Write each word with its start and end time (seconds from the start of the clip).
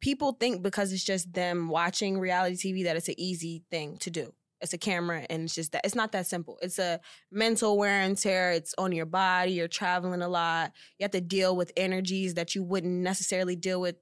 people 0.00 0.32
think 0.32 0.62
because 0.62 0.92
it's 0.92 1.04
just 1.04 1.32
them 1.32 1.68
watching 1.68 2.18
reality 2.18 2.56
TV 2.56 2.84
that 2.84 2.96
it's 2.96 3.08
an 3.08 3.18
easy 3.18 3.62
thing 3.70 3.96
to 3.98 4.10
do. 4.10 4.32
It's 4.60 4.74
a 4.74 4.78
camera 4.78 5.24
and 5.30 5.44
it's 5.44 5.54
just 5.54 5.72
that 5.72 5.82
it's 5.84 5.94
not 5.94 6.12
that 6.12 6.26
simple. 6.26 6.58
It's 6.60 6.78
a 6.78 7.00
mental 7.32 7.78
wear 7.78 8.02
and 8.02 8.16
tear. 8.16 8.52
It's 8.52 8.74
on 8.76 8.92
your 8.92 9.06
body. 9.06 9.52
You're 9.52 9.68
traveling 9.68 10.20
a 10.20 10.28
lot. 10.28 10.72
You 10.98 11.04
have 11.04 11.12
to 11.12 11.20
deal 11.20 11.56
with 11.56 11.72
energies 11.76 12.34
that 12.34 12.54
you 12.54 12.62
wouldn't 12.62 13.02
necessarily 13.02 13.56
deal 13.56 13.80
with 13.80 13.96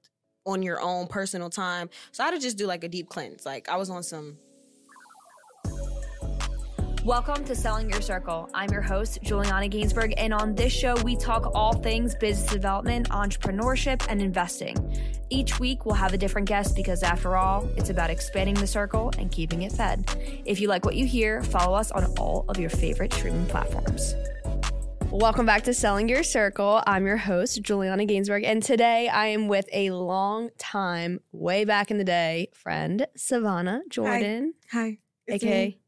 on 0.45 0.61
your 0.63 0.81
own 0.81 1.07
personal 1.07 1.49
time. 1.49 1.89
So 2.11 2.23
I 2.23 2.27
had 2.27 2.33
to 2.33 2.39
just 2.39 2.57
do 2.57 2.67
like 2.67 2.83
a 2.83 2.89
deep 2.89 3.09
cleanse. 3.09 3.45
Like 3.45 3.69
I 3.69 3.77
was 3.77 3.89
on 3.89 4.03
some 4.03 4.37
Welcome 7.05 7.45
to 7.45 7.55
Selling 7.55 7.89
Your 7.89 8.01
Circle. 8.01 8.49
I'm 8.53 8.69
your 8.71 8.81
host, 8.81 9.19
Juliana 9.23 9.69
Gainsburg, 9.69 10.13
and 10.17 10.33
on 10.33 10.53
this 10.53 10.73
show, 10.73 10.95
we 11.01 11.15
talk 11.15 11.49
all 11.55 11.71
things 11.71 12.13
business 12.13 12.51
development, 12.51 13.07
entrepreneurship, 13.07 14.05
and 14.09 14.21
investing. 14.21 14.75
Each 15.29 15.61
week, 15.61 15.85
we'll 15.85 15.95
have 15.95 16.13
a 16.13 16.17
different 16.17 16.49
guest 16.49 16.75
because, 16.75 17.01
after 17.01 17.37
all, 17.37 17.69
it's 17.77 17.89
about 17.89 18.09
expanding 18.09 18.55
the 18.55 18.67
circle 18.67 19.13
and 19.17 19.31
keeping 19.31 19.61
it 19.61 19.71
fed. 19.71 20.43
If 20.43 20.59
you 20.59 20.67
like 20.67 20.83
what 20.83 20.95
you 20.95 21.05
hear, 21.05 21.41
follow 21.41 21.73
us 21.73 21.89
on 21.91 22.03
all 22.19 22.43
of 22.49 22.59
your 22.59 22.69
favorite 22.69 23.13
streaming 23.13 23.45
platforms. 23.45 24.13
Welcome 25.09 25.45
back 25.45 25.63
to 25.63 25.73
Selling 25.73 26.09
Your 26.09 26.23
Circle. 26.23 26.83
I'm 26.85 27.05
your 27.05 27.17
host, 27.17 27.61
Juliana 27.61 28.05
Gainsburg, 28.07 28.43
and 28.43 28.61
today 28.61 29.07
I 29.07 29.27
am 29.27 29.47
with 29.47 29.69
a 29.71 29.91
long 29.91 30.49
time, 30.57 31.21
way 31.31 31.63
back 31.63 31.91
in 31.91 31.97
the 31.97 32.03
day, 32.03 32.49
friend, 32.53 33.07
Savannah 33.15 33.83
Jordan, 33.89 34.53
hi, 34.69 34.97
aka 35.29 35.78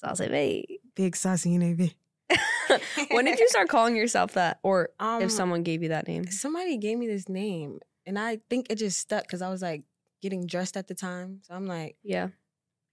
Saucy 0.00 0.28
B. 0.28 0.80
big 0.94 1.16
saucy 1.16 1.56
navy. 1.58 1.96
when 3.10 3.24
did 3.24 3.38
you 3.38 3.48
start 3.48 3.68
calling 3.68 3.96
yourself 3.96 4.32
that? 4.32 4.58
Or 4.62 4.90
Um, 4.98 5.22
if 5.22 5.30
someone 5.30 5.62
gave 5.62 5.82
you 5.82 5.90
that 5.90 6.06
name? 6.08 6.26
somebody 6.30 6.76
gave 6.76 6.98
me 6.98 7.06
this 7.06 7.28
name, 7.28 7.80
and 8.04 8.18
I 8.18 8.40
think 8.50 8.66
it 8.70 8.76
just 8.76 8.98
stuck 8.98 9.22
because 9.24 9.42
I 9.42 9.48
was 9.48 9.62
like 9.62 9.82
getting 10.22 10.46
dressed 10.46 10.76
at 10.76 10.86
the 10.88 10.94
time. 10.94 11.40
So 11.42 11.54
I'm 11.54 11.66
like, 11.66 11.96
Yeah. 12.02 12.28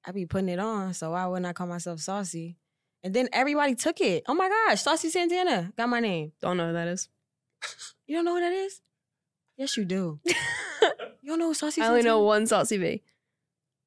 I 0.06 0.12
be 0.12 0.26
putting 0.26 0.50
it 0.50 0.60
on, 0.60 0.94
so 0.94 1.12
why 1.12 1.26
wouldn't 1.26 1.46
I 1.46 1.54
call 1.54 1.68
myself 1.68 2.00
Saucy? 2.02 2.58
And 3.04 3.14
then 3.14 3.28
everybody 3.34 3.76
took 3.76 4.00
it. 4.02 4.24
Oh 4.28 4.34
my 4.34 4.48
gosh, 4.50 4.82
Saucy 4.82 5.10
Santana 5.10 5.74
got 5.78 5.90
my 5.90 6.00
name. 6.00 6.32
Don't 6.42 6.58
know 6.58 6.68
who 6.68 6.74
that 6.74 6.88
is. 6.88 7.10
You 8.06 8.18
don't 8.18 8.26
know 8.26 8.36
who 8.36 8.42
that 8.42 8.52
is? 8.52 8.82
Yes, 9.58 9.78
you 9.78 9.86
do. 9.86 10.20
You 11.22 11.30
don't 11.30 11.40
know 11.40 11.48
who 11.48 11.54
Saucy 11.54 11.80
I 11.82 11.86
Santana? 11.86 11.92
only 12.00 12.04
know 12.04 12.20
one 12.22 12.46
Saucy 12.48 12.78
B. 12.78 13.02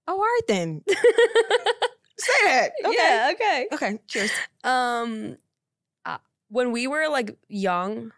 Oh, 0.08 0.14
all 0.14 0.18
right 0.18 0.40
then. 0.48 0.82
Say 2.18 2.32
that. 2.44 2.72
Okay. 2.84 2.94
Yeah, 2.96 3.30
okay. 3.34 3.68
Okay. 3.72 3.98
Cheers. 4.06 4.30
Um, 4.64 5.36
uh, 6.04 6.18
when 6.48 6.72
we 6.72 6.86
were 6.86 7.08
like 7.08 7.36
young, 7.48 8.12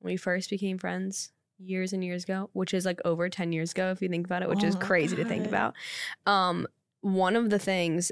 when 0.00 0.12
we 0.12 0.16
first 0.16 0.50
became 0.50 0.78
friends 0.78 1.32
years 1.58 1.92
and 1.92 2.04
years 2.04 2.24
ago, 2.24 2.50
which 2.52 2.74
is 2.74 2.84
like 2.84 3.00
over 3.04 3.28
10 3.28 3.52
years 3.52 3.72
ago, 3.72 3.90
if 3.90 4.02
you 4.02 4.08
think 4.08 4.26
about 4.26 4.42
it, 4.42 4.48
which 4.48 4.64
is 4.64 4.74
Oh 4.74 4.78
my 4.78 4.84
crazy 4.84 5.16
to 5.16 5.24
think 5.24 5.46
about. 5.46 5.74
Um, 6.26 6.66
one 7.00 7.36
of 7.36 7.50
the 7.50 7.58
things 7.58 8.10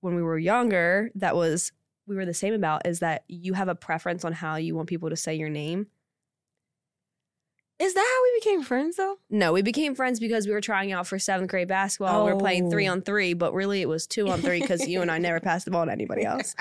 when 0.00 0.14
we 0.14 0.22
were 0.22 0.38
younger 0.38 1.10
that 1.14 1.34
was 1.34 1.72
we 2.06 2.14
were 2.14 2.26
the 2.26 2.34
same 2.34 2.54
about 2.54 2.86
is 2.86 3.00
that 3.00 3.24
you 3.26 3.54
have 3.54 3.68
a 3.68 3.74
preference 3.74 4.24
on 4.24 4.32
how 4.32 4.56
you 4.56 4.76
want 4.76 4.88
people 4.88 5.10
to 5.10 5.16
say 5.16 5.34
your 5.34 5.48
name. 5.48 5.88
Is 7.78 7.92
that 7.92 8.00
how 8.00 8.22
we 8.22 8.40
became 8.40 8.62
friends 8.62 8.96
though? 8.96 9.16
No, 9.28 9.52
we 9.52 9.60
became 9.60 9.94
friends 9.94 10.18
because 10.18 10.46
we 10.46 10.52
were 10.52 10.62
trying 10.62 10.92
out 10.92 11.06
for 11.06 11.18
seventh 11.18 11.50
grade 11.50 11.68
basketball. 11.68 12.20
and 12.20 12.26
We 12.26 12.32
were 12.32 12.38
playing 12.38 12.70
three 12.70 12.88
oh. 12.88 12.92
on 12.92 13.02
three, 13.02 13.34
but 13.34 13.52
really 13.52 13.82
it 13.82 13.88
was 13.88 14.06
two 14.06 14.28
on 14.28 14.40
three 14.40 14.60
because 14.60 14.88
you 14.88 15.02
and 15.02 15.10
I 15.10 15.18
never 15.18 15.40
passed 15.40 15.66
the 15.66 15.70
ball 15.70 15.84
to 15.84 15.92
anybody 15.92 16.24
else. 16.24 16.54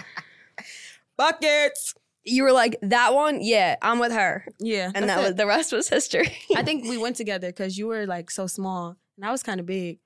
Buckets. 1.17 1.93
You 2.23 2.43
were 2.43 2.51
like, 2.51 2.77
that 2.81 3.13
one, 3.13 3.39
yeah, 3.41 3.75
I'm 3.81 3.99
with 3.99 4.11
her. 4.11 4.45
Yeah. 4.59 4.91
And 4.93 5.07
that 5.07 5.19
it. 5.19 5.21
was 5.21 5.35
the 5.35 5.45
rest 5.45 5.71
was 5.71 5.87
history. 5.87 6.35
I 6.55 6.63
think 6.63 6.83
we 6.83 6.97
went 6.97 7.15
together 7.15 7.47
because 7.47 7.77
you 7.77 7.87
were 7.87 8.05
like 8.07 8.31
so 8.31 8.47
small 8.47 8.97
and 9.15 9.25
I 9.25 9.31
was 9.31 9.43
kind 9.43 9.59
of 9.59 9.65
big. 9.65 9.99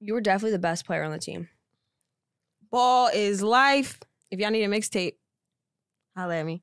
you 0.00 0.14
were 0.14 0.20
definitely 0.20 0.52
the 0.52 0.58
best 0.58 0.86
player 0.86 1.02
on 1.02 1.10
the 1.10 1.18
team. 1.18 1.48
Ball 2.70 3.08
is 3.12 3.42
life. 3.42 3.98
If 4.30 4.38
y'all 4.38 4.50
need 4.50 4.62
a 4.62 4.68
mixtape, 4.68 5.14
holla 6.16 6.36
at 6.36 6.46
me. 6.46 6.62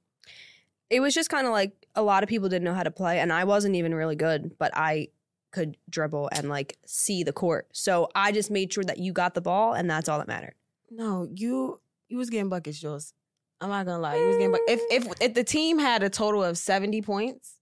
It 0.90 1.02
was 1.02 1.14
just 1.14 1.30
kind 1.30 1.46
of 1.46 1.52
like 1.52 1.77
a 1.97 2.02
lot 2.02 2.24
of 2.24 2.30
people 2.30 2.47
didn't 2.47 2.63
know 2.63 2.75
how 2.75 2.84
to 2.84 2.91
play, 2.91 3.19
and 3.19 3.34
I 3.34 3.44
wasn't 3.44 3.75
even 3.75 3.94
really 3.94 4.16
good, 4.16 4.58
but 4.58 4.72
I 4.75 5.09
could 5.52 5.75
dribble 5.90 6.30
and 6.31 6.50
like 6.50 6.78
see 6.85 7.24
the 7.24 7.34
court. 7.34 7.68
So 7.74 8.09
I 8.13 8.31
just 8.31 8.52
made 8.52 8.72
sure 8.72 8.84
that 8.84 9.00
you 9.00 9.12
got 9.12 9.34
the 9.34 9.41
ball, 9.41 9.74
and 9.74 9.90
that's 9.90 10.08
all 10.08 10.19
that 10.19 10.28
mattered. 10.28 10.53
No, 10.91 11.28
you 11.34 11.81
you 12.08 12.18
was 12.18 12.30
getting 12.30 12.50
buckets, 12.50 12.80
Jules. 12.80 13.13
I'm 13.59 13.69
not 13.69 13.85
gonna 13.85 14.00
lie. 14.00 14.16
You 14.16 14.28
was 14.28 14.38
getting 14.38 14.52
buckets. 14.52 14.84
If 14.90 15.06
if 15.08 15.13
if 15.19 15.34
the 15.34 15.44
team 15.44 15.80
had 15.80 16.03
a 16.03 16.09
total 16.09 16.44
of 16.44 16.58
70 16.58 17.02
points, 17.02 17.56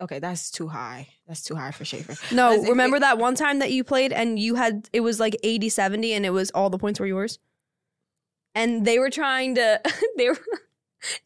okay, 0.00 0.18
that's 0.18 0.50
too 0.50 0.66
high. 0.66 1.08
That's 1.28 1.42
too 1.42 1.54
high 1.54 1.70
for 1.70 1.84
Schaefer. 1.84 2.16
No, 2.34 2.60
remember 2.64 2.98
that 2.98 3.18
one 3.18 3.36
time 3.36 3.60
that 3.60 3.70
you 3.70 3.84
played 3.84 4.12
and 4.12 4.38
you 4.38 4.56
had 4.56 4.88
it 4.92 5.00
was 5.00 5.20
like 5.20 5.36
80 5.44 5.68
70 5.68 6.12
and 6.12 6.26
it 6.26 6.30
was 6.30 6.50
all 6.50 6.68
the 6.68 6.78
points 6.78 6.98
were 6.98 7.06
yours? 7.06 7.38
And 8.54 8.84
they 8.84 8.98
were 8.98 9.10
trying 9.10 9.54
to 9.54 9.80
they 10.16 10.30
were 10.30 10.38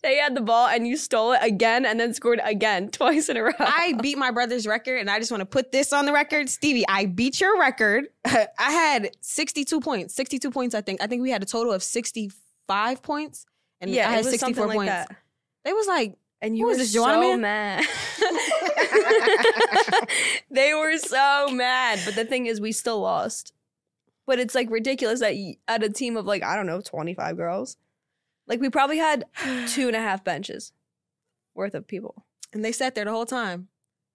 they 0.02 0.16
had 0.16 0.34
the 0.34 0.40
ball 0.40 0.68
and 0.68 0.86
you 0.86 0.96
stole 0.96 1.32
it 1.32 1.40
again 1.42 1.86
and 1.86 1.98
then 1.98 2.12
scored 2.14 2.40
again 2.44 2.88
twice 2.90 3.28
in 3.28 3.36
a 3.36 3.42
row. 3.42 3.52
I 3.58 3.94
beat 4.02 4.18
my 4.18 4.30
brother's 4.30 4.66
record, 4.66 5.00
and 5.00 5.10
I 5.10 5.18
just 5.18 5.30
want 5.30 5.40
to 5.40 5.46
put 5.46 5.72
this 5.72 5.92
on 5.92 6.06
the 6.06 6.12
record, 6.12 6.48
Stevie. 6.50 6.84
I 6.88 7.06
beat 7.06 7.40
your 7.40 7.58
record. 7.58 8.08
I 8.24 8.48
had 8.58 9.10
62 9.20 9.80
points. 9.80 10.14
62 10.14 10.50
points, 10.50 10.74
I 10.74 10.80
think. 10.80 11.02
I 11.02 11.06
think 11.06 11.22
we 11.22 11.30
had 11.30 11.42
a 11.42 11.46
total 11.46 11.72
of 11.72 11.82
65 11.82 13.02
points, 13.02 13.46
and 13.80 13.90
yeah, 13.90 14.08
I 14.08 14.12
had 14.12 14.20
it 14.20 14.24
was 14.26 14.30
64 14.30 14.54
something 14.54 14.68
like 14.68 14.76
points. 14.76 15.08
that. 15.08 15.16
They 15.64 15.72
was 15.72 15.86
like, 15.86 16.16
And 16.40 16.56
you 16.58 16.66
were 16.66 16.72
is 16.72 16.78
this, 16.78 16.92
so 16.92 17.36
Man? 17.36 17.40
mad. 17.40 17.86
they 20.50 20.74
were 20.74 20.96
so 20.98 21.48
mad. 21.50 22.00
But 22.04 22.14
the 22.14 22.24
thing 22.24 22.46
is, 22.46 22.60
we 22.60 22.72
still 22.72 23.00
lost. 23.00 23.52
But 24.26 24.38
it's 24.38 24.54
like 24.54 24.70
ridiculous 24.70 25.20
that 25.20 25.34
at 25.68 25.82
a 25.82 25.88
team 25.88 26.16
of 26.16 26.26
like, 26.26 26.42
I 26.42 26.56
don't 26.56 26.66
know, 26.66 26.80
25 26.80 27.36
girls, 27.36 27.76
like 28.46 28.60
we 28.60 28.68
probably 28.70 28.98
had 28.98 29.24
two 29.68 29.86
and 29.86 29.96
a 29.96 30.00
half 30.00 30.24
benches 30.24 30.72
worth 31.54 31.74
of 31.74 31.86
people. 31.86 32.24
and 32.52 32.64
they 32.64 32.72
sat 32.72 32.94
there 32.94 33.04
the 33.04 33.10
whole 33.10 33.26
time 33.26 33.68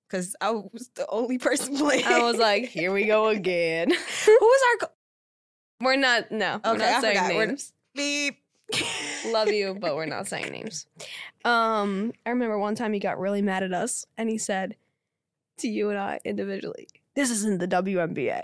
because 0.07 0.35
I 0.41 0.51
was 0.51 0.89
the 0.95 1.05
only 1.09 1.37
person 1.37 1.77
playing. 1.77 2.05
I 2.07 2.23
was 2.23 2.37
like, 2.37 2.65
here 2.65 2.91
we 2.93 3.05
go 3.05 3.27
again. 3.27 3.89
who 4.25 4.37
was 4.41 4.61
our 4.81 4.87
co- 4.87 4.93
We're 5.81 5.95
not, 5.97 6.31
no, 6.31 6.59
we're 6.63 6.77
not 6.77 6.81
I 6.81 7.01
saying 7.01 7.17
forgot. 7.17 7.33
We're- 7.35 7.47
names. 7.47 7.73
beep? 7.93 8.37
Love 9.27 9.49
you, 9.49 9.77
but 9.79 9.95
we're 9.95 10.05
not 10.05 10.27
saying 10.27 10.51
names. 10.51 10.87
Um, 11.45 12.11
I 12.25 12.31
remember 12.31 12.57
one 12.59 12.75
time 12.75 12.91
he 12.93 12.99
got 12.99 13.17
really 13.19 13.41
mad 13.41 13.63
at 13.63 13.73
us 13.73 14.05
and 14.17 14.29
he 14.29 14.37
said 14.37 14.75
to 15.59 15.67
you 15.69 15.89
and 15.89 15.97
I 15.97 16.19
individually, 16.25 16.87
This 17.15 17.29
isn't 17.31 17.59
the 17.59 17.67
WNBA. 17.67 18.43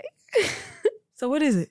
So 1.14 1.28
what 1.28 1.42
is 1.42 1.56
it? 1.56 1.70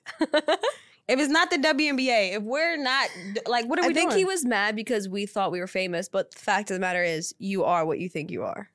If 1.08 1.20
it's 1.20 1.30
not 1.30 1.50
the 1.50 1.58
WNBA, 1.58 2.36
if 2.36 2.42
we're 2.42 2.76
not 2.76 3.08
like, 3.46 3.66
what 3.66 3.78
are 3.78 3.82
we 3.82 3.92
doing? 3.92 3.96
I 3.96 4.00
think 4.00 4.10
doing? 4.10 4.18
he 4.20 4.24
was 4.24 4.44
mad 4.44 4.74
because 4.74 5.08
we 5.08 5.26
thought 5.26 5.52
we 5.52 5.60
were 5.60 5.66
famous, 5.66 6.08
but 6.08 6.30
the 6.30 6.38
fact 6.38 6.70
of 6.70 6.74
the 6.74 6.80
matter 6.80 7.02
is, 7.02 7.34
you 7.38 7.64
are 7.64 7.84
what 7.84 7.98
you 7.98 8.08
think 8.08 8.30
you 8.30 8.44
are. 8.44 8.70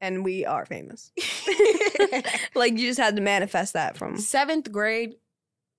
And 0.00 0.24
we 0.24 0.46
are 0.46 0.64
famous. 0.64 1.12
like, 2.54 2.78
you 2.78 2.86
just 2.86 3.00
had 3.00 3.16
to 3.16 3.22
manifest 3.22 3.72
that 3.72 3.96
from. 3.96 4.16
seventh 4.18 4.70
grade. 4.70 5.16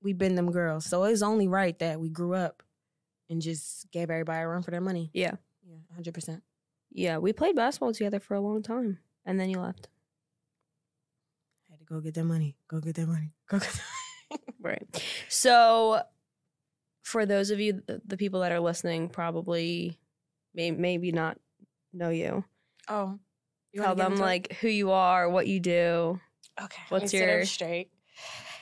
We've 0.01 0.17
been 0.17 0.35
them 0.35 0.51
girls, 0.51 0.85
so 0.85 1.03
it's 1.05 1.21
only 1.21 1.47
right 1.47 1.77
that 1.79 1.99
we 1.99 2.09
grew 2.09 2.33
up 2.33 2.63
and 3.29 3.41
just 3.41 3.91
gave 3.91 4.09
everybody 4.09 4.43
a 4.43 4.47
run 4.47 4.61
for 4.61 4.71
their 4.71 4.81
money. 4.81 5.09
Yeah. 5.13 5.33
yeah, 5.67 5.75
hundred 5.93 6.13
percent. 6.13 6.43
Yeah, 6.91 7.17
we 7.17 7.33
played 7.33 7.55
basketball 7.55 7.93
together 7.93 8.19
for 8.19 8.35
a 8.35 8.41
long 8.41 8.63
time. 8.63 8.99
And 9.25 9.39
then 9.39 9.49
you 9.49 9.59
left. 9.59 9.89
I 11.67 11.73
Had 11.73 11.79
to 11.79 11.85
go 11.85 11.99
get 11.99 12.13
that 12.15 12.23
money. 12.23 12.55
Go 12.67 12.79
get 12.79 12.95
that 12.95 13.07
money. 13.07 13.33
Go 13.47 13.59
get. 13.59 13.81
Right. 14.61 14.83
So, 15.29 16.01
for 17.03 17.25
those 17.25 17.49
of 17.51 17.59
you, 17.59 17.81
the, 17.87 18.01
the 18.05 18.17
people 18.17 18.41
that 18.41 18.51
are 18.51 18.59
listening, 18.59 19.09
probably 19.09 19.97
may, 20.53 20.71
maybe 20.71 21.11
not 21.11 21.37
know 21.93 22.09
you. 22.09 22.43
Oh, 22.87 23.17
you 23.71 23.81
Tell 23.81 23.95
them 23.95 24.13
into 24.13 24.23
it? 24.23 24.25
like 24.25 24.53
who 24.61 24.67
you 24.67 24.91
are, 24.91 25.29
what 25.29 25.47
you 25.47 25.59
do. 25.59 26.19
Okay. 26.61 26.81
What's 26.89 27.03
let 27.03 27.13
me 27.13 27.19
sit 27.19 27.29
up 27.29 27.35
your- 27.35 27.45
straight? 27.45 27.91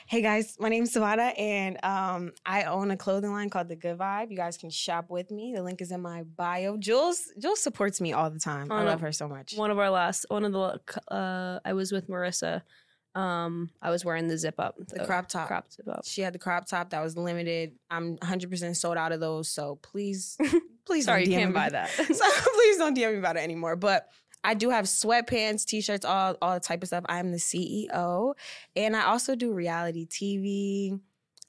Hey 0.06 0.22
guys, 0.22 0.56
my 0.58 0.70
name's 0.70 0.92
Savannah 0.92 1.34
and 1.36 1.76
um, 1.84 2.32
I 2.46 2.62
own 2.62 2.90
a 2.90 2.96
clothing 2.96 3.30
line 3.30 3.50
called 3.50 3.68
The 3.68 3.76
Good 3.76 3.98
Vibe. 3.98 4.30
You 4.30 4.38
guys 4.38 4.56
can 4.56 4.70
shop 4.70 5.10
with 5.10 5.30
me. 5.30 5.52
The 5.54 5.62
link 5.62 5.82
is 5.82 5.92
in 5.92 6.00
my 6.00 6.22
bio. 6.22 6.78
Jules, 6.78 7.30
Jules 7.38 7.60
supports 7.62 8.00
me 8.00 8.14
all 8.14 8.30
the 8.30 8.38
time. 8.38 8.72
I 8.72 8.76
Oh, 8.76 8.84
no. 8.84 8.86
love 8.86 9.00
her 9.02 9.12
so 9.12 9.28
much. 9.28 9.54
One 9.54 9.70
of 9.70 9.78
our 9.78 9.90
last, 9.90 10.24
one 10.30 10.44
of 10.46 10.52
the, 10.52 10.80
uh, 11.14 11.58
I 11.62 11.74
was 11.74 11.92
with 11.92 12.08
Marissa. 12.08 12.62
Um, 13.18 13.70
I 13.82 13.90
was 13.90 14.04
wearing 14.04 14.28
the 14.28 14.38
zip 14.38 14.54
up, 14.58 14.76
The 14.78 15.04
crop 15.04 15.28
top. 15.28 15.48
crop 15.48 15.72
zip 15.72 15.88
up. 15.88 16.02
She 16.04 16.20
had 16.22 16.32
the 16.32 16.38
crop 16.38 16.66
top 16.66 16.90
that 16.90 17.02
was 17.02 17.16
limited. 17.16 17.72
I'm 17.90 18.16
100% 18.18 18.76
sold 18.76 18.96
out 18.96 19.10
of 19.12 19.18
those. 19.20 19.48
So 19.48 19.76
please, 19.82 20.38
please 20.86 21.06
Sorry, 21.06 21.24
don't 21.24 21.32
you 21.32 21.36
DM 21.38 21.40
can't 21.40 21.50
me. 21.50 21.54
buy 21.54 21.68
that. 21.70 21.90
so 21.90 22.04
please 22.04 22.76
don't 22.76 22.96
DM 22.96 23.12
me 23.12 23.18
about 23.18 23.36
it 23.36 23.40
anymore. 23.40 23.74
But 23.76 24.08
I 24.44 24.54
do 24.54 24.70
have 24.70 24.84
sweatpants, 24.84 25.64
t-shirts, 25.64 26.04
all 26.04 26.36
all 26.40 26.54
the 26.54 26.60
type 26.60 26.82
of 26.82 26.88
stuff. 26.88 27.04
I 27.08 27.18
am 27.18 27.32
the 27.32 27.38
CEO, 27.38 28.34
and 28.76 28.94
I 28.96 29.04
also 29.06 29.34
do 29.34 29.52
reality 29.52 30.06
TV. 30.06 31.00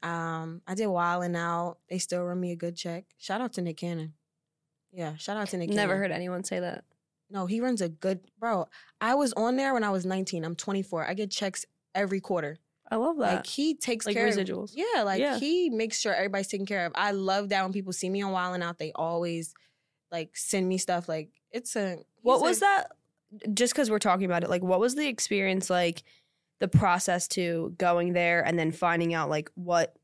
Um, 0.02 0.62
I 0.66 0.74
did 0.74 0.88
Wild 0.88 1.24
and 1.24 1.36
Out. 1.36 1.78
They 1.90 2.00
still 2.00 2.24
run 2.24 2.40
me 2.40 2.52
a 2.52 2.56
good 2.56 2.76
check. 2.76 3.06
Shout 3.20 3.42
out 3.42 3.54
to 3.54 3.62
Nick 3.62 3.78
Cannon. 3.78 4.14
Yeah, 4.92 5.16
shout 5.18 5.38
out 5.38 5.50
to 5.50 5.58
Nick. 5.58 5.68
Cannon. 5.70 5.76
Never 5.76 5.94
Cannon. 5.94 6.10
heard 6.10 6.16
anyone 6.16 6.44
say 6.44 6.62
that. 6.62 6.84
No, 7.30 7.46
he 7.46 7.62
runs 7.62 7.82
a 7.82 7.90
good 7.90 8.22
bro. 8.40 8.68
I 9.00 9.16
was 9.16 9.34
on 9.34 9.56
there 9.56 9.74
when 9.74 9.84
I 9.84 9.90
was 9.92 10.06
19. 10.06 10.44
I'm 10.44 10.56
24. 10.56 11.08
I 11.08 11.14
get 11.14 11.30
checks 11.32 11.66
every 11.94 12.20
quarter. 12.20 12.58
I 12.92 12.96
love 12.96 13.18
that. 13.18 13.36
Like 13.36 13.46
he 13.46 13.76
takes 13.76 14.06
Like 14.08 14.16
care 14.16 14.28
of 14.28 14.34
residuals. 14.34 14.72
Yeah, 14.76 15.04
like 15.04 15.20
Yeah. 15.22 15.38
he 15.38 15.70
makes 15.70 16.00
sure 16.00 16.14
everybody's 16.14 16.48
taken 16.48 16.66
care 16.66 16.86
of. 16.88 16.92
I 16.96 17.12
love 17.12 17.50
that 17.50 17.62
when 17.64 17.72
people 17.72 17.94
see 17.94 18.10
me 18.10 18.22
on 18.24 18.32
Wild 18.32 18.56
and 18.56 18.64
Out, 18.64 18.80
they 18.80 18.92
always 18.96 19.54
like 20.12 20.36
send 20.36 20.68
me 20.68 20.80
stuff. 20.80 21.08
Like 21.08 21.30
it's 21.52 21.76
a 21.76 21.98
What 22.24 22.38
a- 22.38 22.42
was 22.42 22.60
that? 22.62 22.88
Just 23.54 23.74
because 23.74 23.92
we're 23.92 24.00
talking 24.00 24.26
about 24.26 24.44
it, 24.44 24.50
like, 24.50 24.64
what 24.64 24.80
was 24.80 24.96
the 24.96 25.08
experience 25.08 25.70
like? 25.70 26.02
The 26.58 26.68
process 26.68 27.28
to 27.30 27.74
going 27.78 28.14
there 28.14 28.42
and 28.44 28.58
then 28.58 28.72
finding 28.72 29.14
out 29.14 29.30
like 29.30 29.52
what, 29.54 29.96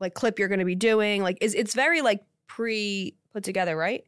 like 0.00 0.14
clip 0.14 0.38
you're 0.38 0.48
going 0.48 0.58
to 0.60 0.64
be 0.66 0.74
doing. 0.74 1.22
Like, 1.22 1.38
is 1.40 1.54
it's 1.54 1.74
very 1.74 2.02
like 2.02 2.20
pre 2.46 3.14
put 3.32 3.42
together, 3.42 3.76
right? 3.76 4.04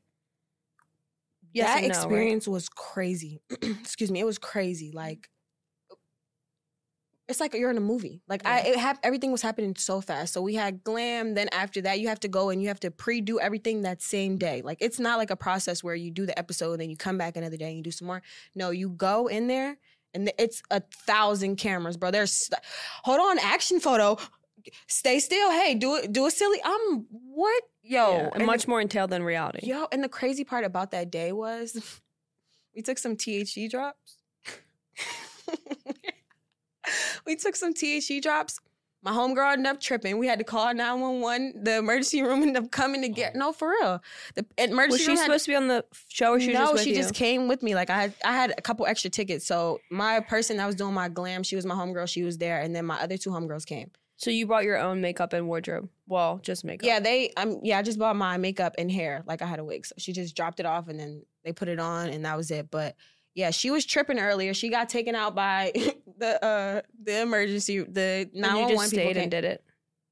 Yes 1.53 1.69
that 1.69 1.81
no, 1.83 1.89
right? 1.89 1.97
experience 1.97 2.49
was 2.49 2.69
crazy. 2.69 3.41
Excuse 3.63 4.11
me, 4.11 4.21
it 4.21 4.27
was 4.27 4.39
crazy. 4.39 4.91
Mm. 4.91 4.95
Like 4.95 5.29
uh, 5.91 5.97
it's 7.29 7.41
like 7.41 7.55
you're 7.55 7.71
in 7.71 7.77
a 7.77 7.81
movie. 7.81 8.21
Like 8.29 8.47
I, 8.47 8.61
it 8.61 8.77
hap- 8.77 9.01
everything 9.03 9.33
was 9.33 9.43
happening 9.43 9.75
so 9.77 10.01
fast. 10.01 10.33
So 10.33 10.43
we 10.43 10.55
had 10.55 10.85
glam. 10.85 11.35
Then 11.35 11.49
after 11.53 11.81
that, 11.83 12.01
you 12.01 12.09
have 12.09 12.21
to 12.21 12.29
go 12.29 12.51
and 12.51 12.61
you 12.61 12.69
have 12.69 12.81
to 12.81 12.91
pre-do 12.91 13.41
everything 13.41 13.83
that 13.83 14.03
same 14.03 14.37
day. 14.37 14.63
Like 14.63 14.79
it's 14.81 14.99
not 14.99 15.19
like 15.19 15.31
a 15.31 15.37
process 15.37 15.83
where 15.83 15.95
you 15.95 16.11
do 16.11 16.27
the 16.27 16.39
episode 16.39 16.73
and 16.73 16.83
then 16.83 16.91
you 16.91 16.97
come 16.97 17.19
back 17.19 17.37
another 17.37 17.57
day 17.57 17.69
and 17.69 17.77
you 17.77 17.83
do 17.83 17.91
some 17.91 18.07
more. 18.07 18.23
No, 18.55 18.71
you 18.71 18.91
go 18.91 19.29
in 19.29 19.47
there 19.47 19.79
and 20.15 20.31
it's 20.39 20.63
a 20.71 20.81
thousand 21.07 21.57
cameras, 21.57 21.97
bro. 21.97 22.11
There's 22.11 22.51
hold 23.03 23.21
on, 23.21 23.39
action 23.39 23.81
photo. 23.81 24.19
Stay 24.87 25.19
still. 25.21 25.51
Hey, 25.51 25.75
do 25.75 25.97
it. 25.97 26.13
Do 26.13 26.27
a 26.27 26.31
silly. 26.31 26.61
I'm 26.65 27.07
what? 27.11 27.63
Yo, 27.83 28.13
Yeah, 28.17 28.31
and 28.35 28.47
much 28.47 28.69
more 28.69 28.81
entailed 28.81 29.11
than 29.11 29.23
reality. 29.25 29.67
Yo, 29.67 29.87
and 29.91 30.05
the 30.05 30.09
crazy 30.09 30.45
part 30.45 30.65
about 30.65 30.93
that 30.93 31.11
day 31.11 31.33
was 31.33 32.01
we 32.77 32.83
took 32.83 32.99
some 32.99 33.17
THC 33.17 33.69
drops. 33.69 34.17
we 37.27 37.37
took 37.37 37.57
some 37.57 37.75
THC 37.75 38.23
drops. 38.23 38.61
My 39.05 39.11
homegirl 39.11 39.55
ended 39.55 39.67
up 39.67 39.81
tripping. 39.81 40.19
We 40.19 40.29
had 40.29 40.39
to 40.39 40.45
call 40.45 40.73
911. 40.73 41.65
The 41.65 41.79
emergency 41.79 42.23
room 42.23 42.43
ended 42.43 42.63
up 42.63 42.71
coming 42.71 43.03
to 43.03 43.09
get 43.09 43.33
oh. 43.35 43.39
no 43.39 43.53
for 43.53 43.71
real. 43.71 44.01
The 44.37 44.47
emergency 44.59 44.93
Was 44.93 45.01
she 45.01 45.09
room 45.09 45.17
had- 45.17 45.25
supposed 45.25 45.45
to 45.47 45.51
be 45.51 45.57
on 45.57 45.67
the 45.67 45.85
show 46.07 46.35
or 46.35 46.41
she 46.41 46.53
no, 46.53 46.73
just 46.73 46.85
she 46.85 46.91
you? 46.91 46.97
just 46.97 47.13
came 47.15 47.49
with 47.49 47.65
me. 47.65 47.75
Like 47.75 47.91
I 47.91 48.01
had, 48.03 48.15
I 48.25 48.33
had 48.33 48.55
a 48.57 48.63
couple 48.63 48.87
extra 48.87 49.11
tickets. 49.11 49.45
So 49.45 49.81
my 49.91 50.21
person 50.21 50.57
that 50.59 50.67
was 50.67 50.77
doing 50.77 50.95
my 50.95 51.09
glam, 51.09 51.43
she 51.43 51.57
was 51.57 51.67
my 51.67 51.75
homegirl. 51.75 52.09
She 52.09 52.23
was 52.23 52.39
there, 52.39 52.61
and 52.61 52.77
then 52.77 52.87
my 52.87 53.01
other 53.03 53.17
two 53.17 53.31
homegirls 53.31 53.67
came. 53.67 53.91
So 54.23 54.31
you 54.31 54.47
brought 54.47 54.63
your 54.63 54.79
own 54.79 55.01
makeup 55.01 55.33
and 55.33 55.49
wardrobe. 55.49 55.89
Well, 56.07 56.39
just 56.45 56.65
makeup. 56.65 56.87
Yeah, 56.87 57.01
they. 57.01 57.33
Um, 57.37 57.59
yeah, 57.65 57.79
I 57.79 57.83
just 57.83 57.99
bought 57.99 58.15
my 58.15 58.37
makeup 58.37 58.77
and 58.79 58.89
hair. 58.89 59.25
Like 59.27 59.43
I 59.43 59.47
had 59.47 59.59
a 59.59 59.65
wig, 59.65 59.85
so 59.85 59.95
she 59.99 60.13
just 60.13 60.37
dropped 60.37 60.61
it 60.61 60.67
off, 60.67 60.87
and 60.87 60.99
then 61.01 61.25
they 61.45 61.53
put 61.53 61.67
it 61.67 61.81
on, 61.81 62.09
and 62.09 62.25
that 62.25 62.37
was 62.37 62.53
it. 62.53 62.71
But 62.71 62.95
yeah, 63.35 63.51
she 63.51 63.73
was 63.73 63.85
tripping 63.85 64.21
earlier. 64.21 64.55
She 64.55 64.69
got 64.69 64.89
taken 64.89 65.17
out 65.17 65.35
by 65.35 65.73
the 66.19 66.45
uh 66.45 66.83
the 67.03 67.21
emergency, 67.23 67.81
the 67.81 68.31
And 68.33 68.35
nine 68.35 68.69
you 68.69 68.77
just 68.77 68.91
stayed 68.91 69.17
and 69.17 69.29
did 69.29 69.45
it. 69.45 69.65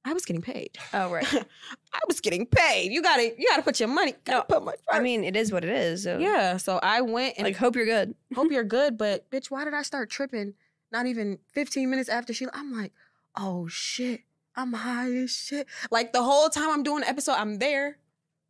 I 0.05 0.13
was 0.13 0.25
getting 0.25 0.43
paid. 0.43 0.77
Oh 0.93 1.13
right. 1.13 1.33
I 1.93 2.01
was 2.09 2.21
getting 2.21 2.47
paid. 2.47 2.91
You 2.91 3.03
gotta, 3.03 3.33
you 3.39 3.47
gotta 3.49 3.63
put 3.63 3.79
your 3.79 3.91
money. 3.91 4.15
Gotta 4.25 4.45
put 4.45 4.65
my. 4.65 4.75
I 4.91 4.99
mean, 4.99 5.23
it 5.23 5.37
is 5.37 5.53
what 5.53 5.63
it 5.63 5.71
is. 5.71 6.03
So. 6.03 6.19
yeah. 6.19 6.57
So 6.57 6.81
I 6.83 7.03
went 7.03 7.35
and 7.37 7.45
Like, 7.45 7.57
hope 7.57 7.77
you're 7.77 7.85
good. 7.85 8.15
hope 8.35 8.51
you're 8.51 8.65
good, 8.65 8.99
but 8.99 9.31
bitch, 9.31 9.53
why 9.53 9.65
did 9.65 9.75
I 9.75 9.83
start 9.83 10.11
tripping? 10.11 10.55
Not 10.91 11.07
even 11.07 11.39
15 11.53 11.89
minutes 11.89 12.09
after 12.09 12.33
she, 12.33 12.47
I'm 12.53 12.73
like, 12.73 12.93
oh 13.37 13.67
shit, 13.69 14.21
I'm 14.57 14.73
high 14.73 15.11
as 15.13 15.31
shit. 15.31 15.67
Like 15.91 16.13
the 16.13 16.23
whole 16.23 16.49
time 16.49 16.71
I'm 16.71 16.83
doing 16.83 17.01
the 17.03 17.09
episode, 17.09 17.33
I'm 17.33 17.59
there, 17.59 17.99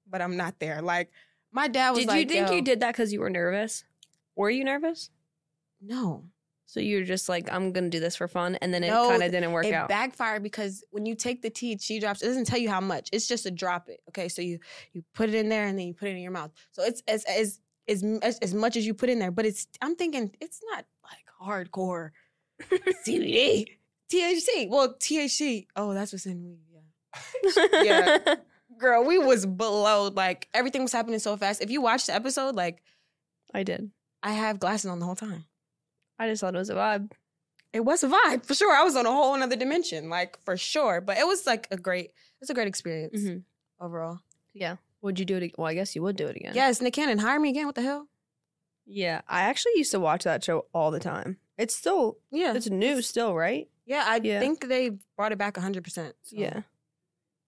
but 0.08 0.20
I'm 0.22 0.36
not 0.36 0.58
there. 0.58 0.82
Like 0.82 1.10
my 1.52 1.68
dad 1.68 1.90
was 1.90 2.00
Did 2.00 2.08
like, 2.08 2.20
you 2.20 2.26
think 2.26 2.48
"Yo, 2.48 2.56
you 2.56 2.62
did 2.62 2.80
that 2.80 2.92
because 2.92 3.12
you 3.12 3.20
were 3.20 3.30
nervous? 3.30 3.84
Were 4.36 4.50
you 4.50 4.64
nervous? 4.64 5.10
No, 5.82 6.24
So 6.66 6.78
you 6.78 6.98
were 6.98 7.04
just 7.04 7.28
like, 7.28 7.50
I'm 7.52 7.72
gonna 7.72 7.88
do 7.88 8.00
this 8.00 8.14
for 8.16 8.28
fun, 8.28 8.56
and 8.56 8.72
then 8.72 8.84
it 8.84 8.88
No, 8.88 9.08
kind 9.08 9.22
of 9.22 9.30
didn't 9.32 9.52
work 9.52 9.64
it 9.66 9.72
out. 9.74 9.88
backfired 9.88 10.42
because 10.42 10.84
when 10.90 11.06
you 11.06 11.14
take 11.14 11.42
the 11.42 11.50
THC 11.50 12.00
drops, 12.00 12.22
it 12.22 12.26
doesn't 12.26 12.44
tell 12.44 12.58
you 12.58 12.68
how 12.70 12.80
much. 12.80 13.08
It's 13.12 13.26
just 13.26 13.46
a 13.46 13.50
drop 13.50 13.88
it. 13.88 14.00
Okay, 14.10 14.28
so 14.28 14.42
you 14.42 14.58
you 14.92 15.02
put 15.14 15.28
it 15.30 15.34
in 15.34 15.48
there 15.48 15.66
and 15.66 15.78
then 15.78 15.86
you 15.86 15.94
put 15.94 16.08
it 16.08 16.12
in 16.12 16.18
your 16.22 16.32
mouth. 16.32 16.50
So 16.72 16.82
it's 16.84 17.02
as 17.08 17.24
as 17.24 17.60
as 17.88 18.04
as, 18.22 18.38
as 18.40 18.54
much 18.54 18.76
as 18.76 18.86
you 18.86 18.94
put 18.94 19.08
in 19.08 19.18
there, 19.18 19.30
but 19.30 19.46
it's 19.46 19.66
I'm 19.80 19.96
thinking 19.96 20.30
it's 20.40 20.60
not 20.70 20.84
like 21.02 21.24
hardcore 21.42 22.10
CBD. 23.06 23.66
THC. 24.12 24.68
Well, 24.68 24.94
THC. 24.94 25.66
Oh, 25.76 25.94
that's 25.94 26.12
what's 26.12 26.26
in 26.26 26.42
weed. 26.44 26.58
Yeah. 26.72 27.66
Yeah. 27.82 28.34
Girl, 28.78 29.04
we 29.04 29.18
was 29.18 29.44
below. 29.46 30.08
Like 30.08 30.48
everything 30.54 30.82
was 30.82 30.92
happening 30.92 31.18
so 31.18 31.36
fast. 31.36 31.60
If 31.60 31.70
you 31.70 31.80
watch 31.82 32.06
the 32.06 32.14
episode, 32.14 32.54
like 32.54 32.82
I 33.52 33.62
did. 33.62 33.90
I 34.22 34.32
have 34.32 34.58
glasses 34.58 34.90
on 34.90 34.98
the 35.00 35.06
whole 35.06 35.16
time. 35.16 35.44
I 36.18 36.28
just 36.28 36.40
thought 36.40 36.54
it 36.54 36.58
was 36.58 36.70
a 36.70 36.74
vibe. 36.74 37.10
It 37.72 37.80
was 37.80 38.02
a 38.02 38.08
vibe 38.08 38.44
for 38.46 38.54
sure. 38.54 38.74
I 38.74 38.82
was 38.82 38.96
on 38.96 39.06
a 39.06 39.10
whole 39.10 39.34
another 39.34 39.56
dimension, 39.56 40.08
like 40.08 40.38
for 40.44 40.56
sure. 40.56 41.00
But 41.00 41.18
it 41.18 41.26
was 41.26 41.46
like 41.46 41.68
a 41.70 41.76
great, 41.76 42.06
it 42.06 42.12
was 42.40 42.50
a 42.50 42.54
great 42.54 42.68
experience 42.68 43.20
Mhm. 43.22 43.42
overall. 43.80 44.20
Yeah. 44.54 44.76
Would 45.02 45.18
you 45.18 45.24
do 45.24 45.36
it? 45.36 45.54
Well, 45.58 45.66
I 45.68 45.74
guess 45.74 45.94
you 45.94 46.02
would 46.02 46.16
do 46.16 46.26
it 46.26 46.36
again. 46.36 46.52
Yes, 46.54 46.80
Nick 46.80 46.94
Cannon, 46.94 47.18
hire 47.18 47.38
me 47.40 47.50
again. 47.50 47.66
What 47.66 47.74
the 47.74 47.82
hell? 47.82 48.08
Yeah. 48.86 49.20
I 49.28 49.42
actually 49.42 49.72
used 49.76 49.92
to 49.92 50.00
watch 50.00 50.24
that 50.24 50.42
show 50.44 50.66
all 50.74 50.90
the 50.90 51.00
time. 51.00 51.38
It's 51.58 51.74
still, 51.76 52.18
Yeah, 52.30 52.54
it's 52.54 52.68
new 52.70 53.02
still, 53.02 53.34
right? 53.34 53.68
Yeah, 53.90 54.04
I 54.06 54.20
Yeah. 54.22 54.38
think 54.38 54.68
they 54.68 54.90
brought 55.16 55.32
it 55.32 55.38
back 55.38 55.56
hundred 55.56 55.82
percent. 55.82 56.14
Yeah. 56.30 56.62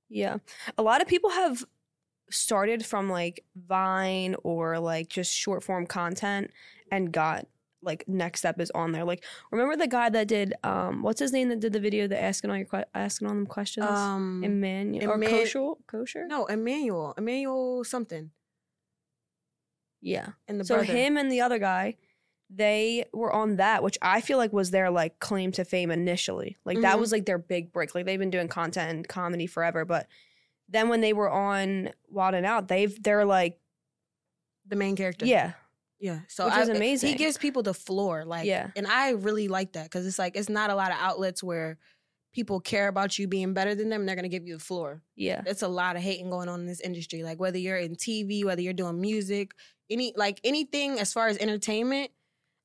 Yeah. 0.08 0.38
A 0.76 0.82
lot 0.82 1.00
of 1.00 1.06
people 1.06 1.30
have 1.30 1.64
started 2.30 2.84
from 2.84 3.08
like 3.08 3.44
Vine 3.54 4.34
or 4.42 4.80
like 4.80 5.08
just 5.08 5.32
short 5.32 5.62
form 5.62 5.86
content 5.86 6.50
and 6.90 7.12
got 7.12 7.46
like 7.80 8.04
next 8.08 8.40
step 8.40 8.58
is 8.60 8.72
on 8.72 8.90
there. 8.90 9.04
Like 9.04 9.24
remember 9.52 9.76
the 9.76 9.86
guy 9.86 10.08
that 10.08 10.26
did 10.26 10.52
um 10.64 11.02
what's 11.02 11.20
his 11.20 11.32
name 11.32 11.48
that 11.50 11.60
did 11.60 11.72
the 11.72 11.80
video 11.80 12.08
that 12.08 12.20
asking 12.20 12.50
all 12.50 12.56
your 12.56 12.66
que- 12.66 12.84
asking 12.92 13.28
all 13.28 13.34
them 13.34 13.46
questions? 13.46 13.86
Um, 13.86 14.42
Emmanuel 14.42 15.10
or 15.12 15.18
kosher 15.20 15.74
kosher? 15.86 16.26
no, 16.26 16.46
Emmanuel, 16.46 17.14
Emmanuel 17.16 17.84
something, 17.84 18.32
Yeah. 20.00 20.30
and 20.48 20.58
the 20.60 20.64
so 20.64 20.76
brother. 20.76 20.92
him 20.92 21.16
and 21.16 21.30
the 21.30 21.40
other 21.40 21.58
guy, 21.60 21.96
they 22.54 23.06
were 23.14 23.32
on 23.32 23.56
that, 23.56 23.82
which 23.82 23.96
I 24.02 24.20
feel 24.20 24.36
like 24.36 24.52
was 24.52 24.70
their 24.70 24.90
like 24.90 25.18
claim 25.20 25.52
to 25.52 25.64
fame 25.64 25.90
initially. 25.90 26.58
Like 26.64 26.80
that 26.82 26.96
Mhm. 26.96 27.00
was 27.00 27.10
like 27.12 27.24
their 27.24 27.38
big 27.38 27.72
break. 27.72 27.94
Like 27.94 28.04
they've 28.04 28.18
been 28.18 28.30
doing 28.30 28.48
content 28.48 28.90
and 28.90 29.08
comedy 29.08 29.46
forever, 29.46 29.84
but 29.86 30.06
then 30.68 30.88
when 30.88 31.00
they 31.00 31.12
were 31.12 31.30
on 31.30 31.90
Wild 32.10 32.34
and 32.34 32.44
Out, 32.46 32.68
they've 32.68 33.02
they're 33.02 33.24
like, 33.24 33.58
the 34.66 34.76
main 34.76 34.96
character. 34.96 35.26
yeah, 35.26 35.52
yeah. 35.98 36.20
So 36.28 36.44
Which 36.44 36.54
I, 36.54 36.62
is 36.62 36.68
amazing. 36.68 37.08
He 37.10 37.14
gives 37.16 37.36
people 37.38 37.62
the 37.62 37.74
floor, 37.74 38.24
like, 38.24 38.46
Yeah. 38.46 38.70
and 38.76 38.86
I 38.86 39.10
really 39.10 39.48
like 39.48 39.72
that 39.72 39.84
because 39.84 40.06
it's 40.06 40.18
like 40.18 40.36
it's 40.36 40.48
not 40.48 40.70
a 40.70 40.74
lot 40.74 40.90
of 40.90 40.98
outlets 41.00 41.42
where 41.42 41.78
people 42.32 42.60
care 42.60 42.88
about 42.88 43.18
you 43.18 43.26
being 43.28 43.52
better 43.54 43.74
than 43.74 43.88
them. 43.90 44.02
and 44.02 44.08
They're 44.08 44.16
gonna 44.16 44.28
give 44.28 44.46
you 44.46 44.54
the 44.54 44.64
floor. 44.64 45.02
yeah, 45.16 45.42
It's 45.46 45.62
a 45.62 45.68
lot 45.68 45.96
of 45.96 46.02
hating 46.02 46.30
going 46.30 46.48
on 46.48 46.60
in 46.60 46.66
this 46.66 46.80
industry. 46.80 47.22
Like 47.22 47.40
whether 47.40 47.58
you're 47.58 47.76
in 47.76 47.96
TV, 47.96 48.44
whether 48.44 48.62
you're 48.62 48.72
doing 48.72 49.00
music, 49.00 49.52
any 49.90 50.12
like 50.16 50.40
anything 50.44 50.98
as 51.00 51.12
far 51.12 51.28
as 51.28 51.36
entertainment. 51.38 52.10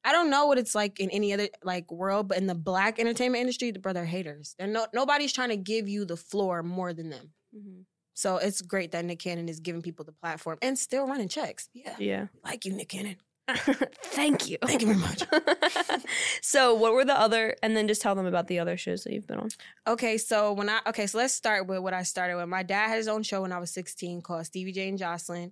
I 0.07 0.13
don't 0.13 0.29
know 0.29 0.47
what 0.47 0.57
it's 0.57 0.73
like 0.73 1.01
in 1.01 1.09
any 1.09 1.33
other 1.33 1.49
like 1.63 1.91
world, 1.91 2.29
but 2.29 2.37
in 2.37 2.47
the 2.47 2.55
black 2.55 2.97
entertainment 2.97 3.41
industry, 3.41 3.71
the 3.71 3.79
brother 3.79 4.05
haters. 4.05 4.55
They're 4.57 4.65
no 4.65 4.87
nobody's 4.93 5.33
trying 5.33 5.49
to 5.49 5.57
give 5.57 5.89
you 5.89 6.05
the 6.05 6.15
floor 6.15 6.63
more 6.63 6.93
than 6.93 7.09
them. 7.09 7.33
Mhm. 7.53 7.83
So 8.13 8.37
it's 8.37 8.61
great 8.61 8.91
that 8.93 9.03
Nick 9.03 9.19
Cannon 9.19 9.49
is 9.49 9.59
giving 9.59 9.81
people 9.81 10.05
the 10.05 10.13
platform 10.13 10.59
and 10.61 10.79
still 10.79 11.05
running 11.05 11.27
checks. 11.27 11.67
Yeah, 11.73 11.95
yeah. 11.99 12.27
like 12.45 12.63
you, 12.63 12.71
Nick 12.71 12.87
Cannon. 12.87 13.17
Thank 13.49 14.49
you. 14.49 14.57
Thank 14.63 14.81
you 14.81 14.87
very 14.93 14.99
much. 14.99 15.23
so 16.41 16.73
what 16.73 16.93
were 16.93 17.05
the 17.05 17.17
other? 17.19 17.55
And 17.61 17.75
then 17.75 17.87
just 17.89 18.01
tell 18.01 18.15
them 18.15 18.25
about 18.25 18.47
the 18.47 18.59
other 18.59 18.77
shows 18.77 19.03
that 19.03 19.11
you've 19.13 19.27
been 19.27 19.39
on. 19.39 19.49
Okay, 19.87 20.17
so 20.17 20.53
when 20.53 20.69
I 20.69 20.79
okay, 20.87 21.05
so 21.07 21.17
let's 21.17 21.33
start 21.33 21.67
with 21.67 21.79
what 21.79 21.93
I 21.93 22.03
started 22.03 22.37
with. 22.37 22.47
My 22.47 22.63
dad 22.63 22.87
had 22.87 22.97
his 22.97 23.07
own 23.09 23.23
show 23.23 23.41
when 23.41 23.51
I 23.51 23.59
was 23.59 23.71
16 23.71 24.21
called 24.21 24.45
Stevie 24.45 24.71
J 24.71 24.87
and 24.87 24.97
Joseline. 24.99 25.51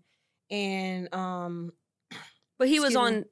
And 0.49 1.13
um 1.13 1.73
But 2.57 2.69
he 2.69 2.79
was 2.79 2.95
on 2.95 3.15
me. 3.19 3.23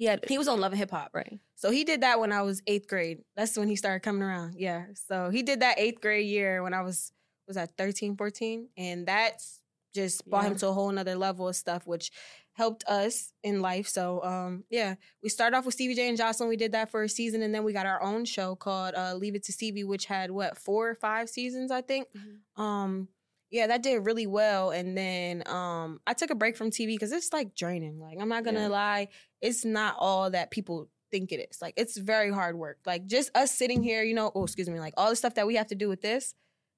He 0.00 0.06
had 0.06 0.24
he 0.26 0.38
was 0.38 0.48
on 0.48 0.58
Love 0.60 0.72
and 0.72 0.78
Hip 0.78 0.92
Hop. 0.92 1.10
right. 1.12 1.38
So 1.56 1.70
he 1.70 1.84
did 1.84 2.00
that 2.00 2.18
when 2.18 2.32
I 2.32 2.40
was 2.40 2.62
eighth 2.66 2.88
grade. 2.88 3.18
That's 3.36 3.54
when 3.58 3.68
he 3.68 3.76
started 3.76 4.00
coming 4.00 4.22
around. 4.22 4.54
Yeah. 4.56 4.86
So 4.94 5.28
he 5.28 5.42
did 5.42 5.60
that 5.60 5.78
eighth 5.78 6.00
grade 6.00 6.26
year 6.26 6.62
when 6.62 6.72
I 6.72 6.80
was 6.80 7.12
was 7.46 7.58
at 7.58 7.76
13, 7.76 8.16
14. 8.16 8.68
And 8.78 9.06
that's 9.06 9.60
just 9.94 10.24
brought 10.24 10.46
him 10.46 10.56
to 10.56 10.68
a 10.68 10.72
whole 10.72 10.90
nother 10.90 11.16
level 11.16 11.48
of 11.48 11.54
stuff, 11.54 11.86
which 11.86 12.12
helped 12.54 12.82
us 12.84 13.34
in 13.42 13.60
life. 13.60 13.88
So 13.88 14.24
um 14.24 14.64
yeah, 14.70 14.94
we 15.22 15.28
started 15.28 15.54
off 15.54 15.66
with 15.66 15.74
Stevie 15.74 15.94
J 15.94 16.08
and 16.08 16.18
Joseline. 16.18 16.48
We 16.48 16.56
did 16.56 16.72
that 16.72 16.90
for 16.90 17.02
a 17.02 17.08
season, 17.08 17.42
and 17.42 17.54
then 17.54 17.62
we 17.62 17.74
got 17.74 17.84
our 17.84 18.02
own 18.02 18.24
show 18.24 18.54
called 18.54 18.94
uh, 18.94 19.14
Leave 19.14 19.34
It 19.34 19.44
to 19.44 19.52
Stevie, 19.52 19.84
which 19.84 20.06
had 20.06 20.30
what 20.30 20.56
four 20.56 20.88
or 20.88 20.94
five 20.94 21.28
seasons, 21.28 21.70
I 21.70 21.82
think. 21.82 22.08
Um 22.56 23.08
yeah, 23.50 23.66
that 23.68 23.82
did 23.82 23.98
really 24.06 24.26
well. 24.26 24.70
And 24.70 24.96
then 24.96 25.42
um 25.46 26.00
I 26.06 26.14
took 26.14 26.30
a 26.30 26.34
break 26.34 26.56
from 26.56 26.70
TV 26.70 26.88
because 26.88 27.12
it's 27.12 27.32
like 27.32 27.54
draining. 27.54 27.98
Like 28.00 28.18
I'm 28.20 28.28
not 28.28 28.44
gonna 28.44 28.60
Yeah. 28.60 28.66
lie, 28.68 29.08
it's 29.40 29.64
not 29.64 29.96
all 29.98 30.30
that 30.30 30.50
people 30.50 30.88
think 31.10 31.32
it 31.32 31.48
is. 31.50 31.60
Like 31.60 31.74
it's 31.76 31.96
very 31.96 32.30
hard 32.32 32.56
work. 32.56 32.78
Like 32.86 33.06
just 33.06 33.30
us 33.36 33.50
sitting 33.52 33.82
here, 33.82 34.02
you 34.02 34.14
know, 34.14 34.30
oh 34.34 34.44
excuse 34.44 34.68
me, 34.70 34.78
like 34.78 34.94
all 34.96 35.10
the 35.10 35.16
stuff 35.16 35.34
that 35.34 35.46
we 35.46 35.56
have 35.56 35.66
to 35.68 35.74
do 35.74 35.88
with 35.88 36.00
this, 36.02 36.34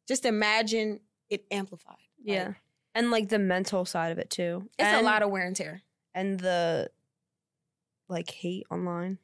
just 0.08 0.24
imagine 0.24 1.00
it 1.30 1.44
amplified. 1.50 1.96
Like, 2.18 2.34
Yeah. 2.36 2.52
And 2.94 3.10
like 3.10 3.28
the 3.28 3.38
mental 3.38 3.84
side 3.84 4.12
of 4.12 4.18
it 4.18 4.30
too. 4.30 4.68
it's 4.78 4.98
a 5.00 5.02
lot 5.02 5.22
of 5.22 5.30
wear 5.30 5.46
and 5.46 5.56
tear. 5.56 5.82
and 6.14 6.38
the 6.40 6.90
like 8.08 8.30
hate 8.30 8.64
online. 8.70 9.18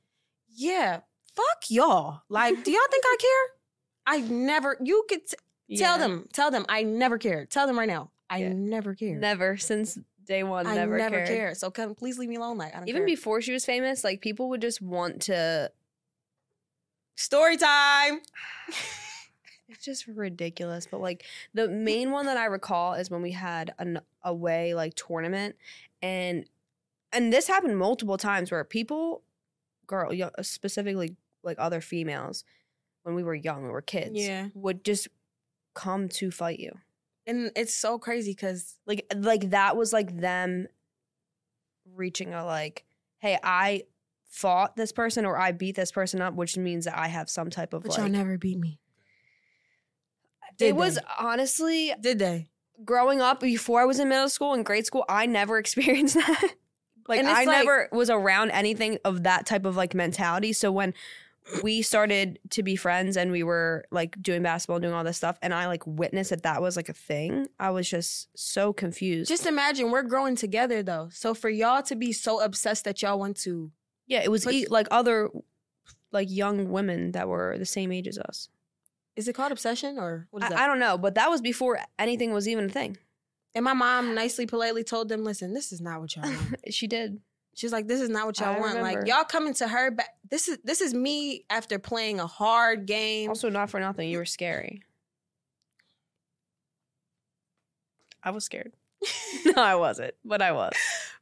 Yeah. 0.48 1.00
fuck 1.34 1.64
y'all. 1.70 2.22
Like, 2.28 2.64
do 2.64 2.70
y'all 2.72 2.80
think 2.90 3.04
I 3.06 3.16
care? 3.20 3.54
I 4.06 4.20
never. 4.22 4.76
You 4.82 5.04
could 5.08 5.26
t- 5.26 5.36
tell 5.76 5.98
them. 5.98 6.28
Tell 6.32 6.50
them 6.50 6.64
I 6.68 6.82
never 6.82 7.18
cared. 7.18 7.50
Tell 7.50 7.66
them 7.66 7.78
right 7.78 7.88
now. 7.88 8.10
I 8.30 8.38
Yeah. 8.38 8.52
never 8.52 8.94
cared. 8.94 9.20
Never 9.20 9.56
since 9.56 9.98
day 10.26 10.42
one. 10.42 10.66
I 10.66 10.74
never, 10.74 10.98
never 10.98 11.16
cared. 11.16 11.28
cared. 11.28 11.56
So 11.56 11.70
come, 11.70 11.94
please 11.94 12.18
leave 12.18 12.28
me 12.28 12.36
alone. 12.36 12.58
Like 12.58 12.74
I 12.74 12.78
don't 12.78 12.88
Even 12.88 13.00
care. 13.00 13.06
before 13.06 13.40
she 13.40 13.52
was 13.52 13.64
famous, 13.64 14.04
like 14.04 14.20
people 14.20 14.48
would 14.50 14.60
just 14.60 14.80
want 14.82 15.22
to. 15.22 15.70
Story 17.16 17.56
time. 17.56 18.20
It's 19.70 19.84
just 19.84 20.06
ridiculous. 20.06 20.88
But 20.90 21.02
like 21.02 21.24
the 21.52 21.68
main 21.68 22.10
one 22.10 22.24
that 22.24 22.38
I 22.38 22.46
recall 22.46 22.94
is 22.94 23.10
when 23.10 23.20
we 23.20 23.32
had 23.32 23.74
an 23.78 24.00
away 24.22 24.72
like 24.72 24.94
tournament, 24.94 25.56
and 26.00 26.46
and 27.12 27.30
this 27.30 27.46
happened 27.48 27.76
multiple 27.76 28.16
times 28.16 28.50
where 28.50 28.64
people, 28.64 29.22
girl, 29.86 30.10
specifically 30.40 31.16
like 31.42 31.58
other 31.60 31.82
females, 31.82 32.44
when 33.02 33.14
we 33.14 33.22
were 33.22 33.34
young, 33.34 33.62
we 33.64 33.68
were 33.68 33.82
kids, 33.82 34.12
Yeah. 34.14 34.48
would 34.54 34.84
just 34.84 35.08
come 35.78 36.08
to 36.08 36.30
fight 36.32 36.58
you. 36.58 36.72
And 37.26 37.52
it's 37.54 37.74
so 37.74 37.98
crazy 37.98 38.32
because 38.32 38.74
like 38.86 39.06
like 39.14 39.50
that 39.50 39.76
was 39.76 39.92
like 39.92 40.18
them 40.18 40.66
reaching 41.94 42.34
a 42.34 42.44
like 42.44 42.84
hey 43.18 43.38
i 43.42 43.82
fought 44.30 44.76
this 44.76 44.92
person 44.92 45.24
or 45.24 45.38
i 45.38 45.52
beat 45.52 45.74
this 45.74 45.90
person 45.90 46.20
up 46.20 46.34
which 46.34 46.56
means 46.56 46.84
that 46.84 46.98
i 46.98 47.08
have 47.08 47.30
some 47.30 47.48
type 47.50 47.72
of 47.72 47.82
but 47.82 47.92
like 47.92 47.98
y'all 47.98 48.08
never 48.08 48.36
beat 48.36 48.58
me. 48.58 48.78
it 50.50 50.58
did 50.58 50.76
was 50.76 50.98
honestly 51.18 51.92
Did 52.00 52.18
they? 52.18 52.48
growing 52.84 53.20
up 53.20 53.40
before 53.40 53.80
i 53.80 53.84
was 53.84 53.98
in 53.98 54.08
middle 54.08 54.28
school 54.28 54.52
and 54.54 54.64
grade 54.64 54.86
school 54.86 55.04
i 55.08 55.26
never 55.26 55.58
experienced 55.64 56.14
that 56.14 56.52
like 57.08 57.24
i 57.24 57.44
like- 57.44 57.46
never 57.46 57.88
was 57.90 58.10
around 58.10 58.50
anything 58.50 58.98
of 59.04 59.22
that 59.24 59.46
type 59.46 59.64
of 59.64 59.76
like 59.76 59.94
mentality 59.94 60.52
so 60.52 60.70
when 60.70 60.92
we 61.62 61.82
started 61.82 62.38
to 62.50 62.62
be 62.62 62.76
friends 62.76 63.16
and 63.16 63.30
we 63.30 63.42
were 63.42 63.84
like 63.90 64.20
doing 64.22 64.42
basketball 64.42 64.78
doing 64.80 64.92
all 64.92 65.02
this 65.04 65.16
stuff 65.16 65.38
and 65.42 65.54
i 65.54 65.66
like 65.66 65.86
witnessed 65.86 66.30
that 66.30 66.42
that 66.42 66.60
was 66.60 66.76
like 66.76 66.88
a 66.88 66.92
thing 66.92 67.46
i 67.58 67.70
was 67.70 67.88
just 67.88 68.28
so 68.38 68.72
confused 68.72 69.28
Just 69.28 69.46
imagine 69.46 69.90
we're 69.90 70.02
growing 70.02 70.36
together 70.36 70.82
though. 70.82 71.08
So 71.12 71.34
for 71.34 71.48
y'all 71.48 71.82
to 71.84 71.96
be 71.96 72.12
so 72.12 72.40
obsessed 72.40 72.84
that 72.84 73.00
y'all 73.02 73.18
want 73.18 73.36
to 73.38 73.70
Yeah, 74.06 74.20
it 74.22 74.30
was 74.30 74.44
But- 74.44 74.54
e- 74.54 74.66
like 74.68 74.88
other 74.90 75.30
like 76.12 76.28
young 76.30 76.70
women 76.70 77.12
that 77.12 77.28
were 77.28 77.56
the 77.58 77.66
same 77.66 77.92
age 77.92 78.08
as 78.08 78.18
us. 78.18 78.48
is 79.16 79.28
it 79.28 79.34
called 79.34 79.52
obsession 79.52 79.98
or 79.98 80.26
what 80.30 80.42
is 80.42 80.48
that? 80.50 80.58
I, 80.58 80.64
I 80.64 80.66
don't 80.66 80.78
know, 80.78 80.96
but 80.98 81.14
that 81.16 81.30
was 81.30 81.40
before 81.40 81.78
anything 81.98 82.32
was 82.32 82.46
even 82.48 82.66
a 82.66 82.68
thing. 82.68 82.96
and 83.54 83.64
my 83.64 83.72
mom 83.74 84.14
nicely, 84.14 84.46
politely 84.46 84.84
told 84.84 85.08
them, 85.08 85.24
"Listen, 85.24 85.52
this 85.54 85.72
is 85.72 85.80
not 85.80 86.00
what 86.00 86.14
y'all 86.14 86.24
want." 86.28 86.56
she 86.70 86.86
did. 86.86 87.20
She's 87.58 87.72
like, 87.72 87.88
"This 87.88 88.00
is 88.00 88.08
not 88.08 88.24
what 88.24 88.38
y'all 88.38 88.50
I 88.54 88.60
want. 88.60 88.76
remember. 88.76 89.00
Like 89.00 89.08
y'all 89.08 89.24
coming 89.24 89.52
to 89.54 89.66
her 89.66 89.90
back. 89.90 90.10
This 90.30 90.46
is 90.46 90.58
this 90.62 90.80
is 90.80 90.94
me 90.94 91.44
after 91.50 91.80
playing 91.80 92.20
a 92.20 92.26
hard 92.26 92.86
game. 92.86 93.28
Also, 93.30 93.50
not 93.50 93.68
for 93.68 93.80
nothing, 93.80 94.08
you 94.08 94.18
were 94.18 94.24
scary. 94.24 94.80
I 98.22 98.30
was 98.30 98.44
scared. 98.44 98.72
no, 99.44 99.60
I 99.62 99.74
wasn't, 99.74 100.14
but 100.24 100.40
I 100.40 100.52
was. 100.52 100.72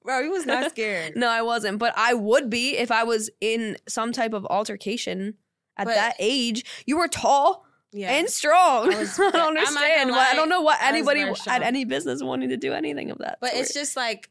Bro, 0.05 0.25
he 0.25 0.29
was 0.29 0.45
not 0.45 0.71
scared. 0.73 1.17
No, 1.17 1.29
I 1.29 1.41
wasn't, 1.41 1.79
but 1.79 1.95
I 1.97 2.13
would 2.13 2.51
be 2.51 2.77
if 2.77 2.91
I 2.91 3.05
was 3.05 3.31
in 3.41 3.79
some 3.89 4.13
type 4.13 4.35
of 4.35 4.45
altercation 4.47 5.35
at 5.79 5.87
But- 5.87 5.95
that 5.95 6.17
age. 6.19 6.65
You 6.87 6.99
were 6.99 7.09
tall 7.09 7.65
yeah, 7.93 8.13
and 8.13 8.29
strong. 8.29 8.93
I 8.93 8.99
was 8.99 9.19
I 9.19 9.31
don't 9.31 9.57
understand. 9.57 10.11
why 10.11 10.29
I 10.31 10.35
don't 10.35 10.51
know 10.51 10.61
what 10.61 10.83
anybody 10.83 11.25
had 11.47 11.63
any 11.63 11.87
business 11.87 12.23
wanting 12.23 12.51
to 12.51 12.59
do 12.59 12.75
anything 12.75 13.11
of 13.11 13.19
that. 13.19 13.39
but 13.41 13.55
it's 13.55 13.73
just 13.73 13.97
like 13.97 14.29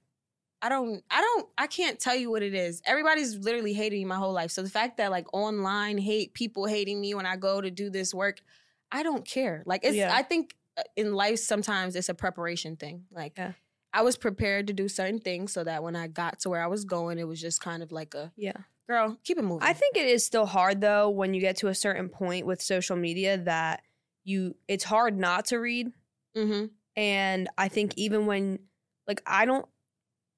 I 0.61 0.69
don't, 0.69 1.03
I 1.11 1.21
don't, 1.21 1.47
I 1.57 1.67
can't 1.67 1.99
tell 1.99 2.15
you 2.15 2.31
what 2.31 2.41
it 2.41 2.53
is. 2.53 2.81
Everybody's 2.85 3.35
literally 3.37 3.73
hating 3.73 3.99
me 3.99 4.05
my 4.05 4.15
whole 4.15 4.33
life. 4.33 4.51
So 4.51 4.63
the 4.63 4.69
fact 4.69 4.97
that 4.97 5.11
like 5.11 5.27
online 5.33 5.97
hate, 5.97 6.33
people 6.33 6.65
hating 6.65 6.99
me 6.99 7.13
when 7.13 7.25
I 7.25 7.35
go 7.35 7.61
to 7.61 7.69
do 7.69 7.89
this 7.89 8.13
work, 8.13 8.41
I 8.91 9.03
don't 9.03 9.25
care. 9.25 9.63
Like 9.65 9.83
it's, 9.83 9.95
Yeah. 9.95 10.15
I 10.15 10.23
think 10.23 10.55
uh, 10.77 10.83
in 10.95 11.13
life 11.13 11.39
sometimes 11.39 11.95
it's 11.95 12.09
a 12.09 12.13
preparation 12.13 12.75
thing. 12.75 13.05
Like 13.11 13.33
Yeah. 13.37 13.53
I 13.93 14.01
was 14.01 14.17
prepared 14.17 14.67
to 14.67 14.73
do 14.73 14.87
certain 14.89 15.19
things 15.19 15.53
so 15.53 15.63
that 15.63 15.83
when 15.83 15.95
I 15.95 16.07
got 16.07 16.39
to 16.39 16.49
where 16.49 16.61
I 16.61 16.67
was 16.67 16.83
going, 16.83 17.19
it 17.19 17.27
was 17.27 17.39
just 17.39 17.61
kind 17.61 17.81
of 17.81 17.91
like 17.91 18.13
a 18.13 18.31
yeah. 18.35 18.57
girl, 18.89 19.17
keep 19.23 19.37
it 19.37 19.43
moving. 19.43 19.67
I 19.67 19.73
think 19.73 19.95
it 19.95 20.07
is 20.07 20.25
still 20.25 20.45
hard 20.45 20.81
though 20.81 21.09
when 21.09 21.33
you 21.33 21.41
get 21.41 21.57
to 21.57 21.67
a 21.67 21.75
certain 21.75 22.09
point 22.09 22.45
with 22.45 22.61
social 22.61 22.95
media 22.95 23.37
that 23.37 23.83
you 24.25 24.55
it's 24.67 24.83
hard 24.83 25.17
not 25.17 25.45
to 25.45 25.57
read 25.57 25.91
mm-hmm. 26.35 26.65
and 26.97 27.47
I 27.57 27.69
think 27.69 27.93
even 27.95 28.25
when 28.25 28.59
like 29.07 29.21
I 29.25 29.45
don't 29.45 29.65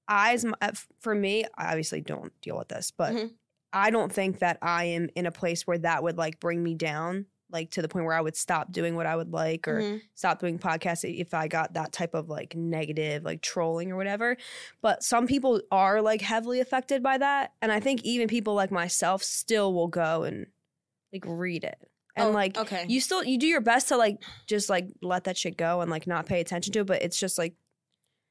I 0.07 0.37
uh, 0.61 0.71
for 0.99 1.13
me 1.15 1.45
I 1.57 1.67
obviously 1.69 2.01
don't 2.01 2.33
deal 2.41 2.57
with 2.57 2.67
this 2.69 2.91
but 2.91 3.13
Mhm. 3.13 3.33
I 3.73 3.89
don't 3.91 4.11
think 4.11 4.39
that 4.39 4.57
I 4.61 4.85
am 4.85 5.09
in 5.15 5.25
a 5.25 5.31
place 5.31 5.67
where 5.67 5.77
that 5.79 6.01
would 6.03 6.17
like 6.17 6.39
bring 6.39 6.63
me 6.63 6.73
down 6.73 7.25
like 7.49 7.71
to 7.71 7.81
the 7.81 7.87
point 7.87 8.05
where 8.05 8.13
I 8.15 8.19
would 8.21 8.35
stop 8.35 8.71
doing 8.73 8.95
what 8.95 9.05
I 9.05 9.15
would 9.15 9.31
like 9.31 9.67
or 9.69 9.81
Mhm. 9.81 10.01
stop 10.15 10.39
doing 10.39 10.59
podcasts 10.59 11.03
if 11.03 11.33
I 11.33 11.47
got 11.47 11.73
that 11.75 11.93
type 11.93 12.13
of 12.13 12.27
like 12.29 12.55
negative, 12.55 13.23
like 13.23 13.41
trolling 13.41 13.89
or 13.91 13.95
whatever. 13.95 14.35
But 14.81 15.01
some 15.03 15.27
people 15.27 15.61
are 15.71 16.01
like 16.01 16.21
heavily 16.21 16.59
affected 16.59 17.01
by 17.01 17.17
that. 17.19 17.53
And 17.61 17.71
I 17.71 17.79
think 17.79 18.03
even 18.03 18.27
people 18.27 18.53
like 18.53 18.71
myself 18.71 19.23
still 19.23 19.73
will 19.73 19.87
go 19.87 20.23
and 20.23 20.47
like 21.13 21.23
read 21.25 21.63
it. 21.63 21.77
And 22.17 22.29
Oh, 22.29 22.31
like 22.31 22.57
okay, 22.57 22.85
you 22.87 22.99
still 22.99 23.23
you 23.23 23.37
do 23.37 23.47
your 23.47 23.61
best 23.61 23.87
to 23.89 23.97
like 23.97 24.21
just 24.47 24.69
like 24.69 24.89
let 25.01 25.25
that 25.25 25.37
shit 25.37 25.55
go 25.55 25.79
and 25.81 25.89
like 25.91 26.07
not 26.07 26.25
pay 26.25 26.41
attention 26.41 26.73
to 26.73 26.79
it. 26.79 26.87
But 26.87 27.01
it's 27.01 27.19
just 27.19 27.37
like 27.37 27.53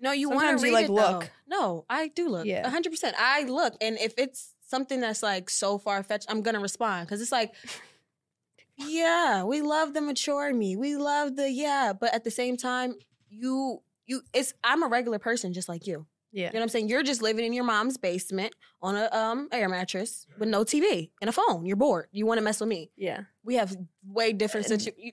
No, 0.00 0.12
you 0.12 0.28
want 0.28 0.58
to 0.58 0.66
you, 0.66 0.72
read 0.72 0.72
like, 0.74 0.84
it, 0.86 0.90
look. 0.90 1.20
though. 1.22 1.28
No, 1.48 1.84
I 1.88 2.08
do 2.08 2.28
look. 2.28 2.44
Yeah. 2.46 2.68
Hundred 2.68 2.90
percent. 2.90 3.16
I 3.18 3.44
look, 3.44 3.74
and 3.80 3.98
if 3.98 4.14
it's 4.18 4.52
something 4.68 5.00
that's 5.00 5.22
like 5.22 5.48
so 5.48 5.78
far 5.78 6.02
fetched, 6.02 6.26
I'm 6.28 6.42
gonna 6.42 6.60
respond 6.60 7.06
because 7.06 7.22
it's 7.22 7.32
like, 7.32 7.54
yeah, 8.78 9.42
we 9.44 9.62
love 9.62 9.94
the 9.94 10.00
mature 10.00 10.52
me. 10.52 10.76
We 10.76 10.96
love 10.96 11.36
the 11.36 11.50
yeah, 11.50 11.92
but 11.98 12.12
at 12.14 12.24
the 12.24 12.30
same 12.30 12.56
time, 12.56 12.94
you 13.30 13.82
you 14.06 14.22
it's 14.32 14.52
I'm 14.62 14.82
a 14.82 14.88
regular 14.88 15.18
person 15.18 15.52
just 15.52 15.68
like 15.68 15.86
you. 15.86 16.06
yeah. 16.32 16.46
You 16.48 16.52
know 16.52 16.58
what 16.60 16.62
I'm 16.64 16.68
saying? 16.68 16.88
You're 16.88 17.02
just 17.02 17.22
living 17.22 17.44
in 17.44 17.52
your 17.52 17.64
mom's 17.64 17.96
basement 17.96 18.54
on 18.82 18.96
a 18.96 19.08
um 19.12 19.48
air 19.52 19.68
mattress 19.68 20.26
with 20.38 20.48
no 20.48 20.64
TV 20.64 21.10
and 21.20 21.28
a 21.28 21.32
phone. 21.32 21.64
You're 21.64 21.76
bored. 21.76 22.08
You 22.12 22.26
want 22.26 22.38
to 22.38 22.44
mess 22.44 22.60
with 22.60 22.68
me. 22.68 22.90
Yeah. 22.96 23.22
We 23.44 23.54
have 23.54 23.74
way 24.06 24.32
different 24.32 24.66
situations. 24.66 25.12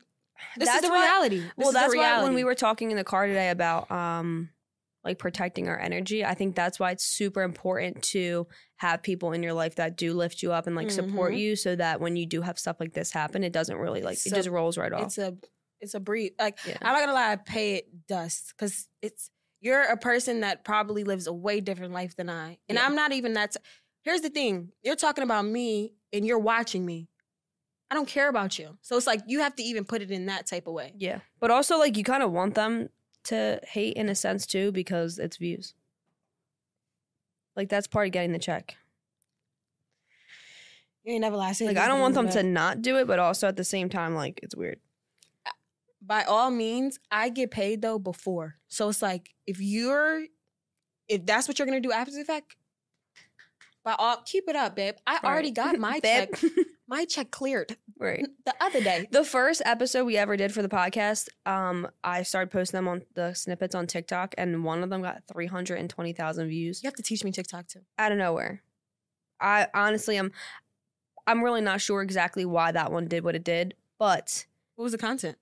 This 0.58 0.68
that's 0.68 0.84
is 0.84 0.90
the 0.90 0.94
why- 0.94 1.04
reality. 1.06 1.40
This 1.40 1.52
well, 1.56 1.68
is 1.70 1.74
the 1.74 1.80
that's 1.80 1.96
why 1.96 2.24
when 2.24 2.34
we 2.34 2.44
were 2.44 2.56
talking 2.56 2.92
in 2.92 2.98
the 2.98 3.04
car 3.06 3.28
today 3.28 3.50
about 3.50 3.90
um 3.90 4.50
like 5.04 5.20
protecting 5.20 5.68
our 5.68 5.78
energy, 5.80 6.24
I 6.24 6.34
think 6.34 6.56
that's 6.56 6.80
why 6.80 6.92
it's 6.92 7.04
super 7.04 7.42
important 7.42 8.02
to 8.04 8.48
have 8.78 9.04
people 9.04 9.34
in 9.34 9.44
your 9.44 9.54
life 9.54 9.76
that 9.76 9.98
do 9.98 10.14
lift 10.14 10.42
you 10.42 10.52
up 10.54 10.66
and 10.68 10.76
like 10.76 10.92
support 10.92 11.34
Mhm. 11.34 11.40
you 11.40 11.56
so 11.56 11.76
that 11.76 12.00
when 12.00 12.16
you 12.16 12.26
do 12.26 12.42
have 12.42 12.58
stuff 12.58 12.78
like 12.80 12.94
this 12.94 13.12
happen, 13.12 13.44
it 13.44 13.52
doesn't 13.54 13.78
really 13.78 14.02
like 14.02 14.14
It's 14.14 14.26
it 14.28 14.34
just 14.36 14.50
rolls 14.50 14.78
right 14.78 14.94
off. 14.94 15.04
It's 15.04 15.18
a 15.18 15.36
it's 15.82 15.94
a 15.94 16.00
breathe. 16.00 16.32
Like 16.40 16.58
Yeah. 16.66 16.78
I'm 16.82 16.94
not 16.94 17.02
gonna 17.02 17.14
lie, 17.14 17.32
I 17.34 17.36
pay 17.36 17.76
it 17.76 18.08
dust 18.08 18.54
because 18.58 18.88
it's 19.02 19.30
you're 19.60 19.82
a 19.84 19.98
person 19.98 20.42
that 20.42 20.64
probably 20.66 21.04
lives 21.04 21.28
a 21.28 21.34
way 21.34 21.60
different 21.62 21.94
life 21.94 22.16
than 22.16 22.30
I, 22.30 22.58
and 22.70 22.78
Yeah. 22.78 22.86
I'm 22.86 22.96
not 22.96 23.12
even 23.12 23.34
that. 23.34 23.56
Here's 24.04 24.22
the 24.22 24.30
thing: 24.30 24.72
you're 24.84 24.96
talking 24.98 25.24
about 25.24 25.46
me, 25.46 25.94
and 26.12 26.26
you're 26.26 26.40
watching 26.40 26.86
me. 26.86 27.08
I 27.92 27.96
don't 27.96 28.08
care 28.08 28.28
about 28.28 28.58
you, 28.60 28.78
so 28.82 28.98
it's 28.98 29.06
like 29.08 29.22
you 29.28 29.40
have 29.42 29.56
to 29.58 29.64
even 29.64 29.86
put 29.86 30.02
it 30.02 30.12
in 30.12 30.26
that 30.26 30.48
type 30.48 30.68
of 30.68 30.74
way. 30.74 30.94
yeah. 30.98 31.20
But 31.40 31.52
also 31.52 31.78
like 31.78 31.96
you 31.98 32.04
kind 32.04 32.24
of 32.24 32.32
want 32.32 32.56
them 32.56 32.90
to 33.26 33.60
hate 33.64 33.96
in 33.96 34.10
a 34.10 34.16
sense 34.16 34.46
too 34.46 34.72
because 34.72 35.20
it's 35.20 35.38
views. 35.38 35.74
Like 37.56 37.70
that's 37.70 37.88
part 37.88 38.08
of 38.08 38.14
getting 38.14 38.32
the 38.32 38.40
check. 38.40 38.76
You 41.04 41.14
ain't 41.14 41.22
never 41.22 41.36
lie. 41.36 41.54
Like 41.60 41.78
I 41.78 41.88
don't 41.88 42.00
want 42.00 42.16
them 42.16 42.30
to 42.30 42.44
not 42.44 42.82
do 42.82 42.98
it, 42.98 43.08
but 43.08 43.20
also 43.20 43.48
at 43.48 43.58
the 43.58 43.64
same 43.64 43.90
time, 43.90 44.16
like 44.16 44.40
it's 44.42 44.56
weird. 44.56 44.80
By 46.02 46.24
all 46.24 46.50
means, 46.50 47.00
I 47.12 47.30
get 47.30 47.52
paid 47.52 47.82
though 47.82 48.00
before, 48.00 48.56
so 48.68 48.90
it's 48.90 49.02
like 49.02 49.34
if 49.46 49.60
you're, 49.60 50.26
if 51.08 51.26
that's 51.26 51.48
what 51.48 51.60
you're 51.60 51.66
gonna 51.66 51.80
do 51.82 51.92
after 51.92 52.14
the 52.14 52.26
fact. 52.26 52.56
All, 53.86 54.22
keep 54.26 54.46
it 54.48 54.56
up, 54.56 54.76
babe. 54.76 54.96
I 55.06 55.20
already 55.24 55.52
got 55.52 55.78
my 55.78 56.00
check. 56.04 56.30
My 56.88 57.06
check 57.06 57.32
cleared 57.32 57.76
right. 58.00 58.26
the 58.46 58.54
other 58.62 58.82
day. 58.82 59.08
The 59.12 59.24
first 59.24 59.62
episode 59.66 60.06
we 60.06 60.16
ever 60.18 60.38
did 60.38 60.54
for 60.54 60.62
the 60.62 60.70
podcast, 60.70 61.28
um, 61.46 61.88
I 62.04 62.24
started 62.24 62.52
posting 62.52 62.78
them 62.78 62.88
on 62.88 63.02
the 63.16 63.34
snippets 63.34 63.76
on 63.76 63.88
TikTok, 63.88 64.36
and 64.38 64.64
one 64.64 64.84
of 64.84 64.90
them 64.90 65.02
got 65.02 65.24
three 65.32 65.48
hundred 65.48 65.80
and 65.80 65.90
twenty 65.90 66.14
thousand 66.14 66.48
views 66.50 66.82
You 66.84 66.88
have 66.88 66.96
to 66.96 67.04
teach 67.04 67.24
me 67.24 67.32
TikTok 67.32 67.68
too. 67.68 67.82
out 67.98 68.12
of 68.12 68.18
nowhere. 68.18 68.62
I 69.42 69.68
honestly 69.74 70.18
am, 70.18 70.32
I'm 71.28 71.44
really 71.44 71.62
not 71.62 71.82
sure 71.82 72.02
exactly 72.02 72.46
why 72.46 72.72
that 72.72 72.92
one 72.92 73.08
did 73.08 73.24
what 73.24 73.36
it 73.36 73.44
did, 73.44 73.76
but 74.00 74.46
What 74.76 74.84
was 74.84 74.92
the 74.94 74.98
content? 74.98 75.38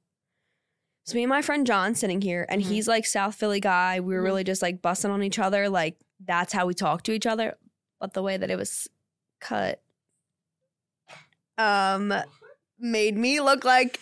it's 1.06 1.14
me 1.16 1.24
and 1.24 1.30
my 1.30 1.42
friend 1.42 1.66
John 1.68 1.94
sitting 1.96 2.22
here, 2.22 2.46
and 2.50 2.62
Mhm. 2.62 2.66
he's 2.68 2.88
like 2.88 3.06
South 3.06 3.36
Philly 3.36 3.60
guy. 3.60 4.00
We 4.00 4.14
were 4.16 4.22
Mhm. 4.22 4.26
really 4.26 4.44
just 4.44 4.62
like 4.62 4.82
busting 4.82 5.12
on 5.12 5.22
each 5.24 5.40
other, 5.40 5.70
like 5.70 5.98
that's 6.24 6.54
how 6.54 6.66
we 6.68 6.74
talk 6.76 7.02
to 7.04 7.12
each 7.12 7.26
other. 7.26 7.58
But 8.02 8.14
the 8.14 8.22
way 8.24 8.36
that 8.36 8.50
it 8.50 8.58
was 8.58 8.90
cut, 9.40 9.80
um, 11.58 12.14
made 12.80 13.16
me 13.16 13.40
look 13.40 13.64
like 13.64 14.00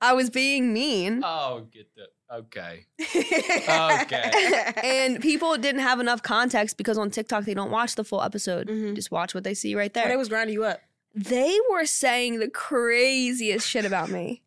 I 0.00 0.14
was 0.14 0.30
being 0.30 0.72
mean. 0.72 1.20
Oh, 1.22 1.66
get 1.70 1.88
the 1.94 2.06
okay. 2.34 2.86
Okay. 3.68 4.72
and 4.82 5.20
people 5.20 5.56
didn't 5.58 5.82
have 5.82 6.00
enough 6.00 6.22
context 6.22 6.76
because 6.78 6.96
on 6.98 7.10
TikTok 7.10 7.44
they 7.44 7.54
don't 7.54 7.70
watch 7.70 7.94
the 7.96 8.04
full 8.04 8.22
episode. 8.22 8.68
Mhm. 8.68 8.94
Just 8.94 9.10
watch 9.10 9.34
what 9.34 9.44
they 9.44 9.54
see 9.54 9.74
right 9.74 9.94
Well, 9.94 10.04
there. 10.04 10.12
they 10.12 10.16
was 10.16 10.28
grinding 10.30 10.54
you 10.54 10.64
up. 10.64 10.80
they 11.14 11.56
were 11.70 11.84
saying 11.84 12.38
the 12.40 12.48
craziest 12.48 13.68
shit 13.68 13.84
about 13.84 14.08
me. 14.10 14.42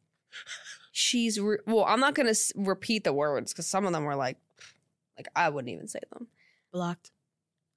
She's 0.91 1.39
re- 1.39 1.59
well, 1.67 1.85
I'm 1.85 1.99
not 1.99 2.15
gonna 2.15 2.31
s- 2.31 2.51
repeat 2.55 3.03
the 3.03 3.13
words 3.13 3.53
because 3.53 3.67
some 3.67 3.85
of 3.85 3.93
them 3.93 4.03
were 4.05 4.15
like, 4.15 4.37
like 5.17 5.27
I 5.35 5.49
wouldn't 5.49 5.69
even 5.71 5.87
say 5.87 5.99
them. 6.11 6.27
Blocked. 6.73 7.11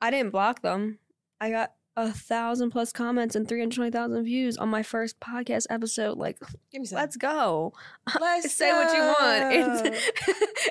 I 0.01 0.11
didn't 0.11 0.31
block 0.33 0.63
them. 0.63 0.99
I 1.41 1.51
got 1.51 1.73
a 1.97 2.11
thousand 2.13 2.71
plus 2.71 2.93
comments 2.93 3.35
and 3.35 3.49
three 3.49 3.61
hundred 3.61 3.75
twenty 3.77 3.91
thousand 3.91 4.25
views 4.25 4.57
on 4.57 4.69
my 4.69 4.83
first 4.83 5.19
podcast 5.21 5.67
episode. 5.71 6.19
Like, 6.19 6.39
Give 6.71 6.81
me 6.81 6.87
some. 6.87 6.97
let's 6.97 7.17
go. 7.17 7.73
Let's 8.21 8.53
say 8.53 8.73
what 8.73 8.93
you 8.95 9.03
want. 9.03 9.83
It's 9.85 10.13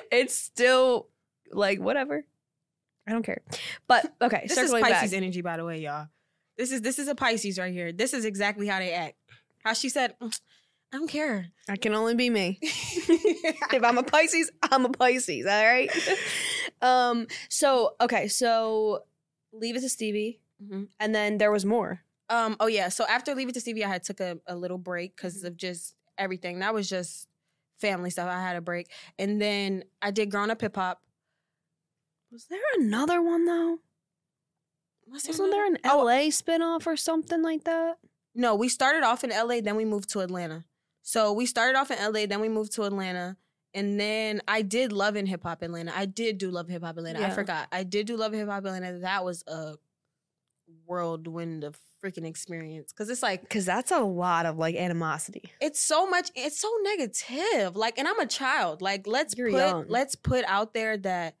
it's 0.12 0.34
still 0.34 1.08
like 1.52 1.80
whatever. 1.80 2.24
I 3.06 3.12
don't 3.12 3.24
care. 3.24 3.40
But 3.88 4.12
okay, 4.22 4.44
This 4.48 4.58
is 4.58 4.70
Pisces 4.70 5.10
back. 5.10 5.12
energy, 5.12 5.40
by 5.42 5.56
the 5.56 5.64
way, 5.64 5.80
y'all. 5.80 6.08
This 6.56 6.72
is 6.72 6.82
this 6.82 6.98
is 6.98 7.08
a 7.08 7.14
Pisces 7.14 7.58
right 7.58 7.72
here. 7.72 7.92
This 7.92 8.12
is 8.14 8.24
exactly 8.24 8.66
how 8.66 8.78
they 8.78 8.92
act. 8.92 9.16
How 9.64 9.72
she 9.72 9.88
said, 9.88 10.14
"Mm, 10.20 10.38
I 10.92 10.96
don't 10.98 11.08
care. 11.08 11.46
I 11.68 11.76
can 11.76 11.94
only 11.94 12.14
be 12.14 12.30
me. 12.30 12.58
if 12.62 13.82
I'm 13.84 13.98
a 13.98 14.02
Pisces, 14.02 14.50
I'm 14.62 14.84
a 14.84 14.90
Pisces. 14.90 15.46
All 15.46 15.64
right. 15.64 15.90
um. 16.82 17.26
So 17.48 17.94
okay. 18.00 18.28
So 18.28 19.04
leave 19.52 19.76
it 19.76 19.80
to 19.80 19.88
Stevie, 19.88 20.40
Mhm. 20.62 20.88
and 20.98 21.14
then 21.14 21.38
there 21.38 21.50
was 21.50 21.64
more. 21.64 22.00
Um. 22.28 22.56
Oh 22.60 22.66
yeah. 22.66 22.88
So 22.90 23.04
after 23.06 23.34
leave 23.34 23.48
it 23.48 23.54
to 23.54 23.60
Stevie, 23.60 23.84
I 23.84 23.88
had 23.88 24.02
took 24.04 24.20
a, 24.20 24.38
a 24.46 24.54
little 24.54 24.78
break 24.78 25.16
because 25.16 25.42
of 25.42 25.56
just 25.56 25.94
everything. 26.18 26.60
That 26.60 26.74
was 26.74 26.88
just 26.88 27.26
family 27.80 28.10
stuff. 28.10 28.28
I 28.28 28.40
had 28.40 28.56
a 28.56 28.60
break, 28.60 28.90
and 29.18 29.40
then 29.40 29.84
I 30.00 30.10
did 30.10 30.30
grown 30.30 30.50
up 30.50 30.60
hip 30.60 30.76
hop. 30.76 31.00
Was 32.30 32.44
there 32.46 32.60
another 32.78 33.20
one 33.20 33.44
though? 33.46 33.78
Was 35.08 35.26
Wasn't 35.26 35.50
there 35.50 35.66
an 35.66 35.78
Oh. 35.84 36.04
LA 36.04 36.28
spinoff 36.30 36.86
or 36.86 36.96
something 36.96 37.42
like 37.42 37.64
that? 37.64 37.98
No, 38.34 38.54
we 38.54 38.68
started 38.68 39.02
off 39.02 39.24
in 39.24 39.30
LA, 39.30 39.60
then 39.60 39.74
we 39.74 39.84
moved 39.84 40.08
to 40.10 40.20
Atlanta. 40.20 40.64
So 41.02 41.32
we 41.32 41.46
started 41.46 41.76
off 41.76 41.90
in 41.90 41.98
LA, 41.98 42.26
then 42.26 42.40
we 42.40 42.48
moved 42.48 42.72
to 42.74 42.84
Atlanta. 42.84 43.36
And 43.74 43.98
then 43.98 44.40
I 44.46 44.62
did 44.62 44.92
Love 44.92 45.16
in 45.16 45.26
Hip 45.26 45.42
Hop 45.42 45.62
Atlanta. 45.62 45.92
I 45.96 46.04
did 46.06 46.38
do 46.38 46.50
Love 46.50 46.68
Hip 46.68 46.82
Hop 46.84 46.96
Atlanta. 46.96 47.24
I 47.24 47.30
forgot. 47.30 47.66
I 47.72 47.82
did 47.82 48.06
do 48.06 48.16
Love 48.16 48.32
in 48.32 48.38
Hip 48.40 48.48
Hop 48.48 48.58
Atlanta. 48.64 48.98
That 49.00 49.24
was 49.24 49.42
a 49.48 49.74
whirlwind 50.86 51.64
of 51.64 51.78
freaking 52.04 52.26
experience. 52.26 52.92
Cause 52.92 53.08
it's 53.10 53.22
like 53.22 53.42
Because 53.42 53.64
that's 53.66 53.90
a 53.90 54.00
lot 54.00 54.46
of 54.46 54.58
like 54.58 54.74
animosity. 54.74 55.52
it's 55.60 55.80
so 55.80 56.06
much, 56.08 56.30
it's 56.34 56.58
so 56.58 56.70
negative. 56.82 57.76
Like, 57.76 57.98
and 57.98 58.08
I'm 58.08 58.18
a 58.20 58.26
child. 58.26 58.80
Like, 58.82 59.06
let's 59.06 59.36
You're 59.36 59.50
put 59.50 59.58
young. 59.58 59.84
let's 59.88 60.14
put 60.14 60.44
out 60.46 60.74
there 60.74 60.96
that 60.98 61.36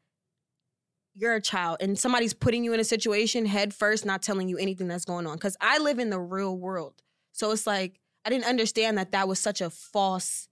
you're 1.14 1.34
a 1.34 1.40
child 1.40 1.78
and 1.80 1.98
somebody's 1.98 2.34
putting 2.34 2.62
you 2.64 2.72
in 2.72 2.80
a 2.80 2.84
situation 2.84 3.46
head 3.46 3.74
first, 3.74 4.06
not 4.06 4.22
telling 4.22 4.48
you 4.48 4.58
anything 4.58 4.88
that's 4.88 5.04
going 5.04 5.26
on. 5.26 5.38
Cause 5.38 5.56
I 5.60 5.78
live 5.78 5.98
in 5.98 6.10
the 6.10 6.20
real 6.20 6.56
world. 6.56 7.02
So 7.32 7.50
it's 7.52 7.66
like 7.66 8.00
I 8.24 8.30
didn't 8.30 8.46
understand 8.46 8.98
that 8.98 9.12
that 9.12 9.28
was 9.28 9.38
such 9.38 9.60
a 9.60 9.70
false. 9.70 10.48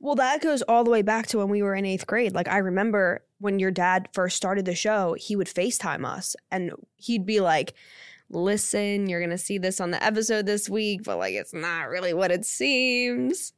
Well, 0.00 0.14
that 0.14 0.40
goes 0.40 0.62
all 0.62 0.84
the 0.84 0.90
way 0.90 1.02
back 1.02 1.26
to 1.28 1.38
when 1.38 1.48
we 1.48 1.62
were 1.62 1.74
in 1.74 1.84
eighth 1.84 2.06
grade. 2.06 2.34
Like, 2.34 2.48
I 2.48 2.58
remember 2.58 3.22
when 3.38 3.58
your 3.58 3.70
dad 3.70 4.08
first 4.12 4.36
started 4.36 4.64
the 4.64 4.74
show, 4.74 5.14
he 5.18 5.36
would 5.36 5.46
FaceTime 5.46 6.06
us 6.06 6.34
and 6.50 6.72
he'd 6.96 7.26
be 7.26 7.40
like, 7.40 7.74
Listen, 8.30 9.08
you're 9.08 9.20
going 9.20 9.30
to 9.30 9.38
see 9.38 9.58
this 9.58 9.80
on 9.80 9.90
the 9.90 10.02
episode 10.04 10.44
this 10.46 10.68
week, 10.68 11.02
but 11.04 11.18
like, 11.18 11.34
it's 11.34 11.54
not 11.54 11.88
really 11.88 12.12
what 12.12 12.30
it 12.30 12.44
seems. 12.44 13.52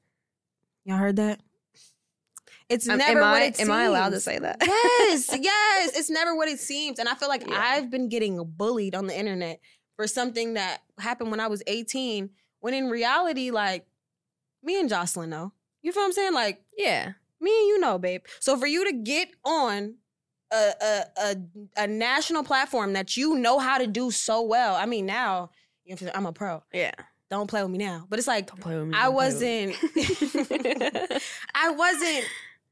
Y'all 0.85 0.97
heard 0.97 1.17
that? 1.17 1.41
It's 2.69 2.89
Um, 2.89 2.99
never 2.99 3.21
am 3.21 3.33
what 3.33 3.43
I, 3.43 3.47
it 3.47 3.61
am 3.61 3.71
I 3.73 3.85
allowed 3.85 4.11
to 4.11 4.21
say 4.21 4.39
that? 4.39 4.59
yes, 4.65 5.29
yes. 5.41 5.99
It's 5.99 6.09
never 6.11 6.37
what 6.37 6.49
it 6.49 6.61
seems. 6.61 6.99
And 7.01 7.09
I 7.09 7.15
feel 7.15 7.29
like 7.29 7.43
Yeah. 7.49 7.59
I've 7.61 7.91
been 7.91 8.09
getting 8.09 8.43
bullied 8.45 8.95
on 8.95 9.07
the 9.09 9.19
internet 9.19 9.61
for 9.97 10.07
something 10.07 10.55
that 10.55 10.83
happened 10.99 11.31
when 11.33 11.41
I 11.41 11.49
was 11.49 11.63
18, 11.67 12.31
when 12.61 12.75
in 12.75 12.89
reality, 12.89 13.51
like, 13.51 13.87
me 14.63 14.79
and 14.79 14.89
Joseline 14.89 15.29
know. 15.31 15.53
You 15.83 15.91
feel 15.93 16.03
what 16.03 16.07
I'm 16.07 16.13
saying? 16.13 16.35
Like, 16.35 16.63
yeah. 16.77 17.13
me 17.41 17.51
and 17.59 17.69
you 17.69 17.81
know, 17.81 17.99
babe. 17.99 18.23
So 18.39 18.57
for 18.57 18.67
you 18.67 18.85
to 18.85 18.93
get 18.99 19.31
on 19.45 19.97
a 20.53 20.73
a 20.83 21.05
a, 21.17 21.37
a 21.79 21.87
national 21.87 22.43
platform 22.45 22.93
that 22.95 23.17
you 23.17 23.37
know 23.37 23.59
how 23.59 23.79
to 23.79 23.87
do 23.87 24.11
so 24.11 24.43
well, 24.43 24.75
I 24.75 24.87
mean, 24.87 25.07
now 25.07 25.51
I'm 26.15 26.27
a 26.27 26.33
pro. 26.33 26.63
Yeah. 26.73 26.93
Don't 27.31 27.47
play 27.49 27.63
with 27.63 27.71
me 27.71 27.79
now. 27.79 28.07
But 28.09 28.19
it's 28.19 28.27
like 28.29 28.49
Don't 28.49 28.61
play 28.61 28.77
with 28.77 28.89
me. 28.89 28.95
I 28.97 29.09
wasn't. 29.09 29.77
I 31.55 31.71
wasn't. 31.71 32.25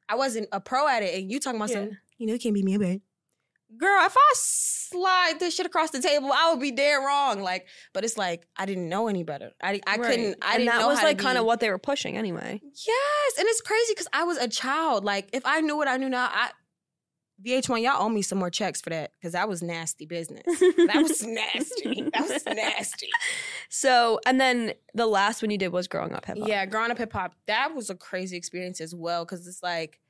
I 0.08 0.14
wasn't 0.16 0.48
a 0.52 0.60
pro 0.60 0.88
at 0.88 1.02
it, 1.02 1.14
and 1.20 1.30
you 1.30 1.38
talking 1.40 1.58
about 1.60 1.70
Yeah. 1.70 1.76
some. 1.86 1.98
You 2.18 2.26
know, 2.26 2.32
you 2.32 2.38
can't 2.38 2.54
beat 2.54 2.64
me, 2.64 2.76
babe. 2.76 3.00
Girl, 3.76 4.04
if 4.06 4.16
I 4.16 4.30
slide 4.34 5.34
this 5.38 5.54
shit 5.54 5.66
across 5.66 5.90
the 5.90 6.00
table, 6.00 6.30
I 6.34 6.50
would 6.50 6.60
be 6.60 6.70
dead 6.72 6.96
wrong. 6.96 7.42
Like, 7.42 7.66
but 7.92 8.02
it's 8.02 8.16
like 8.16 8.46
I 8.56 8.64
didn't 8.64 8.88
know 8.88 9.08
any 9.08 9.22
better. 9.24 9.52
I, 9.62 9.80
I 9.86 9.96
Right. 9.98 10.10
couldn't. 10.10 10.36
I 10.42 10.54
and 10.54 10.60
didn't 10.60 10.66
that 10.74 10.80
know 10.80 10.88
was 10.88 11.02
like 11.02 11.18
kind 11.18 11.36
of 11.36 11.44
what 11.44 11.60
they 11.60 11.68
were 11.70 11.78
pushing 11.78 12.16
anyway. 12.16 12.60
Yes, 12.64 13.38
and 13.38 13.46
it's 13.46 13.60
crazy 13.60 13.92
because 13.92 14.08
I 14.12 14.24
was 14.24 14.38
a 14.38 14.48
child. 14.48 15.04
Like, 15.04 15.28
if 15.34 15.42
I 15.44 15.60
knew 15.60 15.76
what 15.76 15.86
I 15.86 15.98
knew 15.98 16.08
now, 16.08 16.28
I 16.32 16.50
VH1, 17.44 17.83
y'all 17.83 18.03
owe 18.03 18.09
me 18.09 18.22
some 18.22 18.38
more 18.38 18.51
checks 18.51 18.81
for 18.81 18.90
that 18.90 19.12
because 19.12 19.33
that 19.33 19.48
was 19.48 19.62
nasty 19.62 20.07
business. 20.07 20.42
That 20.46 21.01
was 21.03 21.24
nasty. 21.24 22.03
That 22.12 22.29
was 22.29 22.44
nasty. 22.46 23.09
So, 23.68 24.18
and 24.27 24.40
then 24.40 24.72
the 24.94 25.07
last 25.07 25.40
one 25.40 25.51
you 25.51 25.59
did 25.59 25.68
was 25.68 25.87
growing 25.87 26.12
up 26.12 26.24
hip 26.24 26.38
hop. 26.38 26.48
Yeah, 26.48 26.66
growing 26.66 26.90
up 26.90 26.98
hip 26.98 27.12
hop, 27.12 27.35
that 27.46 27.74
was 27.74 27.90
a 27.90 27.94
crazy 27.94 28.37
experience 28.37 28.81
as 28.81 28.94
well 28.94 29.24
because 29.24 29.46
it's 29.46 29.62
like 29.62 30.01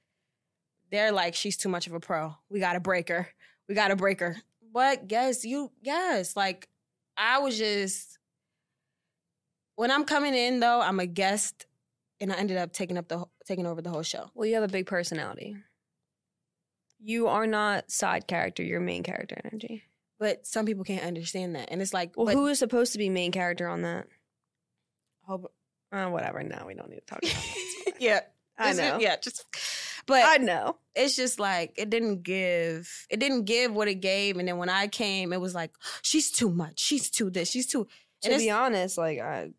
they're 0.90 1.12
like, 1.12 1.34
she's 1.34 1.56
too 1.56 1.68
much 1.68 1.86
of 1.86 1.92
a 1.92 2.00
pro. 2.00 2.34
We 2.48 2.60
gotta 2.60 2.80
break 2.80 3.08
her. 3.10 3.28
We 3.68 3.74
gotta 3.74 3.96
break 3.96 4.20
her. 4.20 4.36
But 4.72 5.10
yes, 5.10 5.44
you 5.44 5.70
yes, 5.82 6.34
like 6.34 6.68
I 7.16 7.38
was 7.40 7.58
just 7.58 8.18
when 9.76 9.90
I'm 9.90 10.04
coming 10.04 10.34
in 10.34 10.60
though, 10.60 10.80
I'm 10.80 10.98
a 10.98 11.06
guest, 11.06 11.66
and 12.20 12.32
I 12.32 12.36
ended 12.36 12.56
up 12.56 12.72
taking 12.72 12.96
up 12.96 13.08
the 13.08 13.24
taking 13.46 13.66
over 13.66 13.82
the 13.82 13.90
whole 13.90 14.02
show. 14.02 14.30
Well, 14.34 14.46
you 14.46 14.54
have 14.54 14.64
a 14.64 14.68
big 14.68 14.86
personality. 14.86 15.56
You 17.00 17.28
are 17.28 17.46
not 17.46 17.90
side 17.90 18.26
character, 18.26 18.62
you're 18.62 18.80
main 18.80 19.02
character 19.02 19.40
energy. 19.44 19.84
But 20.18 20.46
some 20.46 20.66
people 20.66 20.82
can't 20.84 21.04
understand 21.04 21.54
that, 21.54 21.68
and 21.70 21.80
it's 21.80 21.94
like, 21.94 22.12
Well, 22.16 22.26
but, 22.26 22.34
who 22.34 22.46
is 22.48 22.58
supposed 22.58 22.92
to 22.92 22.98
be 22.98 23.08
main 23.08 23.30
character 23.32 23.68
on 23.68 23.82
that? 23.82 24.06
hope- 25.22 25.52
Uh, 25.92 26.06
whatever. 26.08 26.42
No, 26.42 26.64
we 26.66 26.74
don't 26.74 26.90
need 26.90 26.96
to 26.96 27.06
talk 27.06 27.20
about 27.22 27.32
that. 27.34 27.92
yeah, 28.00 28.20
I 28.58 28.72
know. 28.72 28.98
yeah, 28.98 29.16
just. 29.22 29.44
But 30.06 30.22
I 30.26 30.38
know. 30.38 30.78
it's 30.94 31.14
just 31.16 31.38
like 31.38 31.74
it 31.76 31.90
didn't 31.90 32.22
give 32.22 32.90
it 33.10 33.20
didn't 33.20 33.44
give 33.44 33.72
what 33.74 33.88
it 33.88 33.96
gave 33.96 34.38
and 34.38 34.48
then 34.48 34.56
when 34.56 34.70
i 34.70 34.86
came 34.86 35.34
it 35.34 35.40
was 35.40 35.54
like 35.54 35.70
she's 36.00 36.30
too 36.30 36.48
much 36.50 36.80
she's 36.80 37.10
too 37.10 37.28
this 37.28 37.50
she's 37.50 37.66
too 37.66 37.86
To 38.22 38.36
be 38.38 38.50
honest, 38.50 38.96
like 38.96 39.18
I 39.20 39.50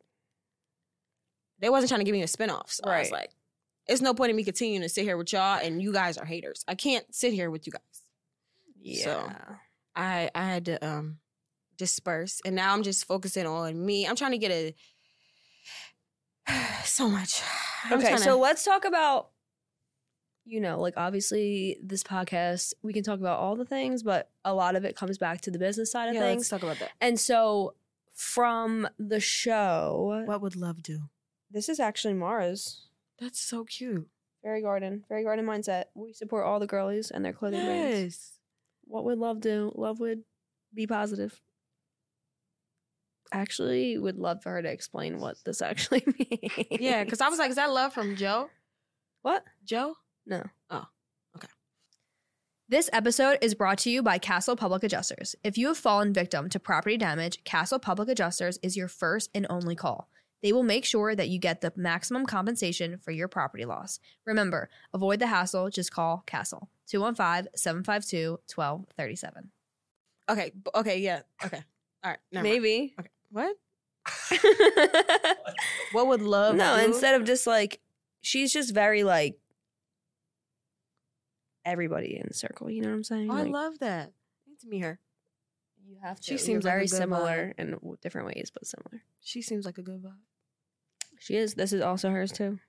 they 1.59 1.69
wasn't 1.69 1.89
trying 1.89 1.99
to 1.99 2.03
give 2.05 2.13
me 2.13 2.23
a 2.23 2.25
spinoff 2.25 2.69
so 2.71 2.83
i 2.85 2.99
was 2.99 3.11
Right. 3.11 3.21
like 3.21 3.29
it's 3.89 4.01
no 4.01 4.13
point 4.13 4.29
in 4.29 4.35
me 4.35 4.43
continuing 4.43 4.81
to 4.83 4.89
sit 4.89 5.03
here 5.03 5.17
with 5.17 5.33
y'all 5.33 5.59
and 5.61 5.81
you 5.81 5.91
guys 5.91 6.17
are 6.17 6.25
haters. 6.25 6.63
I 6.67 6.75
can't 6.75 7.03
sit 7.13 7.33
here 7.33 7.49
with 7.49 7.67
you 7.67 7.73
guys. 7.73 8.03
Yeah. 8.79 9.03
So- 9.03 9.31
i 9.95 10.29
i 10.35 10.43
had 10.43 10.65
to 10.65 10.87
um 10.87 11.17
disperse 11.75 12.41
and 12.45 12.55
now 12.55 12.73
i'm 12.73 12.83
just 12.83 13.05
focusing 13.05 13.47
on 13.47 13.85
me. 13.85 14.05
I'm 14.07 14.15
trying 14.15 14.31
to 14.31 14.37
get 14.37 14.51
a 14.51 14.75
so 16.85 17.09
much. 17.09 17.41
I'm 17.85 17.97
okay, 17.99 18.09
trying 18.09 18.19
so 18.19 18.35
to- 18.35 18.41
let's 18.41 18.63
talk 18.63 18.85
about 18.85 19.29
you 20.45 20.61
know, 20.61 20.79
like 20.79 20.95
obviously 20.97 21.77
this 21.83 22.03
podcast 22.03 22.73
we 22.81 22.91
can 22.93 23.03
talk 23.03 23.19
about 23.19 23.39
all 23.39 23.55
the 23.55 23.65
things, 23.65 24.03
but 24.03 24.29
a 24.43 24.53
lot 24.53 24.75
of 24.75 24.83
it 24.83 24.95
comes 24.95 25.17
back 25.17 25.41
to 25.41 25.51
the 25.51 25.59
business 25.59 25.91
side 25.91 26.09
of 26.09 26.15
yeah, 26.15 26.21
things. 26.21 26.39
let's 26.39 26.49
talk 26.49 26.63
about 26.63 26.79
that. 26.79 26.91
And 27.01 27.19
so 27.19 27.75
from 28.13 28.87
the 28.97 29.19
show, 29.19 30.23
what 30.25 30.41
would 30.41 30.55
love 30.55 30.81
do? 30.81 31.01
This 31.51 31.69
is 31.69 31.79
actually 31.79 32.15
Mara's 32.15 32.88
that's 33.19 33.39
so 33.39 33.63
cute 33.63 34.07
Fairy 34.43 34.61
Garden, 34.61 35.03
Fairy 35.09 35.23
Garden 35.25 35.45
mindset. 35.45 35.85
We 35.95 36.13
support 36.13 36.45
all 36.45 36.59
the 36.61 36.67
girlies 36.67 37.11
and 37.11 37.25
their 37.25 37.33
clothing 37.33 37.65
brands. 37.65 37.99
yes 37.99 38.31
What 38.85 39.03
would 39.05 39.17
love 39.17 39.41
do? 39.41 39.71
Love 39.75 39.99
would 39.99 40.23
be 40.73 40.87
positive. 40.87 41.41
Actually, 43.31 43.97
would 43.97 44.17
love 44.17 44.41
for 44.41 44.51
her 44.51 44.61
to 44.61 44.71
explain 44.71 45.19
what 45.19 45.35
this 45.45 45.61
actually 45.61 46.03
means. 46.17 46.67
yeah 46.71 47.03
because 47.03 47.21
i 47.21 47.27
was 47.29 47.37
like 47.37 47.49
is 47.51 47.57
that 47.57 47.69
love 47.69 47.93
from 47.93 48.15
joe 48.15 48.49
what? 49.21 49.43
joe 49.63 49.95
No. 50.25 50.43
Oh, 50.71 50.85
okay. 51.35 51.47
This 52.69 52.89
episode 52.93 53.37
is 53.41 53.53
brought 53.55 53.77
to 53.79 53.89
you 53.89 54.01
by 54.01 54.17
Castle 54.19 54.55
Public 54.55 54.83
Adjusters. 54.83 55.35
If 55.43 55.57
you 55.57 55.67
have 55.67 55.77
fallen 55.77 56.13
victim 56.13 56.49
to 56.49 56.59
property 56.59 56.97
damage, 56.97 57.43
Castle 57.43 57.79
Public 57.79 58.07
Adjusters 58.09 58.57
is 58.63 58.77
your 58.77 58.87
first 58.87 59.29
and 59.35 59.45
only 59.49 59.75
call. 59.75 60.07
They 60.41 60.53
will 60.53 60.63
make 60.63 60.85
sure 60.85 61.15
that 61.15 61.29
you 61.29 61.37
get 61.39 61.61
the 61.61 61.73
maximum 61.75 62.25
compensation 62.25 62.97
for 62.97 63.11
your 63.11 63.27
property 63.27 63.65
loss. 63.65 63.99
Remember, 64.25 64.69
avoid 64.93 65.19
the 65.19 65.27
hassle, 65.27 65.69
just 65.69 65.91
call 65.91 66.23
Castle 66.25 66.69
215 66.87 67.51
752 67.55 68.39
1237. 68.55 69.51
Okay. 70.29 70.51
Okay. 70.75 70.99
Yeah. 70.99 71.21
Okay. 71.43 71.61
All 72.03 72.11
right. 72.11 72.19
never 72.31 72.47
mind. 72.47 72.61
Maybe. 72.61 72.95
Okay. 72.99 73.09
What? 73.31 73.55
What 75.91 76.07
would 76.07 76.21
love? 76.21 76.55
no, 76.55 76.77
do? 76.77 76.85
instead 76.85 77.19
of 77.19 77.25
just 77.25 77.47
like, 77.47 77.79
she's 78.21 78.53
just 78.53 78.73
very 78.73 79.03
like 79.03 79.39
everybody 81.65 82.15
in 82.15 82.25
the 82.27 82.33
circle. 82.33 82.69
You 82.69 82.81
know 82.81 82.89
what 82.89 82.95
I'm 82.95 83.03
saying? 83.03 83.31
Oh, 83.31 83.35
I 83.35 83.43
love 83.43 83.79
that. 83.79 84.11
I 84.11 84.49
need 84.49 84.59
to 84.61 84.67
meet 84.67 84.81
her. 84.81 84.99
You 85.89 85.97
have 86.03 86.19
to. 86.19 86.23
She 86.23 86.37
seems 86.37 86.63
very 86.63 86.83
good 86.83 86.89
similar 86.89 87.53
in 87.57 87.79
different 88.01 88.27
ways, 88.27 88.51
but 88.53 88.67
similar. 88.67 89.01
She 89.21 89.41
seems 89.41 89.65
like 89.65 89.79
a 89.79 89.81
good 89.81 90.03
vibe. 90.03 90.13
She 91.19 91.35
is. 91.35 91.55
This 91.55 91.73
is 91.73 91.81
also 91.81 92.11
hers 92.11 92.31
too. 92.31 92.59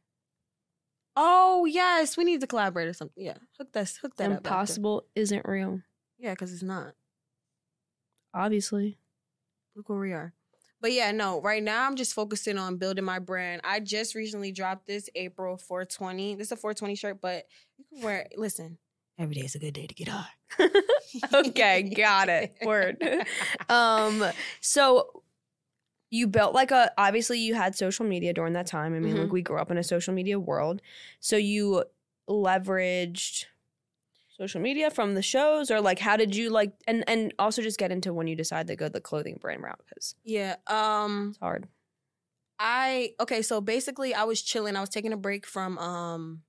Oh 1.17 1.67
yes, 1.67 2.17
we 2.17 2.25
need 2.25 2.41
to 2.41 2.47
collaborate 2.47 2.89
or 2.89 2.95
something. 2.95 3.23
Yeah, 3.23 3.37
hook 3.59 3.73
that 3.73 3.93
hook 4.01 4.17
that. 4.17 4.31
Impossible 4.31 5.05
isn't 5.15 5.47
real. 5.47 5.83
Yeah, 6.19 6.31
because 6.31 6.53
it's 6.53 6.63
not. 6.63 6.95
Obviously. 8.33 8.97
Look 9.77 9.89
where 9.89 9.99
we 9.99 10.13
are. 10.13 10.33
But 10.81 10.93
yeah, 10.93 11.13
no, 11.13 11.43
right 11.43 11.63
now 11.63 11.87
I'm 11.87 11.97
just 11.97 12.15
focusing 12.15 12.57
on 12.57 12.79
building 12.79 13.05
my 13.05 13.19
brand. 13.19 13.61
I 13.65 13.81
just 13.81 14.15
recently 14.15 14.51
dropped 14.51 14.87
this 14.87 15.11
April 15.15 15.59
420. 15.59 16.37
This 16.37 16.49
is 16.49 16.53
a 16.53 16.57
420 16.57 16.95
shirt, 16.95 17.21
but 17.21 17.47
you 17.77 17.85
can 17.93 18.03
wear 18.03 18.21
it. 18.21 18.33
Listen, 18.39 18.79
every 19.21 19.35
day 19.37 19.43
is 19.43 19.55
a 19.55 19.59
good 19.61 19.75
day 19.75 19.87
to 19.87 19.95
get 19.95 20.09
high. 20.09 20.31
okay, 21.35 21.83
got 21.83 22.29
it. 22.29 22.57
Word. 22.65 22.97
um, 23.69 24.25
so 24.61 25.23
you 26.11 26.27
built 26.27 26.55
like 26.55 26.71
a 26.73 26.91
obviously 26.99 27.39
you 27.39 27.55
had 27.55 27.77
social 27.77 28.05
media 28.05 28.33
during 28.33 28.55
that 28.55 28.67
time. 28.67 28.95
I 28.95 28.99
mean, 28.99 29.15
Mhm. 29.15 29.21
like 29.25 29.33
we 29.33 29.43
grew 29.43 29.59
up 29.59 29.71
in 29.71 29.79
a 29.79 29.85
social 29.85 30.13
media 30.15 30.41
world. 30.41 30.83
So 31.21 31.37
you 31.37 31.85
leveraged 32.29 33.45
social 34.37 34.61
media 34.61 34.91
from 34.91 35.15
the 35.15 35.23
shows 35.23 35.71
or 35.71 35.81
like 35.81 35.99
how 35.99 36.17
did 36.17 36.35
you 36.35 36.49
like 36.49 36.73
and 36.87 37.05
and 37.07 37.35
also 37.39 37.61
just 37.61 37.79
get 37.79 37.93
into 37.93 38.13
when 38.15 38.27
you 38.27 38.35
decided 38.35 38.67
to 38.69 38.75
go 38.77 38.89
the 38.89 39.01
clothing 39.01 39.37
brand 39.41 39.63
route 39.63 39.79
because 39.87 40.15
Yeah. 40.25 40.57
Um 40.67 41.29
it's 41.31 41.39
hard. 41.39 41.69
I 42.59 43.15
okay, 43.21 43.43
so 43.43 43.61
basically 43.61 44.15
I 44.15 44.25
was 44.25 44.43
chilling. 44.43 44.77
I 44.77 44.81
was 44.81 44.89
taking 44.91 45.13
a 45.13 45.17
break 45.17 45.47
from 45.47 45.79
um 45.79 46.43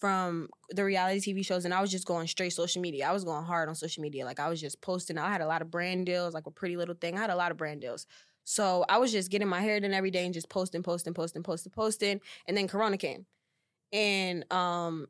from 0.00 0.48
the 0.70 0.84
reality 0.84 1.32
TV 1.32 1.44
shows 1.44 1.64
and 1.64 1.74
I 1.74 1.80
was 1.80 1.90
just 1.90 2.06
going 2.06 2.26
straight 2.26 2.52
social 2.52 2.80
media. 2.80 3.08
I 3.08 3.12
was 3.12 3.24
going 3.24 3.44
hard 3.44 3.68
on 3.68 3.74
social 3.74 4.02
media. 4.02 4.24
Like 4.24 4.40
I 4.40 4.48
was 4.48 4.60
just 4.60 4.80
posting. 4.80 5.18
I 5.18 5.30
had 5.30 5.40
a 5.40 5.46
lot 5.46 5.62
of 5.62 5.70
brand 5.70 6.06
deals, 6.06 6.34
like 6.34 6.46
a 6.46 6.50
pretty 6.50 6.76
little 6.76 6.94
thing. 6.94 7.16
I 7.16 7.20
had 7.20 7.30
a 7.30 7.36
lot 7.36 7.50
of 7.50 7.56
brand 7.56 7.80
deals. 7.80 8.06
So 8.44 8.84
I 8.88 8.98
was 8.98 9.12
just 9.12 9.30
getting 9.30 9.48
my 9.48 9.60
hair 9.60 9.80
done 9.80 9.92
every 9.92 10.10
day 10.10 10.24
and 10.24 10.32
just 10.32 10.48
posting, 10.48 10.82
posting, 10.82 11.14
posting, 11.14 11.42
posting, 11.42 11.72
posting. 11.72 12.20
And 12.46 12.56
then 12.56 12.68
Corona 12.68 12.96
came. 12.96 13.26
And 13.92 14.50
um 14.52 15.08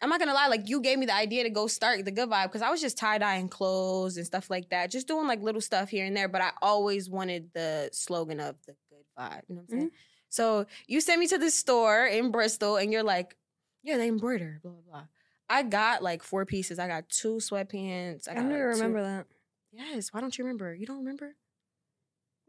I'm 0.00 0.10
not 0.10 0.18
gonna 0.18 0.34
lie, 0.34 0.48
like 0.48 0.68
you 0.68 0.80
gave 0.82 0.98
me 0.98 1.06
the 1.06 1.14
idea 1.14 1.44
to 1.44 1.50
go 1.50 1.66
start 1.66 2.04
the 2.04 2.10
good 2.10 2.28
vibe 2.28 2.44
because 2.44 2.62
I 2.62 2.70
was 2.70 2.80
just 2.80 2.98
tie 2.98 3.16
dyeing 3.18 3.48
clothes 3.48 4.16
and 4.18 4.26
stuff 4.26 4.50
like 4.50 4.68
that, 4.70 4.90
just 4.90 5.08
doing 5.08 5.26
like 5.26 5.40
little 5.40 5.62
stuff 5.62 5.88
here 5.88 6.04
and 6.04 6.16
there. 6.16 6.28
But 6.28 6.42
I 6.42 6.50
always 6.60 7.08
wanted 7.08 7.50
the 7.54 7.88
slogan 7.92 8.38
of 8.40 8.56
the 8.66 8.74
good 8.90 9.04
vibe. 9.18 9.42
You 9.48 9.54
know 9.54 9.62
what 9.62 9.72
I'm 9.72 9.78
saying? 9.78 9.90
So 10.34 10.66
you 10.88 11.00
sent 11.00 11.20
me 11.20 11.28
to 11.28 11.38
the 11.38 11.48
store 11.48 12.06
in 12.06 12.32
Bristol, 12.32 12.76
and 12.76 12.92
you're 12.92 13.04
like, 13.04 13.36
"Yeah, 13.84 13.98
they 13.98 14.08
embroider, 14.08 14.58
blah 14.64 14.72
blah 14.72 14.80
blah." 14.90 15.06
I 15.48 15.62
got 15.62 16.02
like 16.02 16.24
four 16.24 16.44
pieces. 16.44 16.80
I 16.80 16.88
got 16.88 17.08
two 17.08 17.36
sweatpants. 17.36 18.28
I, 18.28 18.32
I 18.32 18.34
got 18.34 18.40
don't 18.40 18.50
like, 18.50 18.58
two- 18.58 18.64
remember 18.64 19.02
that. 19.04 19.26
Yes. 19.70 20.12
Why 20.12 20.20
don't 20.20 20.36
you 20.36 20.42
remember? 20.42 20.74
You 20.74 20.86
don't 20.86 20.98
remember? 20.98 21.36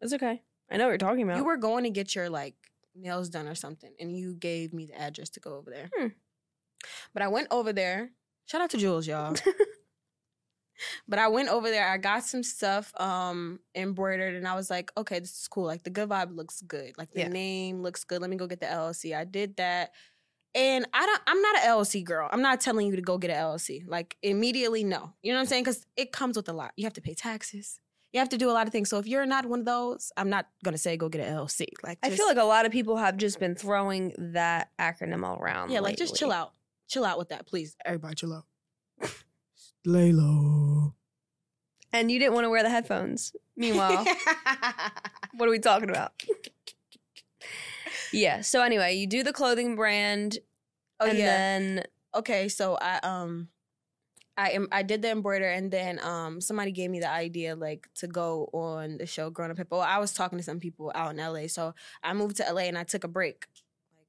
It's 0.01 0.13
okay. 0.13 0.41
I 0.71 0.77
know 0.77 0.85
what 0.85 0.89
you're 0.89 0.97
talking 0.97 1.21
about. 1.21 1.37
You 1.37 1.43
were 1.45 1.57
going 1.57 1.83
to 1.83 1.91
get 1.91 2.15
your 2.15 2.27
like 2.27 2.55
nails 2.95 3.29
done 3.29 3.47
or 3.47 3.53
something, 3.53 3.93
and 3.99 4.17
you 4.17 4.33
gave 4.33 4.73
me 4.73 4.87
the 4.87 4.99
address 4.99 5.29
to 5.31 5.39
go 5.39 5.53
over 5.53 5.69
there. 5.69 5.91
Hmm. 5.95 6.07
But 7.13 7.21
I 7.21 7.27
went 7.27 7.49
over 7.51 7.71
there. 7.71 8.09
Shout 8.47 8.61
out 8.61 8.71
to 8.71 8.77
Jules, 8.77 9.05
y'all. 9.05 9.35
but 11.07 11.19
I 11.19 11.27
went 11.27 11.49
over 11.49 11.69
there. 11.69 11.87
I 11.89 11.97
got 11.97 12.23
some 12.23 12.43
stuff 12.43 12.91
um 12.99 13.59
embroidered, 13.75 14.35
and 14.35 14.47
I 14.47 14.55
was 14.55 14.69
like, 14.69 14.91
okay, 14.97 15.19
this 15.19 15.39
is 15.41 15.47
cool. 15.47 15.65
Like 15.65 15.83
the 15.83 15.89
good 15.89 16.09
vibe 16.09 16.35
looks 16.35 16.61
good. 16.61 16.97
Like 16.97 17.11
the 17.11 17.21
Yeah. 17.21 17.27
name 17.29 17.81
looks 17.81 18.03
good. 18.03 18.21
Let 18.21 18.29
me 18.29 18.37
go 18.37 18.47
get 18.47 18.59
the 18.59 18.67
LLC. 18.67 19.15
I 19.15 19.23
did 19.23 19.57
that. 19.57 19.91
And 20.53 20.87
I 20.93 21.05
don't 21.05 21.21
I'm 21.27 21.41
not 21.41 21.57
an 21.57 21.63
LLC 21.63 22.03
girl. 22.03 22.29
I'm 22.31 22.41
not 22.41 22.61
telling 22.61 22.87
you 22.87 22.95
to 22.95 23.01
go 23.01 23.17
get 23.17 23.29
an 23.29 23.37
LLC. 23.37 23.83
Like 23.87 24.15
immediately 24.21 24.83
no. 24.83 25.13
You 25.21 25.33
know 25.33 25.37
what 25.37 25.41
I'm 25.41 25.47
saying? 25.47 25.65
Cuz 25.65 25.85
it 25.97 26.11
comes 26.11 26.37
with 26.37 26.47
a 26.47 26.53
lot. 26.53 26.71
You 26.77 26.85
have 26.85 26.93
to 26.93 27.01
pay 27.01 27.13
taxes. 27.13 27.79
You 28.13 28.19
have 28.19 28.29
to 28.29 28.37
do 28.37 28.49
a 28.49 28.53
lot 28.53 28.65
of 28.65 28.71
things. 28.71 28.87
So 28.89 28.97
if 28.97 29.07
you're 29.07 29.25
not 29.25 29.45
one 29.45 29.59
of 29.59 29.65
those, 29.65 30.13
I'm 30.15 30.29
not 30.29 30.47
going 30.63 30.71
to 30.73 30.77
say 30.77 30.95
go 30.95 31.09
get 31.09 31.27
an 31.27 31.33
LLC. 31.35 31.65
Like 31.83 31.99
I 32.01 32.09
feel 32.09 32.25
like 32.25 32.37
a 32.37 32.45
lot 32.45 32.65
of 32.65 32.71
people 32.71 32.95
have 32.95 33.17
just 33.17 33.41
been 33.41 33.55
throwing 33.55 34.13
that 34.17 34.69
acronym 34.79 35.25
all 35.25 35.37
around. 35.37 35.71
Yeah, 35.71 35.81
like 35.81 35.97
just 35.97 36.15
chill 36.15 36.31
out. 36.31 36.53
Chill 36.87 37.03
out 37.03 37.17
with 37.17 37.27
that, 37.29 37.45
please. 37.45 37.75
Everybody 37.83 38.15
chill 38.15 38.31
out. 38.33 38.45
Lay 39.85 40.11
low. 40.11 40.93
And 41.93 42.11
you 42.11 42.19
didn't 42.19 42.33
want 42.33 42.45
to 42.45 42.49
wear 42.49 42.63
the 42.63 42.69
headphones. 42.69 43.33
Meanwhile, 43.55 44.05
what 45.35 45.47
are 45.47 45.51
we 45.51 45.59
talking 45.59 45.89
about? 45.89 46.11
yeah. 48.11 48.41
So 48.41 48.61
anyway, 48.61 48.95
you 48.95 49.07
do 49.07 49.23
the 49.23 49.31
clothing 49.33 49.75
brand, 49.75 50.39
oh 50.99 51.05
and 51.07 51.17
yeah. 51.17 51.25
then 51.25 51.83
okay, 52.13 52.49
so 52.49 52.77
I 52.81 52.99
um 53.03 53.47
I 54.37 54.49
am 54.51 54.67
I 54.71 54.83
did 54.83 55.01
the 55.01 55.11
embroider 55.11 55.47
and 55.47 55.71
then 55.71 55.99
um 56.03 56.41
somebody 56.41 56.71
gave 56.71 56.89
me 56.89 56.99
the 56.99 57.09
idea 57.09 57.55
like 57.55 57.87
to 57.95 58.07
go 58.07 58.49
on 58.51 58.97
the 58.97 59.05
show 59.05 59.29
Grown 59.29 59.51
Up 59.51 59.57
Hip 59.57 59.67
Hop. 59.71 59.87
I 59.87 59.99
was 59.99 60.13
talking 60.13 60.37
to 60.37 60.43
some 60.43 60.59
people 60.59 60.91
out 60.95 61.11
in 61.11 61.17
LA. 61.17 61.47
So 61.47 61.73
I 62.03 62.13
moved 62.13 62.35
to 62.37 62.43
LA 62.53 62.63
and 62.63 62.77
I 62.77 62.83
took 62.83 63.05
a 63.05 63.07
break. 63.07 63.45
Like 63.95 64.07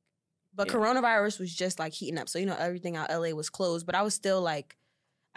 but 0.57 0.69
Yeah. 0.69 0.75
coronavirus 0.75 1.39
was 1.39 1.55
just 1.55 1.79
like 1.79 1.93
heating 1.93 2.19
up. 2.19 2.29
So 2.29 2.41
you 2.41 2.47
know 2.47 2.57
everything 2.59 2.97
out 2.97 3.11
LA 3.11 3.31
was 3.31 3.49
closed, 3.49 3.87
but 3.87 3.95
I 3.95 4.03
was 4.03 4.15
still 4.15 4.41
like 4.41 4.77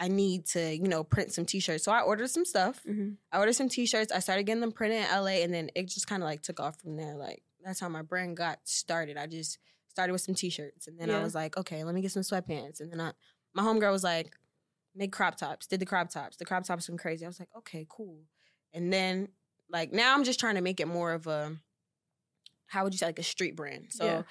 I 0.02 0.08
need 0.08 0.46
to, 0.46 0.74
you 0.74 0.88
know, 0.88 1.04
print 1.04 1.30
some 1.32 1.44
t-shirts. 1.44 1.84
So 1.84 1.92
I 1.92 2.00
ordered 2.00 2.30
some 2.30 2.46
stuff. 2.46 2.82
Mhm. 2.84 3.18
I 3.30 3.38
ordered 3.38 3.52
some 3.52 3.68
t-shirts. 3.68 4.10
I 4.10 4.18
started 4.20 4.44
getting 4.44 4.62
them 4.62 4.72
printed 4.72 5.02
in 5.04 5.08
LA 5.10 5.42
and 5.44 5.52
then 5.52 5.70
it 5.76 5.88
just 5.88 6.06
kind 6.06 6.22
of 6.22 6.26
like 6.26 6.40
took 6.42 6.58
off 6.58 6.80
from 6.80 6.96
there. 6.96 7.14
Like 7.16 7.42
that's 7.62 7.78
how 7.80 7.88
my 7.90 8.00
brand 8.02 8.36
got 8.38 8.60
started. 8.64 9.18
I 9.18 9.26
just 9.26 9.58
started 9.88 10.12
with 10.12 10.22
some 10.22 10.34
t-shirts 10.34 10.86
and 10.88 10.98
then 10.98 11.10
I 11.10 11.22
was 11.22 11.34
like, 11.34 11.56
okay, 11.58 11.84
let 11.84 11.94
me 11.94 12.00
get 12.00 12.12
some 12.12 12.22
sweatpants. 12.22 12.80
And 12.80 12.90
then 12.90 13.00
I 13.00 13.12
my 13.52 13.62
homegirl 13.62 13.92
was 13.92 14.02
like, 14.04 14.34
make 14.94 15.12
crop 15.12 15.36
tops. 15.36 15.66
Did 15.66 15.80
the 15.80 15.86
crop 15.86 16.08
tops. 16.08 16.36
The 16.38 16.46
crop 16.46 16.64
tops 16.64 16.88
went 16.88 17.00
crazy. 17.00 17.26
I 17.26 17.28
was 17.28 17.38
like, 17.38 17.50
okay, 17.58 17.84
cool. 17.88 18.20
And 18.72 18.90
then 18.92 19.28
like 19.68 19.92
now 19.92 20.14
I'm 20.14 20.24
just 20.24 20.40
trying 20.40 20.54
to 20.54 20.62
make 20.62 20.80
it 20.80 20.86
more 20.88 21.12
of 21.12 21.26
a 21.26 21.56
how 22.68 22.84
would 22.84 22.94
you 22.94 22.98
say 22.98 23.06
like 23.06 23.18
a 23.18 23.22
street 23.22 23.54
brand. 23.54 23.88
So 23.90 24.04
Yeah. 24.06 24.22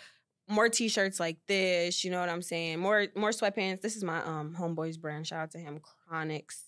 More 0.50 0.68
t-shirts 0.70 1.20
like 1.20 1.38
this, 1.48 2.04
you 2.04 2.12
know 2.12 2.20
what 2.20 2.30
I'm 2.30 2.42
saying? 2.42 2.80
More 2.80 3.08
more 3.16 3.32
sweatpants. 3.32 3.82
This 3.82 3.96
is 3.96 4.04
my 4.04 4.22
um 4.24 4.56
homeboy's 4.58 4.98
brand. 4.98 5.28
Shout 5.28 5.42
out 5.42 5.52
to 5.52 5.60
him. 5.60 5.80
Chronics. 6.08 6.64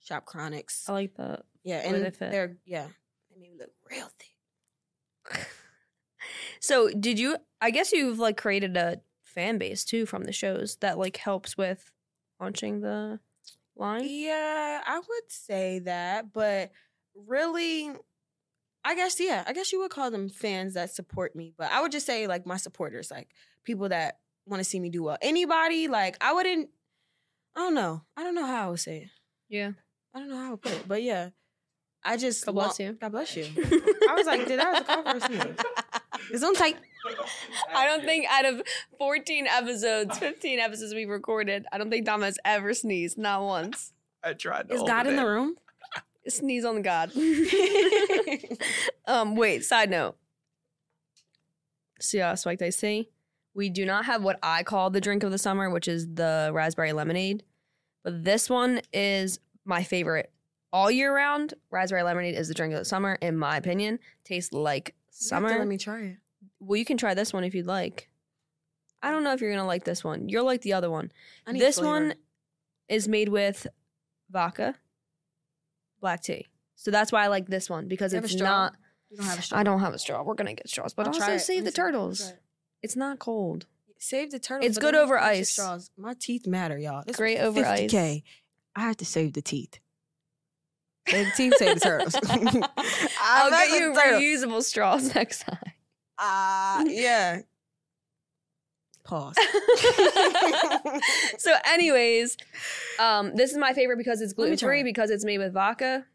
Shop 0.00 0.24
Chronics. 0.24 0.88
I 0.88 0.92
like 0.92 1.14
that. 1.16 1.44
Yeah, 1.64 1.82
and 1.84 2.04
they 2.04 2.10
fit. 2.10 2.30
they're 2.30 2.56
yeah, 2.64 2.86
they 3.30 3.40
make 3.40 3.52
me 3.52 3.58
look 3.58 3.70
real 3.90 4.08
thick. 4.18 5.46
So 6.60 6.90
did 6.90 7.18
you? 7.18 7.36
I 7.60 7.70
guess 7.70 7.92
you've 7.92 8.18
like 8.18 8.36
created 8.36 8.76
a 8.76 9.00
fan 9.22 9.58
base 9.58 9.84
too 9.84 10.06
from 10.06 10.24
the 10.24 10.32
shows 10.32 10.76
that 10.80 10.98
like 10.98 11.16
helps 11.16 11.56
with 11.56 11.90
launching 12.40 12.80
the 12.80 13.20
line. 13.76 14.04
Yeah, 14.04 14.80
I 14.86 14.98
would 14.98 15.28
say 15.28 15.80
that, 15.80 16.32
but 16.32 16.70
really, 17.14 17.92
I 18.84 18.94
guess 18.94 19.18
yeah, 19.20 19.44
I 19.46 19.52
guess 19.52 19.72
you 19.72 19.80
would 19.80 19.90
call 19.90 20.10
them 20.10 20.28
fans 20.28 20.74
that 20.74 20.90
support 20.90 21.34
me. 21.36 21.52
But 21.56 21.70
I 21.72 21.80
would 21.82 21.92
just 21.92 22.06
say 22.06 22.26
like 22.26 22.46
my 22.46 22.56
supporters, 22.56 23.10
like 23.10 23.28
people 23.64 23.88
that 23.90 24.18
want 24.46 24.60
to 24.60 24.64
see 24.64 24.80
me 24.80 24.88
do 24.90 25.02
well. 25.02 25.18
Anybody 25.20 25.88
like 25.88 26.16
I 26.20 26.32
wouldn't. 26.32 26.70
I 27.56 27.60
don't 27.60 27.74
know. 27.74 28.02
I 28.16 28.22
don't 28.22 28.34
know 28.34 28.46
how 28.46 28.68
I 28.68 28.70
would 28.70 28.80
say 28.80 28.98
it. 28.98 29.08
Yeah. 29.48 29.72
I 30.14 30.20
don't 30.20 30.28
know 30.30 30.36
how 30.36 30.46
I 30.46 30.50
would 30.52 30.62
put 30.62 30.72
it, 30.72 30.84
but 30.88 31.02
yeah, 31.02 31.30
I 32.04 32.16
just 32.16 32.46
God 32.46 32.52
bless 32.52 32.78
want- 32.78 32.80
you. 32.80 32.92
God 33.00 33.12
bless 33.12 33.36
you. 33.36 33.44
I 34.08 34.14
was 34.16 34.26
like, 34.26 34.46
did 34.46 34.58
that 34.60 34.72
was 34.72 34.80
a 34.80 34.84
cough 34.84 35.32
or 35.32 35.42
a? 35.42 35.56
It's 36.30 36.42
on 36.44 36.54
tight. 36.54 36.76
I 37.74 37.86
don't 37.86 38.04
think 38.04 38.26
out 38.30 38.44
of 38.44 38.62
14 38.98 39.46
episodes, 39.46 40.18
15 40.18 40.58
episodes 40.58 40.94
we've 40.94 41.08
recorded, 41.08 41.66
I 41.72 41.78
don't 41.78 41.90
think 41.90 42.04
Dom 42.06 42.22
has 42.22 42.38
ever 42.44 42.74
sneezed, 42.74 43.18
not 43.18 43.42
once. 43.42 43.92
I 44.22 44.32
tried 44.34 44.68
to 44.68 44.74
Is 44.74 44.78
hold 44.80 44.88
God 44.90 45.06
it 45.06 45.10
in 45.10 45.16
the 45.16 45.26
room? 45.26 45.56
Sneeze 46.28 46.64
on 46.64 46.76
the 46.76 46.80
God. 46.80 47.10
um, 49.06 49.36
wait, 49.36 49.64
side 49.64 49.90
note. 49.90 50.16
See, 52.00 52.20
uh, 52.20 52.36
Spiked 52.36 52.62
Ice 52.62 52.76
Tea. 52.76 53.08
We 53.54 53.70
do 53.70 53.84
not 53.84 54.04
have 54.04 54.22
what 54.22 54.38
I 54.42 54.62
call 54.62 54.90
the 54.90 55.00
drink 55.00 55.24
of 55.24 55.32
the 55.32 55.38
summer, 55.38 55.68
which 55.68 55.88
is 55.88 56.06
the 56.14 56.50
raspberry 56.52 56.92
lemonade. 56.92 57.42
But 58.04 58.24
this 58.24 58.48
one 58.48 58.80
is 58.92 59.40
my 59.64 59.82
favorite 59.82 60.30
all 60.72 60.90
year 60.90 61.14
round. 61.14 61.54
Raspberry 61.70 62.02
lemonade 62.04 62.34
is 62.36 62.48
the 62.48 62.54
drink 62.54 62.72
of 62.72 62.78
the 62.78 62.84
summer, 62.84 63.18
in 63.20 63.36
my 63.36 63.56
opinion. 63.56 63.98
Tastes 64.24 64.52
like 64.52 64.90
You 64.90 64.94
have 65.06 65.18
to 65.18 65.24
summer. 65.26 65.58
Let 65.58 65.66
me 65.66 65.78
try 65.78 66.00
it. 66.02 66.16
Well, 66.60 66.76
you 66.76 66.84
can 66.84 66.96
try 66.96 67.14
this 67.14 67.32
one 67.32 67.42
if 67.42 67.54
you'd 67.54 67.66
like. 67.66 68.08
I 69.02 69.10
don't 69.10 69.24
know 69.24 69.32
if 69.32 69.40
you're 69.40 69.50
gonna 69.50 69.66
like 69.66 69.84
this 69.84 70.04
one. 70.04 70.28
You'll 70.28 70.44
like 70.44 70.62
the 70.62 70.72
other 70.74 70.90
one. 70.90 71.10
I 71.46 71.52
need 71.52 71.60
This 71.62 71.76
flavor. 71.78 71.90
one 71.90 72.14
is 72.88 73.08
made 73.08 73.28
with 73.28 73.66
vodka, 74.30 74.74
black 76.00 76.22
tea. 76.22 76.46
So 76.76 76.90
that's 76.90 77.10
why 77.12 77.24
I 77.24 77.26
like 77.28 77.46
this 77.48 77.68
one 77.68 77.88
because 77.88 78.12
You 78.12 78.16
have 78.16 78.24
a 78.24 78.26
it's 78.26 78.34
straw? 78.34 78.48
not. 78.48 78.76
You 79.10 79.16
don't 79.16 79.26
have 79.26 79.38
a 79.38 79.42
straw. 79.42 79.58
I 79.58 79.62
don't 79.62 79.80
have 79.80 79.94
a 79.94 79.98
straw. 79.98 80.22
We're 80.22 80.34
gonna 80.34 80.54
get 80.54 80.68
straws, 80.68 80.94
but 80.94 81.06
I'll 81.08 81.14
also 81.14 81.38
save 81.38 81.64
the 81.64 81.70
me 81.70 81.70
see. 81.72 81.80
I'll 81.80 81.86
turtles. 81.86 82.20
it. 82.28 82.38
It's 82.82 82.96
not 82.96 83.18
cold. 83.18 83.66
Save 83.98 84.30
the 84.30 84.38
turtles. 84.38 84.68
It's 84.68 84.78
good 84.78 84.94
over 84.94 85.18
ice. 85.18 85.50
straws. 85.50 85.90
My 85.96 86.14
teeth 86.18 86.46
matter, 86.46 86.78
y'all. 86.78 87.02
This 87.06 87.16
Great 87.16 87.38
over 87.40 87.64
ice. 87.64 87.90
50K. 87.90 88.22
I 88.76 88.80
have 88.82 88.96
to 88.98 89.04
save 89.04 89.32
the 89.32 89.42
teeth. 89.42 89.80
Save 91.08 91.26
the 91.26 91.32
teeth, 91.36 91.54
save 91.56 91.74
the 91.74 91.80
turtles. 91.80 92.14
I'll 93.22 93.50
get 93.50 93.70
you 93.80 93.92
reusable 93.92 94.62
straws 94.62 95.14
next 95.14 95.40
time. 95.40 95.58
Uh, 96.18 96.84
yeah. 96.86 97.40
Pause. 99.04 99.36
so, 101.38 101.54
anyways, 101.64 102.36
um, 102.98 103.34
this 103.36 103.50
is 103.52 103.56
my 103.58 103.72
favorite 103.72 103.96
because 103.98 104.20
it's 104.20 104.32
gluten 104.32 104.56
free, 104.56 104.82
because 104.82 105.10
it's 105.10 105.24
made 105.24 105.38
with 105.38 105.52
vodka. 105.52 106.06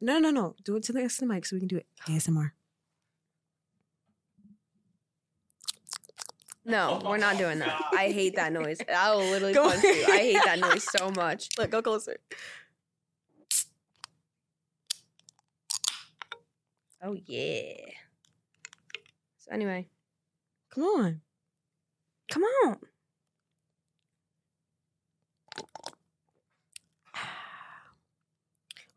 no, 0.00 0.18
no, 0.18 0.30
no. 0.30 0.54
Do 0.64 0.76
it 0.76 0.82
to 0.84 0.92
the 0.92 1.00
next 1.00 1.20
mic 1.22 1.44
so 1.46 1.56
we 1.56 1.60
can 1.60 1.68
do 1.68 1.76
it. 1.76 1.86
ASMR. 2.06 2.52
No, 6.64 7.00
we're 7.02 7.16
not 7.16 7.38
doing 7.38 7.60
that. 7.60 7.80
I 7.96 8.10
hate 8.10 8.36
that 8.36 8.52
noise. 8.52 8.78
I 8.94 9.14
will 9.14 9.24
literally 9.24 9.54
Go 9.54 9.68
punch 9.70 9.82
you. 9.82 10.04
I 10.06 10.18
hate 10.18 10.40
that 10.44 10.58
noise 10.58 10.84
so 10.84 11.10
much. 11.10 11.48
Look, 11.58 11.70
go 11.70 11.80
closer. 11.80 12.18
Oh 17.02 17.16
yeah. 17.26 17.72
So 19.38 19.50
anyway, 19.52 19.88
Come 20.70 20.82
on. 20.84 21.20
come 22.30 22.42
on. 22.66 22.76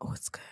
Oh, 0.04 0.12
it's 0.12 0.28
good. 0.28 0.42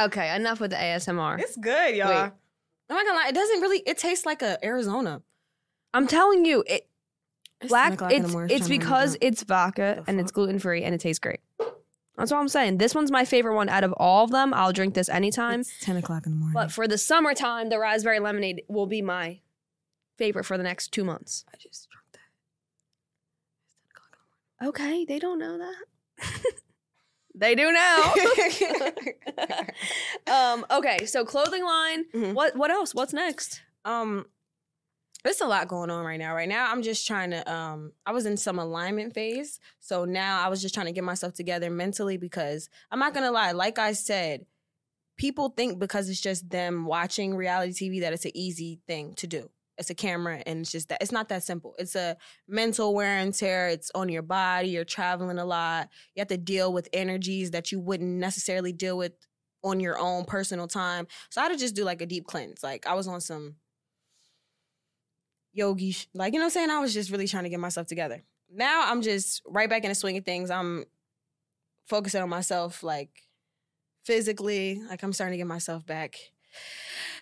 Okay, 0.00 0.34
enough 0.34 0.60
with 0.60 0.70
the 0.70 0.76
ASMR. 0.76 1.38
It's 1.40 1.56
good, 1.56 1.94
y'all. 1.94 2.08
Wait. 2.08 2.16
I'm 2.16 2.96
not 2.96 3.04
gonna 3.06 3.18
lie. 3.18 3.28
It 3.28 3.34
doesn't 3.34 3.60
really. 3.60 3.82
It 3.86 3.98
tastes 3.98 4.24
like 4.24 4.42
a 4.42 4.64
Arizona. 4.64 5.22
I'm 5.92 6.06
telling 6.06 6.44
you, 6.44 6.64
it 6.66 6.88
It's 7.60 7.68
black. 7.68 7.90
10 7.90 7.92
o'clock 7.94 8.12
in 8.12 8.22
the 8.22 8.38
It's 8.44 8.52
it's 8.52 8.68
because 8.68 9.16
it's 9.20 9.42
vodka 9.42 10.02
and 10.06 10.18
it's 10.18 10.30
gluten 10.30 10.58
free 10.58 10.82
and 10.84 10.94
it 10.94 11.00
tastes 11.00 11.18
great. 11.18 11.40
That's 12.16 12.30
what 12.30 12.38
I'm 12.38 12.48
saying. 12.48 12.78
This 12.78 12.94
one's 12.94 13.10
my 13.10 13.24
favorite 13.24 13.54
one 13.54 13.68
out 13.68 13.84
of 13.84 13.92
all 13.94 14.24
of 14.24 14.30
them. 14.30 14.52
I'll 14.54 14.72
drink 14.72 14.94
this 14.94 15.08
anytime. 15.08 15.60
It's 15.60 15.72
ten 15.80 15.96
o'clock 15.96 16.26
in 16.26 16.32
the 16.32 16.38
morning. 16.38 16.54
But 16.54 16.72
for 16.72 16.88
the 16.88 16.98
summertime, 16.98 17.68
the 17.68 17.78
raspberry 17.78 18.20
lemonade 18.20 18.62
will 18.68 18.86
be 18.86 19.02
my 19.02 19.40
favorite 20.16 20.44
for 20.44 20.56
the 20.56 20.64
next 20.64 20.92
two 20.92 21.04
months. 21.04 21.44
I 21.52 21.56
just 21.58 21.88
drunk 21.90 22.04
that. 22.12 22.20
It's 23.68 23.76
10 23.76 23.90
o'clock 23.90 24.10
in 24.14 24.18
Okay, 24.62 25.04
they 25.04 25.18
don't 25.18 25.38
know 25.38 25.58
that. 25.58 25.74
they 27.34 27.54
do 27.54 27.72
now. 27.72 28.14
um, 30.54 30.66
okay, 30.70 31.06
so 31.06 31.24
clothing 31.24 31.64
line. 31.64 32.04
Mhm. 32.12 32.34
What 32.34 32.56
what 32.56 32.70
else? 32.70 32.94
What's 32.94 33.12
next? 33.12 33.62
um, 33.84 34.26
there's 35.22 35.40
a 35.42 35.46
lot 35.46 35.68
going 35.68 35.90
on 35.90 36.04
right 36.04 36.18
now. 36.18 36.34
Right 36.34 36.48
now, 36.48 36.70
I'm 36.70 36.82
just 36.82 37.06
trying 37.06 37.30
to. 37.30 37.50
Um, 37.52 37.92
I 38.06 38.12
was 38.12 38.24
in 38.26 38.36
some 38.36 38.58
alignment 38.58 39.12
phase, 39.14 39.60
so 39.78 40.04
now 40.06 40.40
I 40.44 40.48
was 40.48 40.62
just 40.62 40.74
trying 40.74 40.86
to 40.86 40.92
get 40.92 41.04
myself 41.04 41.34
together 41.34 41.70
mentally 41.70 42.16
because 42.16 42.68
I'm 42.90 42.98
not 42.98 43.12
gonna 43.14 43.30
lie. 43.30 43.52
Like 43.52 43.78
I 43.78 43.92
said, 43.92 44.46
people 45.18 45.50
think 45.50 45.78
because 45.78 46.08
it's 46.08 46.20
just 46.20 46.48
them 46.50 46.86
watching 46.86 47.34
reality 47.36 47.72
TV 47.72 48.00
that 48.00 48.12
it's 48.14 48.24
an 48.24 48.30
easy 48.34 48.80
thing 48.86 49.12
to 49.14 49.26
do. 49.26 49.50
It's 49.80 49.90
a 49.90 49.94
camera, 49.94 50.42
and 50.46 50.60
it's 50.60 50.70
just 50.70 50.90
that. 50.90 50.98
It's 51.00 51.10
not 51.10 51.30
that 51.30 51.42
simple. 51.42 51.74
It's 51.78 51.96
a 51.96 52.16
mental 52.46 52.94
wear 52.94 53.18
and 53.18 53.34
tear. 53.34 53.68
It's 53.68 53.90
on 53.94 54.08
your 54.08 54.22
body. 54.22 54.68
You're 54.68 54.84
traveling 54.84 55.38
a 55.38 55.44
lot. 55.44 55.88
You 56.14 56.20
have 56.20 56.28
to 56.28 56.36
deal 56.36 56.72
with 56.72 56.88
energies 56.92 57.50
that 57.50 57.72
you 57.72 57.80
wouldn't 57.80 58.18
necessarily 58.18 58.72
deal 58.72 58.96
with 58.96 59.12
on 59.62 59.80
your 59.80 59.98
own 59.98 60.24
personal 60.24 60.68
time. 60.68 61.06
So 61.30 61.40
I 61.40 61.44
had 61.44 61.52
to 61.52 61.58
just 61.58 61.74
do 61.74 61.84
like 61.84 62.00
a 62.02 62.06
deep 62.06 62.26
cleanse. 62.26 62.62
Like 62.62 62.86
I 62.86 62.94
was 62.94 63.08
on 63.08 63.20
some 63.20 63.56
yogi, 65.52 65.92
sh- 65.92 66.08
like 66.14 66.32
you 66.32 66.38
know 66.38 66.44
what 66.44 66.48
I'm 66.48 66.50
saying. 66.50 66.70
I 66.70 66.80
was 66.80 66.94
just 66.94 67.10
really 67.10 67.26
trying 67.26 67.44
to 67.44 67.50
get 67.50 67.60
myself 67.60 67.86
together. 67.86 68.22
Now 68.52 68.90
I'm 68.90 69.02
just 69.02 69.42
right 69.46 69.68
back 69.68 69.84
in 69.84 69.88
the 69.88 69.94
swing 69.94 70.16
of 70.16 70.24
things. 70.24 70.50
I'm 70.50 70.84
focusing 71.86 72.22
on 72.22 72.28
myself, 72.28 72.82
like 72.82 73.10
physically. 74.04 74.82
Like 74.88 75.02
I'm 75.02 75.12
starting 75.12 75.34
to 75.34 75.38
get 75.38 75.46
myself 75.46 75.86
back 75.86 76.16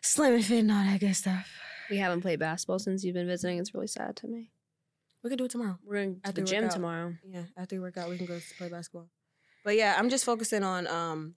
slim 0.02 0.34
and 0.34 0.44
fit 0.44 0.60
and 0.60 0.72
all 0.72 0.84
that 0.84 1.00
good 1.00 1.14
stuff. 1.14 1.48
We 1.90 1.96
haven't 1.98 2.20
played 2.20 2.38
basketball 2.38 2.78
since 2.78 3.04
you've 3.04 3.14
been 3.14 3.26
visiting. 3.26 3.58
It's 3.58 3.74
really 3.74 3.86
sad 3.86 4.16
to 4.16 4.26
me. 4.28 4.50
We 5.22 5.30
could 5.30 5.38
do 5.38 5.44
it 5.46 5.50
tomorrow. 5.50 5.78
We're 5.84 5.94
going 5.94 6.20
to 6.24 6.32
the 6.32 6.42
gym 6.42 6.68
tomorrow. 6.68 7.14
Yeah, 7.28 7.42
after 7.56 7.76
we 7.76 7.80
work 7.80 7.96
out, 7.96 8.08
we 8.08 8.16
can 8.18 8.26
go 8.26 8.38
play 8.56 8.68
basketball. 8.68 9.08
But 9.64 9.76
yeah, 9.76 9.96
I'm 9.98 10.08
just 10.10 10.24
focusing 10.24 10.62
on, 10.62 10.86
um, 10.86 11.34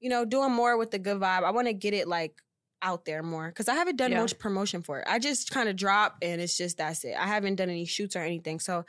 you 0.00 0.08
know, 0.10 0.24
doing 0.24 0.52
more 0.52 0.76
with 0.76 0.90
the 0.90 0.98
good 0.98 1.18
vibe. 1.18 1.42
I 1.44 1.50
want 1.50 1.66
to 1.66 1.72
get 1.74 1.92
it 1.94 2.06
like 2.06 2.40
out 2.82 3.04
there 3.04 3.22
more 3.22 3.48
because 3.48 3.68
I 3.68 3.74
haven't 3.74 3.96
done 3.96 4.12
Yeah. 4.12 4.20
much 4.20 4.38
promotion 4.38 4.82
for 4.82 5.00
it. 5.00 5.06
I 5.08 5.18
just 5.18 5.50
kind 5.50 5.68
of 5.68 5.76
drop 5.76 6.18
and 6.22 6.40
it's 6.40 6.56
just 6.56 6.76
that's 6.76 7.02
it. 7.04 7.16
I 7.18 7.26
haven't 7.26 7.56
done 7.56 7.70
any 7.70 7.86
shoots 7.86 8.14
or 8.14 8.20
anything, 8.20 8.60
so 8.60 8.84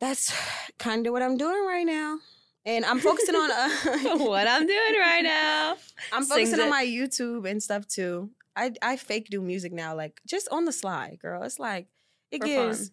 that's 0.00 0.32
kind 0.78 1.06
of 1.06 1.12
what 1.12 1.22
I'm 1.22 1.36
doing 1.36 1.64
right 1.66 1.86
now. 1.86 2.18
And 2.64 2.84
I'm 2.84 2.98
focusing 2.98 3.36
on 3.36 3.50
uh, 3.50 4.18
what 4.24 4.48
I'm 4.48 4.66
doing 4.66 4.94
right 5.00 5.22
now. 5.22 5.76
I'm 6.12 6.24
Sings 6.24 6.50
focusing 6.50 6.60
on 6.64 6.70
my 6.70 6.84
YouTube 6.84 7.48
and 7.48 7.62
stuff 7.62 7.86
too. 7.86 8.30
I 8.56 8.72
I 8.82 8.96
fake 8.96 9.28
do 9.30 9.40
music 9.42 9.72
now, 9.72 9.94
like 9.94 10.20
just 10.26 10.48
on 10.50 10.64
the 10.64 10.72
slide, 10.72 11.18
girl. 11.20 11.42
It's 11.42 11.58
like 11.58 11.86
it 12.30 12.40
For 12.40 12.46
gives. 12.46 12.78
fun. 12.78 12.88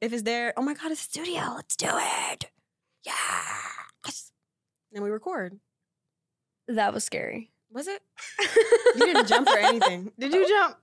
If 0.00 0.12
it's 0.12 0.22
there, 0.22 0.54
oh 0.56 0.62
my 0.62 0.74
god, 0.74 0.92
it's 0.92 1.00
a 1.00 1.04
studio. 1.04 1.42
Let's 1.56 1.74
do 1.76 1.88
it. 1.90 2.50
Yes. 3.04 4.32
And 4.94 5.02
we 5.04 5.10
record. 5.10 5.58
That 6.68 6.92
was 6.94 7.04
scary. 7.04 7.50
Was 7.70 7.88
it? 7.88 8.00
You 8.96 9.04
didn't 9.06 9.28
jump 9.28 9.46
or 9.48 9.58
anything. 9.58 10.10
Did 10.18 10.32
you 10.32 10.48
jump? 10.48 10.76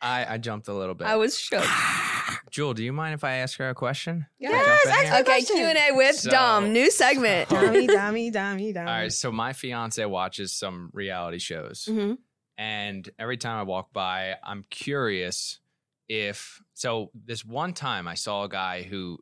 I, 0.00 0.34
I 0.34 0.38
jumped 0.38 0.68
a 0.68 0.72
little 0.74 0.94
bit. 0.94 1.06
I 1.06 1.16
was 1.16 1.38
shook. 1.38 1.64
Jewel, 2.50 2.72
do 2.72 2.82
you 2.84 2.92
mind 2.92 3.14
if 3.14 3.24
I 3.24 3.34
ask 3.34 3.58
her 3.58 3.68
a 3.68 3.74
question? 3.74 4.26
Yes, 4.38 4.86
ask. 4.86 5.20
Okay. 5.28 5.42
Q 5.42 5.56
and 5.56 5.76
A 5.76 5.94
with 5.96 6.16
So- 6.16 6.30
Dom. 6.30 6.72
New 6.72 6.90
segment. 6.90 7.48
Dummy, 7.50 7.86
dummy, 7.86 8.30
dummy, 8.30 8.72
dummy. 8.72 8.88
All 8.90 8.96
right, 8.96 9.12
so 9.12 9.30
my 9.32 9.52
fiance 9.52 10.02
watches 10.04 10.52
some 10.52 10.90
reality 10.94 11.38
shows, 11.38 11.86
hmm 11.90 12.14
and 12.58 13.08
every 13.18 13.36
time 13.36 13.58
I 13.58 13.62
walk 13.62 13.92
by, 13.92 14.34
I'm 14.44 14.64
curious 14.68 15.60
if 16.08 16.60
so. 16.74 17.10
This 17.14 17.44
one 17.44 17.72
time, 17.72 18.08
I 18.08 18.14
saw 18.14 18.44
a 18.44 18.48
guy 18.48 18.82
who 18.82 19.18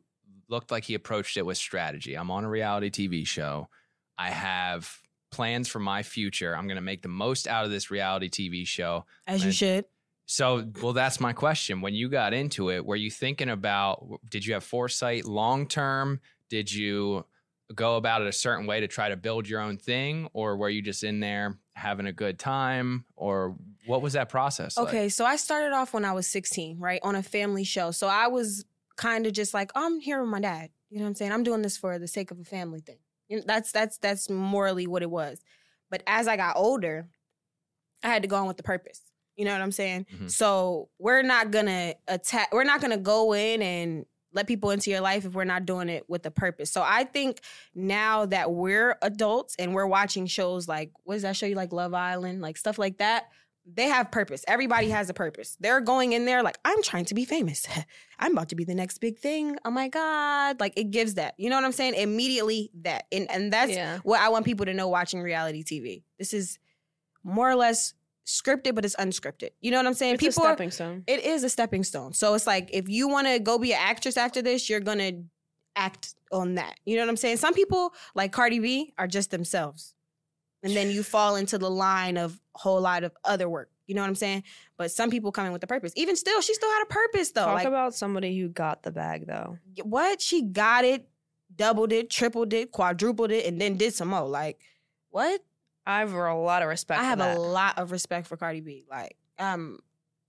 looked 0.49 0.71
like 0.71 0.83
he 0.83 0.95
approached 0.95 1.37
it 1.37 1.45
with 1.45 1.57
strategy. 1.57 2.15
I'm 2.15 2.31
on 2.31 2.43
a 2.43 2.49
reality 2.49 2.89
TV 2.89 3.25
show. 3.27 3.69
I 4.17 4.31
have 4.31 4.91
plans 5.31 5.67
for 5.67 5.79
my 5.79 6.03
future. 6.03 6.55
I'm 6.55 6.67
going 6.67 6.77
to 6.77 6.81
make 6.81 7.03
the 7.03 7.09
most 7.09 7.47
out 7.47 7.65
of 7.65 7.71
this 7.71 7.91
reality 7.91 8.29
TV 8.29 8.65
show. 8.65 9.05
As 9.27 9.45
you 9.45 9.51
should. 9.51 9.85
So, 10.25 10.65
well, 10.81 10.93
that's 10.93 11.19
my 11.19 11.31
question. 11.31 11.79
When 11.81 11.93
you 11.93 12.09
got 12.09 12.33
into 12.33 12.69
it, 12.69 12.85
were 12.85 12.95
you 12.95 13.11
thinking 13.11 13.49
about, 13.49 14.19
did 14.29 14.45
you 14.45 14.55
have 14.55 14.63
foresight 14.63 15.25
long 15.25 15.67
term? 15.67 16.19
Did 16.49 16.73
you 16.73 17.25
go 17.73 17.97
about 17.97 18.21
it 18.21 18.27
a 18.27 18.33
certain 18.33 18.65
way 18.65 18.79
to 18.79 18.87
try 18.87 19.09
to 19.09 19.15
build 19.15 19.47
your 19.47 19.61
own 19.61 19.77
thing? 19.77 20.27
Or 20.33 20.57
were 20.57 20.69
you 20.69 20.81
just 20.81 21.03
in 21.03 21.19
there 21.19 21.57
having 21.77 22.05
a 22.07 22.11
good 22.11 22.39
time? 22.39 23.05
Or 23.15 23.55
what 23.85 24.01
was 24.01 24.13
that 24.13 24.29
process? 24.29 24.77
like? 24.77 24.87
Okay, 24.87 25.09
so 25.09 25.25
I 25.25 25.35
started 25.35 25.73
off 25.73 25.93
when 25.93 26.03
I 26.03 26.11
was 26.11 26.27
16, 26.27 26.79
right, 26.79 26.99
on 27.03 27.15
a 27.15 27.23
family 27.23 27.63
show. 27.63 27.91
So 27.91 28.07
I 28.07 28.27
was 28.27 28.65
kind 28.95 29.25
of 29.25 29.33
just 29.33 29.53
like, 29.53 29.71
I'm 29.75 29.99
here 29.99 30.19
with 30.21 30.29
my 30.29 30.39
dad. 30.41 30.69
You 30.89 30.97
know 30.97 31.03
what 31.03 31.09
I'm 31.09 31.15
saying? 31.15 31.31
I'm 31.31 31.43
doing 31.43 31.61
this 31.61 31.77
for 31.77 31.99
the 31.99 32.07
sake 32.07 32.31
of 32.31 32.39
a 32.39 32.43
family 32.43 32.79
thing. 32.79 32.97
You 33.29 33.37
know, 33.37 33.43
that's 33.45 33.71
that's 33.71 33.97
that's 33.97 34.29
morally 34.29 34.87
what 34.87 35.01
it 35.03 35.09
was. 35.09 35.41
But 35.89 36.01
as 36.07 36.27
I 36.27 36.37
got 36.37 36.55
older, 36.55 37.07
I 38.03 38.07
had 38.07 38.21
to 38.21 38.27
go 38.27 38.37
on 38.37 38.47
with 38.47 38.57
the 38.57 38.63
purpose. 38.63 39.01
You 39.35 39.45
know 39.45 39.51
what 39.51 39.61
I'm 39.61 39.71
saying? 39.73 40.05
Mhm. 40.15 40.31
So 40.31 40.89
we're 40.97 41.21
not 41.23 41.51
gonna 41.51 41.95
attack. 42.07 42.53
We're 42.53 42.63
not 42.63 42.79
gonna 42.81 42.97
go 42.97 43.33
in 43.33 43.61
and 43.61 44.05
let 44.33 44.47
people 44.47 44.71
into 44.71 44.89
your 44.91 45.01
life 45.01 45.25
if 45.25 45.33
we're 45.33 45.43
not 45.45 45.65
doing 45.65 45.89
it 45.89 46.03
with 46.09 46.25
a 46.25 46.31
purpose. 46.31 46.69
So 46.71 46.83
I 46.85 47.03
think 47.05 47.41
now 47.73 48.25
that 48.27 48.51
we're 48.51 48.97
adults 49.01 49.55
and 49.57 49.73
we're 49.73 49.87
watching 49.87 50.25
shows 50.27 50.67
like 50.67 50.91
what 51.03 51.15
does 51.15 51.23
that 51.23 51.35
show 51.35 51.45
you 51.45 51.55
like 51.55 51.71
Love 51.73 51.93
Island, 51.93 52.41
like 52.41 52.57
stuff 52.57 52.77
like 52.77 52.97
that, 52.97 53.29
they 53.69 53.85
have 53.85 54.11
purpose. 54.11 54.45
Everybody 54.47 54.89
has 54.89 55.09
a 55.09 55.13
purpose. 55.13 55.57
They're 55.59 55.81
going 55.81 56.13
in 56.13 56.25
there 56.25 56.41
like 56.43 56.57
I'm 56.63 56.81
trying 56.83 57.05
to 57.05 57.13
be 57.15 57.25
famous. 57.25 57.67
I'm 58.19 58.31
about 58.31 58.49
to 58.49 58.55
be 58.55 58.63
the 58.63 58.75
next 58.75 58.99
big 58.99 59.17
thing. 59.17 59.57
Oh 59.65 59.71
my 59.71 59.87
god, 59.89 60.59
like 60.59 60.73
it 60.77 60.91
gives 60.91 61.15
that. 61.15 61.33
You 61.37 61.49
know 61.49 61.55
what 61.57 61.65
I'm 61.65 61.71
saying? 61.73 61.95
Immediately 61.95 62.71
that. 62.83 63.05
And 63.11 63.29
and 63.29 63.51
that's 63.51 63.73
Yeah. 63.73 63.99
what 64.03 64.21
I 64.21 64.29
want 64.29 64.45
people 64.45 64.65
to 64.65 64.73
know 64.73 64.87
watching 64.87 65.21
reality 65.21 65.63
TV. 65.63 66.03
This 66.17 66.33
is 66.33 66.59
more 67.23 67.49
or 67.49 67.55
less 67.55 67.93
scripted 68.27 68.75
but 68.75 68.85
it's 68.85 68.95
unscripted. 68.97 69.49
You 69.61 69.71
know 69.71 69.77
what 69.77 69.87
I'm 69.87 69.93
saying? 69.93 70.15
It's 70.15 70.23
a 70.23 70.27
people 70.27 70.43
are- 70.43 70.49
stepping 70.51 70.71
stone. 70.71 71.03
it 71.07 71.23
is 71.23 71.43
a 71.43 71.49
stepping 71.49 71.83
stone. 71.83 72.13
So 72.13 72.33
it's 72.35 72.45
like 72.45 72.69
if 72.73 72.87
you 72.89 73.07
want 73.07 73.27
to 73.27 73.39
go 73.39 73.57
be 73.57 73.73
an 73.73 73.79
actress 73.81 74.17
after 74.17 74.41
this, 74.41 74.69
you're 74.69 74.81
gonna 74.81 75.13
act 75.75 76.13
on 76.31 76.55
that. 76.55 76.75
You 76.85 76.97
know 76.97 77.03
what 77.03 77.09
I'm 77.09 77.17
saying? 77.17 77.37
Some 77.37 77.53
people 77.53 77.93
like 78.15 78.31
Cardi 78.31 78.59
B 78.59 78.93
are 78.97 79.07
just 79.07 79.31
themselves, 79.31 79.93
and 80.61 80.75
then 80.75 80.89
you 80.91 81.03
fall 81.03 81.35
into 81.37 81.57
the 81.57 81.69
line 81.69 82.17
of 82.17 82.39
a 82.55 82.59
whole 82.59 82.81
lot 82.81 83.03
of 83.03 83.15
other 83.23 83.47
work. 83.47 83.69
You 83.87 83.95
know 83.95 84.01
what 84.01 84.09
I'm 84.09 84.15
saying? 84.15 84.43
But 84.75 84.91
some 84.91 85.09
people 85.09 85.31
come 85.31 85.45
in 85.45 85.53
with 85.53 85.63
a 85.63 85.67
purpose. 85.67 85.93
Even 85.95 86.17
still, 86.17 86.41
she 86.41 86.53
still 86.53 86.69
had 86.69 86.83
a 86.83 86.87
purpose 86.87 87.31
though. 87.31 87.45
Talk 87.45 87.53
like 87.55 87.67
about 87.67 87.95
somebody 87.95 88.37
who 88.37 88.49
got 88.49 88.83
the 88.83 88.91
bag 88.91 89.25
though. 89.27 89.57
what 89.83 90.21
she 90.21 90.41
got 90.41 90.83
it, 90.83 91.07
doubled 91.55 91.93
it, 91.93 92.09
tripled 92.09 92.51
it, 92.51 92.73
quadrupled 92.73 93.31
it, 93.31 93.45
and 93.45 93.61
then 93.61 93.77
did 93.77 93.93
some 93.93 94.09
more. 94.09 94.27
Like 94.27 94.59
what? 95.09 95.41
I 95.87 95.99
have 95.99 96.13
a 96.13 96.33
lot 96.33 96.61
of 96.61 96.67
respect. 96.67 96.99
I 96.99 97.03
for 97.03 97.07
have 97.07 97.19
that. 97.19 97.37
a 97.37 97.39
lot 97.39 97.79
of 97.79 97.91
respect 97.91 98.27
for 98.27 98.35
Cardi 98.35 98.59
B. 98.59 98.83
Like 98.91 99.15
um, 99.39 99.79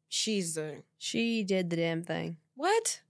she's 0.08 0.56
a 0.56 0.76
She 0.98 1.42
did 1.42 1.68
the 1.68 1.76
damn 1.76 2.04
thing. 2.04 2.36
what? 2.54 3.00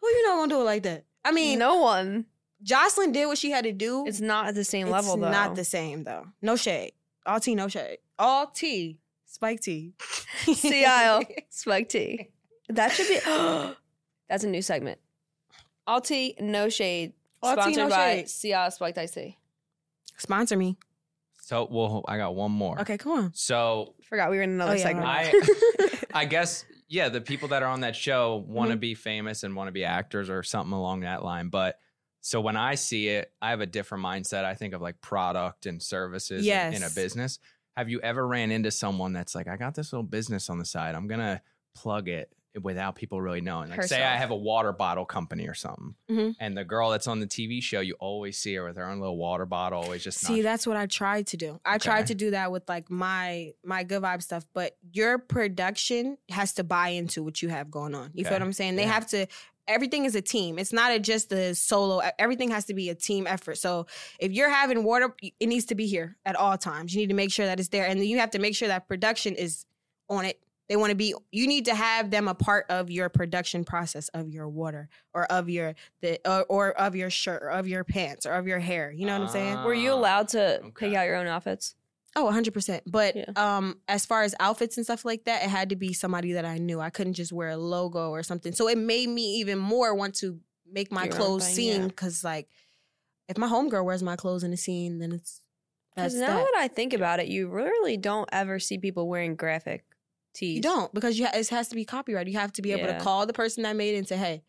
Who 0.00 0.08
you 0.08 0.26
know 0.26 0.36
gonna 0.36 0.48
do 0.48 0.60
it 0.62 0.64
like 0.64 0.82
that? 0.84 1.04
I 1.24 1.32
mean, 1.32 1.58
no 1.58 1.76
one. 1.76 2.24
Joseline 2.64 3.12
did 3.12 3.26
what 3.26 3.36
she 3.36 3.50
had 3.50 3.64
to 3.64 3.72
do. 3.72 4.06
It's 4.06 4.20
not 4.20 4.46
at 4.46 4.54
the 4.54 4.64
same 4.64 4.86
It's 4.86 4.92
level 4.92 5.18
though. 5.18 5.30
not 5.30 5.54
the 5.54 5.64
same 5.64 6.04
though. 6.04 6.26
No 6.40 6.56
shade. 6.56 6.92
All 7.26 7.40
tea, 7.40 7.54
no 7.54 7.68
shade. 7.68 7.98
All 8.18 8.46
tea, 8.46 8.98
Spike 9.26 9.60
tea. 9.60 9.92
Sea 10.54 10.84
Isle 10.86 11.22
Spike 11.50 11.88
Tea. 11.90 12.30
That 12.70 12.92
should 12.92 13.08
be. 13.08 13.18
that's 14.28 14.44
a 14.44 14.48
new 14.48 14.62
segment. 14.62 14.98
All 15.86 16.00
tea, 16.00 16.34
no 16.40 16.68
shade. 16.70 17.12
All 17.42 17.54
tea, 17.54 17.60
sponsored 17.74 17.82
no 17.84 17.90
by 17.90 18.14
shade. 18.14 18.28
Sea 18.30 18.54
Isle 18.54 18.70
Spiked 18.70 18.98
Iced 18.98 19.14
Tea. 19.14 19.36
Sponsor 20.16 20.56
me. 20.56 20.78
So, 21.46 21.68
well, 21.70 22.04
I 22.08 22.16
got 22.16 22.34
one 22.34 22.50
more. 22.50 22.80
Okay, 22.80 22.98
come 22.98 23.12
on. 23.12 23.30
So, 23.32 23.94
Forgot 24.08 24.32
we 24.32 24.38
were 24.38 24.42
in 24.42 24.50
another 24.50 24.72
Oh, 24.72 24.74
yeah, 24.74 24.82
segment. 24.82 25.06
I, 25.06 25.32
I 26.22 26.24
guess, 26.24 26.64
yeah, 26.88 27.08
the 27.08 27.20
people 27.20 27.46
that 27.50 27.62
are 27.62 27.68
on 27.70 27.82
that 27.82 27.94
show 27.94 28.44
want 28.48 28.66
Mm-hmm. 28.66 28.72
to 28.72 28.76
be 28.78 28.94
famous 28.96 29.44
and 29.44 29.54
want 29.54 29.68
to 29.68 29.72
be 29.72 29.84
actors 29.84 30.28
or 30.28 30.42
something 30.42 30.72
along 30.72 31.02
that 31.02 31.22
line. 31.22 31.48
But 31.48 31.78
so 32.20 32.40
when 32.40 32.56
I 32.56 32.74
see 32.74 33.06
it, 33.10 33.30
I 33.40 33.50
have 33.50 33.60
a 33.60 33.66
different 33.66 34.02
mindset. 34.04 34.44
I 34.44 34.54
think 34.54 34.74
of 34.74 34.82
like 34.82 35.00
product 35.00 35.66
and 35.66 35.80
services 35.80 36.44
in- 36.44 36.52
in, 36.74 36.82
a 36.82 36.86
Yes. 36.86 36.94
business. 36.96 37.38
Have 37.76 37.88
you 37.90 38.00
ever 38.00 38.26
ran 38.26 38.50
into 38.50 38.72
someone 38.72 39.12
that's 39.12 39.36
like, 39.36 39.46
I 39.46 39.56
got 39.56 39.76
this 39.76 39.92
little 39.92 40.02
business 40.02 40.50
on 40.50 40.58
the 40.58 40.64
side. 40.64 40.96
I'm 40.96 41.06
going 41.06 41.20
to 41.20 41.40
plug 41.76 42.08
it 42.08 42.28
without 42.62 42.96
people 42.96 43.20
really 43.20 43.40
knowing. 43.40 43.70
Like, 43.70 43.82
say 43.84 44.02
I 44.02 44.16
have 44.16 44.30
a 44.30 44.36
water 44.36 44.72
bottle 44.72 45.04
company 45.04 45.46
or 45.46 45.54
something. 45.54 45.94
Mhm. 46.10 46.36
And 46.40 46.56
the 46.56 46.64
girl 46.64 46.90
that's 46.90 47.06
on 47.06 47.20
the 47.20 47.26
TV 47.26 47.60
show, 47.62 47.80
you 47.80 47.94
always 48.00 48.38
see 48.38 48.54
her 48.54 48.64
with 48.64 48.76
her 48.76 48.86
own 48.88 48.98
little 49.00 49.16
water 49.16 49.46
bottle, 49.46 49.82
always 49.82 50.02
just 50.02 50.18
See, 50.20 50.36
not- 50.36 50.42
that's 50.42 50.66
what 50.66 50.76
I 50.76 50.86
tried 50.86 51.26
to 51.28 51.36
do. 51.36 51.60
I 51.64 51.78
tried 51.78 52.06
to 52.08 52.14
do 52.14 52.30
that 52.30 52.50
with 52.52 52.68
like 52.68 52.90
my 52.90 53.52
my 53.64 53.82
good 53.84 54.02
vibe 54.02 54.22
stuff, 54.22 54.46
but 54.54 54.76
your 54.92 55.18
production 55.18 56.18
has 56.30 56.52
to 56.54 56.64
buy 56.64 56.88
into 56.88 57.22
what 57.22 57.42
you 57.42 57.48
have 57.48 57.70
going 57.70 57.94
on. 57.94 58.10
You 58.14 58.24
feel 58.24 58.32
what 58.34 58.42
I'm 58.42 58.52
saying? 58.52 58.76
They 58.76 58.82
Yeah. 58.82 58.92
have 58.92 59.06
to 59.08 59.26
everything 59.68 60.04
is 60.04 60.14
a 60.14 60.22
team. 60.22 60.60
It's 60.60 60.72
not 60.72 60.92
a, 60.92 61.00
just 61.00 61.32
a 61.32 61.52
solo. 61.52 62.00
Everything 62.20 62.50
has 62.52 62.66
to 62.66 62.74
be 62.74 62.88
a 62.88 62.94
team 62.94 63.26
effort. 63.26 63.56
So 63.58 63.88
if 64.20 64.30
you're 64.30 64.48
having 64.48 64.84
water, 64.84 65.12
it 65.20 65.46
needs 65.48 65.64
to 65.66 65.74
be 65.74 65.88
here 65.88 66.16
at 66.24 66.36
all 66.36 66.56
times. 66.56 66.94
You 66.94 67.00
need 67.00 67.08
to 67.08 67.14
make 67.14 67.32
sure 67.32 67.46
that 67.46 67.58
it's 67.58 67.70
there, 67.70 67.84
and 67.84 67.98
then 67.98 68.06
you 68.06 68.20
have 68.20 68.30
to 68.30 68.38
make 68.38 68.54
sure 68.54 68.68
that 68.68 68.86
production 68.86 69.34
is 69.34 69.66
on 70.08 70.24
it. 70.24 70.40
They 70.68 70.76
want 70.76 70.90
to 70.90 70.96
be. 70.96 71.14
You 71.30 71.46
need 71.46 71.66
to 71.66 71.74
have 71.74 72.10
them 72.10 72.26
a 72.28 72.34
part 72.34 72.66
of 72.68 72.90
your 72.90 73.08
production 73.08 73.64
process 73.64 74.08
of 74.08 74.28
your 74.28 74.48
water 74.48 74.88
or 75.14 75.24
of 75.26 75.48
your 75.48 75.74
the 76.02 76.18
or, 76.28 76.44
or 76.48 76.70
of 76.72 76.96
your 76.96 77.08
shirt 77.10 77.42
or 77.42 77.50
of 77.50 77.68
your 77.68 77.84
pants 77.84 78.26
or 78.26 78.32
of 78.32 78.46
your 78.48 78.58
hair. 78.58 78.90
You 78.90 79.06
know 79.06 79.12
what 79.12 79.22
I'm 79.22 79.28
saying? 79.28 79.62
Were 79.62 79.74
you 79.74 79.92
Ah, 79.92 79.94
allowed 79.94 80.28
to 80.28 80.62
pick 80.76 80.92
out 80.94 81.06
your 81.06 81.16
own 81.16 81.26
outfits? 81.28 81.74
Oh, 82.16 82.24
100%. 82.24 82.80
But 82.86 83.14
Yeah. 83.14 83.24
um 83.36 83.78
as 83.88 84.06
far 84.06 84.22
as 84.22 84.34
outfits 84.40 84.76
and 84.76 84.84
stuff 84.86 85.04
like 85.04 85.24
that, 85.24 85.44
it 85.44 85.50
had 85.50 85.68
to 85.68 85.76
be 85.76 85.92
somebody 85.92 86.32
that 86.32 86.44
I 86.44 86.58
knew. 86.58 86.80
I 86.80 86.90
couldn't 86.90 87.12
just 87.14 87.32
wear 87.32 87.50
a 87.50 87.56
logo 87.56 88.10
or 88.10 88.22
something. 88.22 88.52
So 88.52 88.68
it 88.68 88.78
made 88.78 89.08
me 89.08 89.36
even 89.36 89.58
more 89.58 89.94
want 89.94 90.14
to 90.16 90.40
make 90.68 90.90
my 90.90 91.04
Your 91.04 91.14
clothes 91.14 91.44
thing, 91.44 91.54
seen 91.54 91.82
yeah. 91.82 91.88
cuz 91.94 92.24
like 92.24 92.48
if 93.28 93.36
my 93.38 93.46
homegirl 93.48 93.84
wears 93.84 94.02
my 94.02 94.16
clothes 94.16 94.42
in 94.44 94.50
the 94.50 94.56
scene, 94.56 94.98
then 94.98 95.12
it's 95.12 95.42
Because 95.94 96.14
that's 96.14 96.28
now 96.28 96.34
that. 96.36 96.50
that 96.54 96.60
I 96.60 96.68
think 96.68 96.92
about 96.92 97.20
it, 97.20 97.28
you 97.28 97.48
really 97.48 97.96
don't 97.96 98.28
ever 98.32 98.58
see 98.58 98.78
people 98.78 99.08
wearing 99.08 99.36
graphic 99.36 99.84
You 100.42 100.60
don't 100.60 100.92
because 100.92 101.18
you 101.18 101.26
ha- 101.26 101.32
it 101.34 101.48
has 101.48 101.68
to 101.68 101.74
be 101.74 101.84
copyright. 101.84 102.26
You 102.28 102.38
have 102.38 102.52
to 102.54 102.62
be 102.62 102.72
able 102.72 102.82
Yeah. 102.88 102.98
to 102.98 103.04
call 103.04 103.26
the 103.26 103.32
person 103.32 103.62
that 103.62 103.74
made 103.76 103.94
it 103.94 103.98
and 103.98 104.06
say, 104.08 104.16
"Hey, 104.16 104.42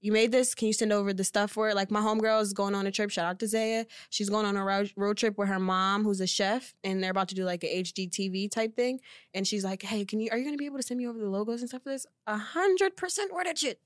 you 0.00 0.12
made 0.12 0.32
this. 0.32 0.54
Can 0.54 0.66
you 0.68 0.72
send 0.74 0.92
over 0.92 1.12
the 1.12 1.24
stuff 1.24 1.50
for 1.52 1.68
it?" 1.70 1.74
Like 1.76 1.90
my 1.90 2.00
homegirl 2.00 2.42
is 2.42 2.52
going 2.52 2.74
on 2.74 2.86
a 2.86 2.90
trip. 2.90 3.10
Shout 3.10 3.24
out 3.26 3.38
to 3.40 3.46
Zaya. 3.46 3.86
She's 4.10 4.28
going 4.28 4.44
on 4.46 4.56
a 4.56 4.64
road, 4.64 4.92
road 4.96 5.16
trip 5.16 5.38
with 5.38 5.48
her 5.48 5.58
mom, 5.58 6.04
who's 6.04 6.20
a 6.20 6.26
chef, 6.26 6.74
and 6.84 7.02
they're 7.02 7.10
about 7.10 7.28
to 7.28 7.34
do 7.34 7.44
like 7.44 7.64
a 7.64 7.68
HGTV 7.82 8.48
type 8.50 8.74
thing. 8.76 9.00
And 9.32 9.46
she's 9.46 9.64
like, 9.64 9.82
"Hey, 9.82 10.04
can 10.04 10.20
you? 10.20 10.28
Are 10.30 10.36
you 10.36 10.44
going 10.44 10.54
to 10.54 10.58
be 10.58 10.66
able 10.66 10.78
to 10.78 10.82
send 10.82 10.98
me 10.98 11.06
over 11.06 11.18
the 11.18 11.28
logos 11.30 11.60
and 11.60 11.68
stuff 11.68 11.82
for 11.82 11.90
this?" 11.90 12.06
A 12.26 12.36
hundred 12.36 12.96
percent 12.96 13.30
that 13.44 13.58
shit. 13.58 13.80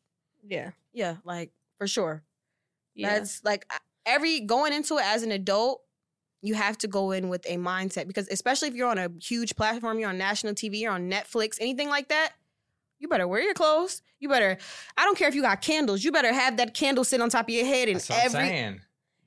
Yeah. 0.46 0.70
Yeah, 0.92 1.16
like 1.24 1.50
for 1.78 1.86
sure. 1.86 2.22
Yeah. 2.94 3.18
That's 3.18 3.44
like 3.44 3.66
every 4.06 4.40
going 4.40 4.72
into 4.72 4.96
it 4.96 5.04
as 5.04 5.22
an 5.22 5.30
adult, 5.32 5.82
you 6.42 6.54
have 6.54 6.78
to 6.78 6.88
go 6.88 7.10
in 7.10 7.28
with 7.28 7.44
a 7.46 7.56
mindset 7.56 8.06
because 8.06 8.28
especially 8.28 8.68
if 8.68 8.74
you're 8.74 8.88
on 8.88 8.98
a 8.98 9.10
huge 9.20 9.56
platform, 9.56 9.98
you're 9.98 10.10
on 10.10 10.18
national 10.18 10.54
TV, 10.54 10.80
you're 10.80 10.92
on 10.92 11.10
Netflix, 11.10 11.56
anything 11.60 11.88
like 11.88 12.08
that, 12.08 12.32
you 12.98 13.08
better 13.08 13.26
wear 13.26 13.42
your 13.42 13.54
clothes. 13.54 14.02
You 14.20 14.28
better 14.28 14.56
I 14.96 15.04
don't 15.04 15.18
care 15.18 15.28
if 15.28 15.34
you 15.34 15.42
got 15.42 15.60
candles, 15.60 16.04
you 16.04 16.12
better 16.12 16.32
have 16.32 16.56
that 16.58 16.74
candle 16.74 17.04
sit 17.04 17.20
on 17.20 17.30
top 17.30 17.46
of 17.48 17.54
your 17.54 17.66
head 17.66 17.88
and 17.88 17.96
That's 17.96 18.08
what 18.08 18.18
I'm 18.18 18.24
every 18.26 18.48
saying. 18.48 18.80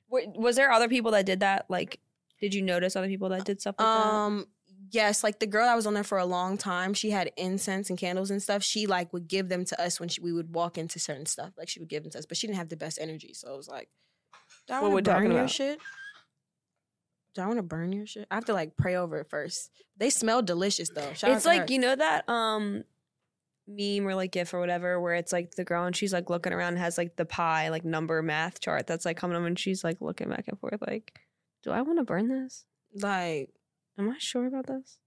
Was 0.08 0.56
there 0.56 0.72
other 0.72 0.88
people 0.88 1.12
that 1.12 1.24
did 1.26 1.40
that? 1.40 1.66
Like, 1.68 2.00
did 2.40 2.52
you 2.54 2.62
notice 2.62 2.96
other 2.96 3.06
people 3.06 3.28
that 3.28 3.44
did 3.44 3.60
stuff 3.60 3.76
like 3.78 3.86
um 3.86 4.46
yes, 4.92 5.22
like 5.22 5.38
the 5.38 5.46
girl 5.46 5.66
that 5.66 5.76
was 5.76 5.86
on 5.86 5.94
there 5.94 6.02
for 6.04 6.18
a 6.18 6.24
long 6.24 6.58
time, 6.58 6.94
she 6.94 7.10
had 7.10 7.30
incense 7.36 7.90
and 7.90 7.98
candles 7.98 8.30
and 8.30 8.42
stuff. 8.42 8.62
She 8.62 8.86
like 8.86 9.12
would 9.12 9.28
give 9.28 9.48
them 9.48 9.64
to 9.66 9.80
us 9.80 10.00
when 10.00 10.08
she, 10.08 10.20
we 10.20 10.32
would 10.32 10.52
walk 10.52 10.78
into 10.78 10.98
certain 10.98 11.26
stuff. 11.26 11.52
Like 11.56 11.68
she 11.68 11.78
would 11.78 11.88
give 11.88 12.02
them 12.02 12.10
to 12.12 12.18
us, 12.18 12.26
but 12.26 12.36
she 12.36 12.46
didn't 12.46 12.58
have 12.58 12.70
the 12.70 12.76
best 12.76 12.98
energy. 13.00 13.32
So 13.34 13.54
it 13.54 13.56
was 13.56 13.68
like, 13.68 13.88
do 14.66 14.74
I 14.74 14.80
What 14.80 14.90
want 14.90 14.94
we 14.94 15.02
to 15.02 15.10
burn 15.10 15.14
talking 15.16 15.30
your 15.30 15.40
about? 15.42 15.50
shit? 15.50 15.78
Do 17.34 17.42
I 17.42 17.46
want 17.46 17.58
to 17.58 17.62
burn 17.62 17.92
your 17.92 18.06
shit? 18.06 18.26
I 18.30 18.34
have 18.34 18.46
to 18.46 18.52
like 18.52 18.76
pray 18.76 18.96
over 18.96 19.18
it 19.20 19.28
first. 19.30 19.70
They 19.96 20.10
smell 20.10 20.42
delicious 20.42 20.88
though. 20.94 21.12
Shout 21.14 21.30
It's 21.30 21.46
like 21.46 21.60
her. 21.62 21.66
you 21.72 21.78
know 21.78 21.94
that 21.94 22.28
um 22.28 22.84
meme 23.68 24.06
or 24.06 24.14
like 24.16 24.32
gif 24.32 24.52
or 24.52 24.58
whatever 24.58 25.00
where 25.00 25.14
it's 25.14 25.32
like 25.32 25.52
the 25.52 25.62
girl 25.64 25.84
and 25.84 25.94
she's 25.94 26.12
like 26.12 26.28
looking 26.28 26.52
around 26.52 26.70
and 26.72 26.78
has 26.78 26.98
like 26.98 27.14
the 27.14 27.24
pie 27.24 27.68
like 27.68 27.84
number 27.84 28.20
math 28.20 28.60
chart 28.60 28.84
that's 28.88 29.04
like 29.04 29.16
coming 29.16 29.36
up 29.36 29.44
and 29.44 29.56
she's 29.60 29.84
like 29.84 30.00
looking 30.00 30.28
back 30.28 30.46
and 30.48 30.58
forth 30.58 30.80
like, 30.88 31.20
do 31.62 31.70
I 31.70 31.82
want 31.82 31.98
to 31.98 32.04
burn 32.04 32.28
this? 32.28 32.64
like 33.00 33.50
Am 33.98 34.08
I 34.10 34.16
sure 34.18 34.46
about 34.46 34.66
this? 34.66 34.98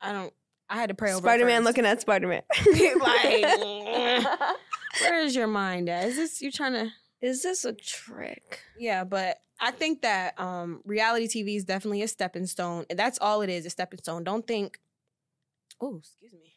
I 0.00 0.12
don't. 0.12 0.32
I 0.70 0.76
had 0.76 0.88
to 0.88 0.94
pray 0.94 1.10
over 1.12 1.18
Spider 1.20 1.44
Man 1.44 1.64
looking 1.64 1.84
at 1.84 2.00
Spider 2.00 2.28
Man. 2.28 2.42
Like, 3.00 3.44
Where 5.00 5.20
is 5.22 5.34
your 5.34 5.46
mind 5.48 5.88
at? 5.88 6.06
Is 6.08 6.16
this 6.16 6.40
you 6.40 6.50
trying 6.52 6.72
to? 6.72 6.90
Is 7.20 7.42
this 7.42 7.64
a 7.64 7.72
trick? 7.72 8.60
Yeah, 8.78 9.04
but 9.04 9.38
I 9.62 9.70
think 9.70 10.02
that 10.02 10.38
um, 10.40 10.82
reality 10.84 11.28
TV 11.28 11.56
is 11.56 11.64
definitely 11.64 12.02
a 12.02 12.08
stepping 12.08 12.46
stone. 12.46 12.84
That's 12.90 13.18
all 13.20 13.42
it 13.42 13.48
is, 13.48 13.64
a 13.64 13.70
stepping 13.70 14.00
stone. 14.00 14.24
Don't 14.24 14.46
think. 14.46 14.78
Oh, 15.80 15.96
excuse 15.98 16.32
me. 16.34 16.52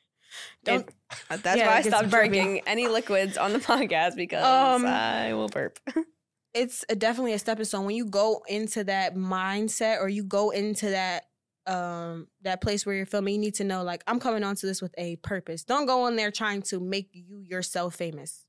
Don't. 0.63 0.89
Uh, 1.29 1.37
That's 1.37 1.57
Yeah, 1.57 1.67
why 1.67 1.77
I 1.77 1.81
stopped 1.83 2.09
drinking 2.09 2.61
any 2.67 2.87
liquids 2.87 3.37
on 3.37 3.53
the 3.53 3.59
podcast 3.59 4.15
because 4.15 4.43
Um, 4.43 4.85
I 4.85 5.33
will 5.33 5.47
burp. 5.47 5.79
it's 6.53 6.83
a, 6.89 6.95
definitely 6.95 7.33
a 7.33 7.39
stepping 7.39 7.65
stone 7.65 7.85
when 7.85 7.95
you 7.95 8.05
go 8.05 8.43
into 8.47 8.83
that 8.85 9.15
mindset 9.15 9.99
or 10.01 10.09
you 10.09 10.23
go 10.23 10.49
into 10.49 10.89
that 10.89 11.25
um 11.67 12.27
that 12.41 12.61
place 12.61 12.85
where 12.85 12.95
you're 12.95 13.07
filming 13.07 13.33
you 13.33 13.39
need 13.41 13.55
to 13.55 13.63
know 13.63 13.81
like 13.81 14.03
i'm 14.05 14.19
coming 14.19 14.43
onto 14.43 14.67
this 14.67 14.83
with 14.83 14.93
a 14.99 15.15
purpose 15.17 15.63
don't 15.63 15.87
go 15.87 16.05
in 16.05 16.15
there 16.15 16.29
trying 16.29 16.61
to 16.61 16.79
make 16.79 17.09
you 17.13 17.41
yourself 17.41 17.95
famous 17.95 18.45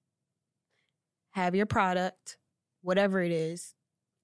have 1.31 1.55
your 1.55 1.65
product 1.65 2.37
whatever 2.83 3.23
it 3.23 3.33
is 3.33 3.75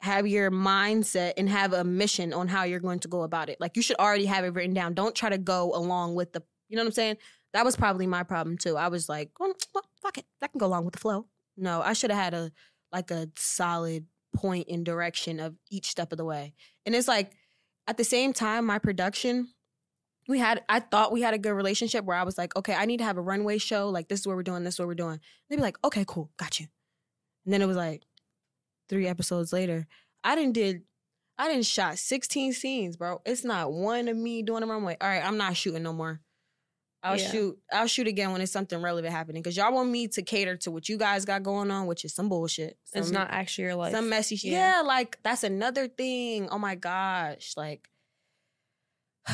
have 0.03 0.27
your 0.27 0.51
mindset 0.51 1.33
and 1.37 1.49
have 1.49 1.73
a 1.73 1.85
mission 1.85 2.33
on 2.33 2.49
how 2.49 2.65
you're 2.65 2.81
going 2.81 2.99
to 2.99 3.09
go 3.09 3.23
about 3.23 3.49
it 3.49 3.61
like 3.61 3.77
you 3.77 3.83
should 3.83 3.97
already 3.97 4.27
have 4.27 4.45
it 4.45 4.53
written 4.55 4.75
down 4.75 4.95
don't 4.95 5.15
try 5.15 5.29
to 5.29 5.38
go 5.38 5.73
along 5.75 6.15
with 6.15 6.33
the 6.33 6.43
you 6.69 6.77
know 6.77 6.83
what 6.83 6.88
i'm 6.88 6.93
saying 6.93 7.17
that 7.53 7.65
was 7.65 7.77
probably 7.77 8.07
my 8.07 8.23
problem 8.23 8.59
too 8.59 8.77
i 8.77 8.88
was 8.88 9.09
like 9.09 9.31
well, 9.38 9.53
well 9.75 9.85
fuck 10.03 10.19
it 10.19 10.27
that 10.41 10.51
can 10.53 10.59
go 10.59 10.67
along 10.67 10.85
with 10.85 10.93
the 10.93 11.01
flow 11.01 11.27
no 11.57 11.81
i 11.83 11.93
should 11.93 12.11
have 12.11 12.21
had 12.21 12.35
a 12.35 12.53
like 12.93 13.11
a 13.11 13.29
solid 13.37 14.05
point 14.35 14.69
and 14.69 14.85
direction 14.85 15.41
of 15.41 15.57
each 15.71 15.88
step 15.88 16.12
of 16.12 16.19
the 16.19 16.25
way. 16.25 16.55
And 16.87 16.95
it's 16.95 17.09
like 17.09 17.33
at 17.87 17.97
the 17.97 18.05
same 18.05 18.33
time, 18.33 18.67
my 18.67 18.79
production, 18.79 19.49
we 20.29 20.38
had 20.38 20.62
I 20.69 20.81
thought 20.81 21.12
we 21.12 21.23
had 21.23 21.35
a 21.35 21.38
good 21.38 21.53
relationship 21.53 22.05
where 22.05 22.17
I 22.17 22.23
was 22.23 22.38
like, 22.38 22.55
okay, 22.57 22.75
I 22.75 22.85
need 22.85 22.99
to 22.99 23.05
have 23.05 23.17
a 23.17 23.23
runway 23.23 23.59
show. 23.59 23.88
Like 23.88 24.09
this 24.09 24.21
is 24.21 24.27
what 24.27 24.37
we're 24.37 24.43
doing, 24.43 24.65
this 24.65 24.75
is 24.75 24.79
what 24.79 24.88
we're 24.88 24.95
doing. 24.95 25.21
They'd 25.49 25.57
be 25.57 25.62
like, 25.62 25.79
okay, 25.85 26.05
cool, 26.07 26.31
got 26.37 26.61
you. 26.61 26.67
And 27.45 27.53
then 27.53 27.62
it 27.62 27.67
was 27.67 27.77
like 27.77 28.03
three 28.93 29.09
episodes 29.09 29.53
later, 29.55 29.87
I 30.23 30.37
didn't 30.37 30.53
did 30.53 30.83
I 31.39 31.49
didn't 31.49 31.65
shot 31.65 31.99
16 31.99 32.53
scenes, 32.53 32.97
bro. 32.97 33.23
It's 33.25 33.43
not 33.43 33.73
one 33.73 34.07
of 34.09 34.17
me 34.17 34.43
doing 34.43 34.63
a 34.63 34.67
runway. 34.67 34.99
All 35.01 35.09
right, 35.09 35.25
I'm 35.25 35.39
not 35.39 35.57
shooting 35.57 35.83
no 35.83 35.93
more. 35.95 36.21
I'll 37.03 37.19
Yeah. 37.19 37.31
shoot. 37.31 37.59
I'll 37.73 37.87
shoot 37.87 38.07
again 38.07 38.31
when 38.33 38.43
it's 38.43 38.53
something 38.53 38.81
relevant 38.81 39.13
happening. 39.13 39.43
Cause 39.43 39.57
y'all 39.57 39.73
want 39.73 39.89
me 39.89 40.09
to 40.09 40.23
cater 40.23 40.57
to 40.59 40.71
what 40.71 40.89
you 40.91 40.99
guys 40.99 41.25
got 41.25 41.43
going 41.43 41.71
on, 41.71 41.87
which 41.87 42.05
is 42.05 42.15
some 42.15 42.29
bullshit. 42.29 42.77
it's 42.93 43.11
not 43.11 43.29
actually 43.31 43.65
your 43.65 43.75
life. 43.77 43.93
some 43.93 44.09
messy 44.11 44.37
shit. 44.37 44.53
Yeah. 44.53 44.77
Yeah. 44.77 44.83
like 44.83 45.19
that's 45.23 45.43
another 45.43 45.89
thing. 45.89 46.49
Oh 46.51 46.59
my 46.59 46.75
gosh, 46.75 47.55
like 47.57 47.89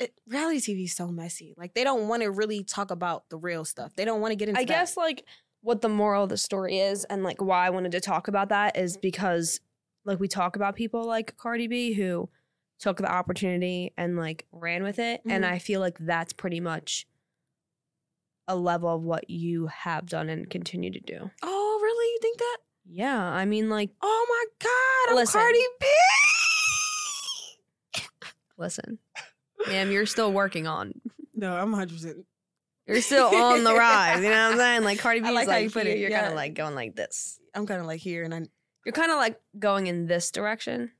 it, 0.00 0.14
reality 0.26 0.60
TV 0.60 0.84
is 0.84 0.94
so 0.96 1.08
messy. 1.08 1.54
Like 1.56 1.74
they 1.74 1.84
don't 1.84 2.08
want 2.08 2.22
to 2.22 2.30
really 2.30 2.62
talk 2.64 2.90
about 2.90 3.28
the 3.28 3.36
real 3.36 3.64
stuff. 3.64 3.94
They 3.96 4.04
don't 4.04 4.20
want 4.20 4.32
to 4.32 4.36
get 4.36 4.48
into. 4.48 4.60
I 4.60 4.64
that. 4.64 4.68
guess 4.68 4.96
like 4.96 5.24
what 5.64 5.80
the 5.80 5.88
moral 5.88 6.24
of 6.24 6.28
the 6.28 6.36
story 6.36 6.78
is 6.78 7.04
and 7.06 7.22
like 7.24 7.40
why 7.40 7.66
I 7.66 7.70
wanted 7.70 7.92
to 7.92 8.00
talk 8.00 8.28
about 8.28 8.50
that 8.50 8.76
is 8.76 8.98
because 8.98 9.60
like 10.04 10.20
we 10.20 10.28
talk 10.28 10.56
about 10.56 10.76
people 10.76 11.04
like 11.04 11.36
Cardi 11.38 11.66
B 11.66 11.94
who 11.94 12.28
took 12.78 12.98
the 12.98 13.10
opportunity 13.10 13.92
and 13.96 14.16
like 14.18 14.44
ran 14.52 14.82
with 14.82 14.98
it 14.98 15.22
and 15.24 15.42
Mhm. 15.42 15.50
I 15.50 15.58
feel 15.58 15.80
like 15.80 15.96
that's 15.98 16.34
pretty 16.34 16.60
much 16.60 17.06
a 18.46 18.54
level 18.54 18.94
of 18.94 19.02
what 19.02 19.30
you 19.30 19.68
have 19.68 20.04
done 20.04 20.28
and 20.28 20.50
continue 20.50 20.90
to 20.92 21.00
do. 21.00 21.30
Oh, 21.42 21.80
really? 21.82 22.12
You 22.12 22.18
think 22.20 22.38
that? 22.38 22.58
Yeah, 22.84 23.18
I 23.18 23.46
mean 23.46 23.70
like 23.70 23.88
Oh 24.02 24.26
my 24.28 24.68
God, 24.68 25.10
I'm 25.12 25.16
Listen. 25.16 25.40
Cardi 25.40 25.66
B. 25.80 25.86
listen. 28.58 28.98
Ma'am, 29.66 29.90
you're 29.90 30.06
still 30.06 30.32
working 30.32 30.66
on. 30.66 30.92
No, 31.36 31.56
I'm 31.56 31.72
100. 31.72 32.24
You're 32.86 33.00
still 33.00 33.34
on 33.34 33.64
the 33.64 33.74
rise. 33.74 34.16
You 34.22 34.24
know 34.30 34.30
what 34.30 34.52
I'm 34.52 34.56
saying? 34.58 34.84
Like 34.84 34.98
Cardi 34.98 35.20
B 35.20 35.26
I 35.26 35.30
is 35.30 35.34
like 35.34 35.46
like, 35.46 35.54
how 35.54 35.60
you 35.62 35.70
put 35.70 35.86
it, 35.86 35.98
You're 35.98 36.10
kind 36.10 36.26
of 36.26 36.34
like 36.34 36.54
going 36.54 36.74
like 36.74 36.94
this. 36.94 37.38
I'm 37.54 37.66
kind 37.66 37.80
of 37.80 37.86
like 37.86 38.00
here, 38.00 38.24
and 38.24 38.34
I. 38.34 38.42
You're 38.84 38.92
kind 38.92 39.10
of 39.10 39.16
like 39.16 39.40
going 39.58 39.86
in 39.86 40.06
this 40.06 40.30
direction, 40.30 40.90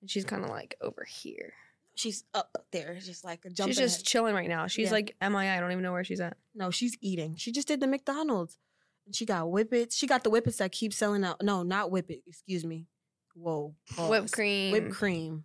and 0.00 0.10
she's 0.10 0.24
kind 0.24 0.42
of 0.42 0.50
like 0.50 0.74
over 0.80 1.04
here. 1.04 1.52
She's 1.94 2.24
up 2.34 2.56
there, 2.72 2.98
just 3.00 3.24
like 3.24 3.44
a 3.44 3.50
jump. 3.50 3.68
She's 3.68 3.78
just 3.78 4.04
chilling 4.04 4.34
right 4.34 4.48
now. 4.48 4.66
She's 4.66 4.86
Yeah. 4.88 4.92
like 4.94 5.14
MIA. 5.22 5.56
I 5.56 5.60
don't 5.60 5.70
even 5.70 5.82
know 5.84 5.92
where 5.92 6.02
she's 6.02 6.20
at. 6.20 6.36
no, 6.54 6.72
she's 6.72 6.96
eating. 7.00 7.36
She 7.36 7.52
just 7.52 7.68
did 7.68 7.78
the 7.80 7.86
McDonald's. 7.86 8.58
She 9.12 9.24
got 9.26 9.44
whippets. 9.46 9.94
She 9.94 10.06
got 10.08 10.24
the 10.24 10.30
whippets 10.30 10.56
that 10.56 10.72
keep 10.72 10.92
selling 10.92 11.22
out. 11.24 11.40
No, 11.42 11.62
not 11.62 11.90
whippet. 11.90 12.22
Excuse 12.26 12.64
me. 12.64 12.86
Whoa. 13.34 13.74
Whipped 13.98 14.32
cream. 14.32 14.72
Whipped 14.72 14.92
cream. 14.92 15.44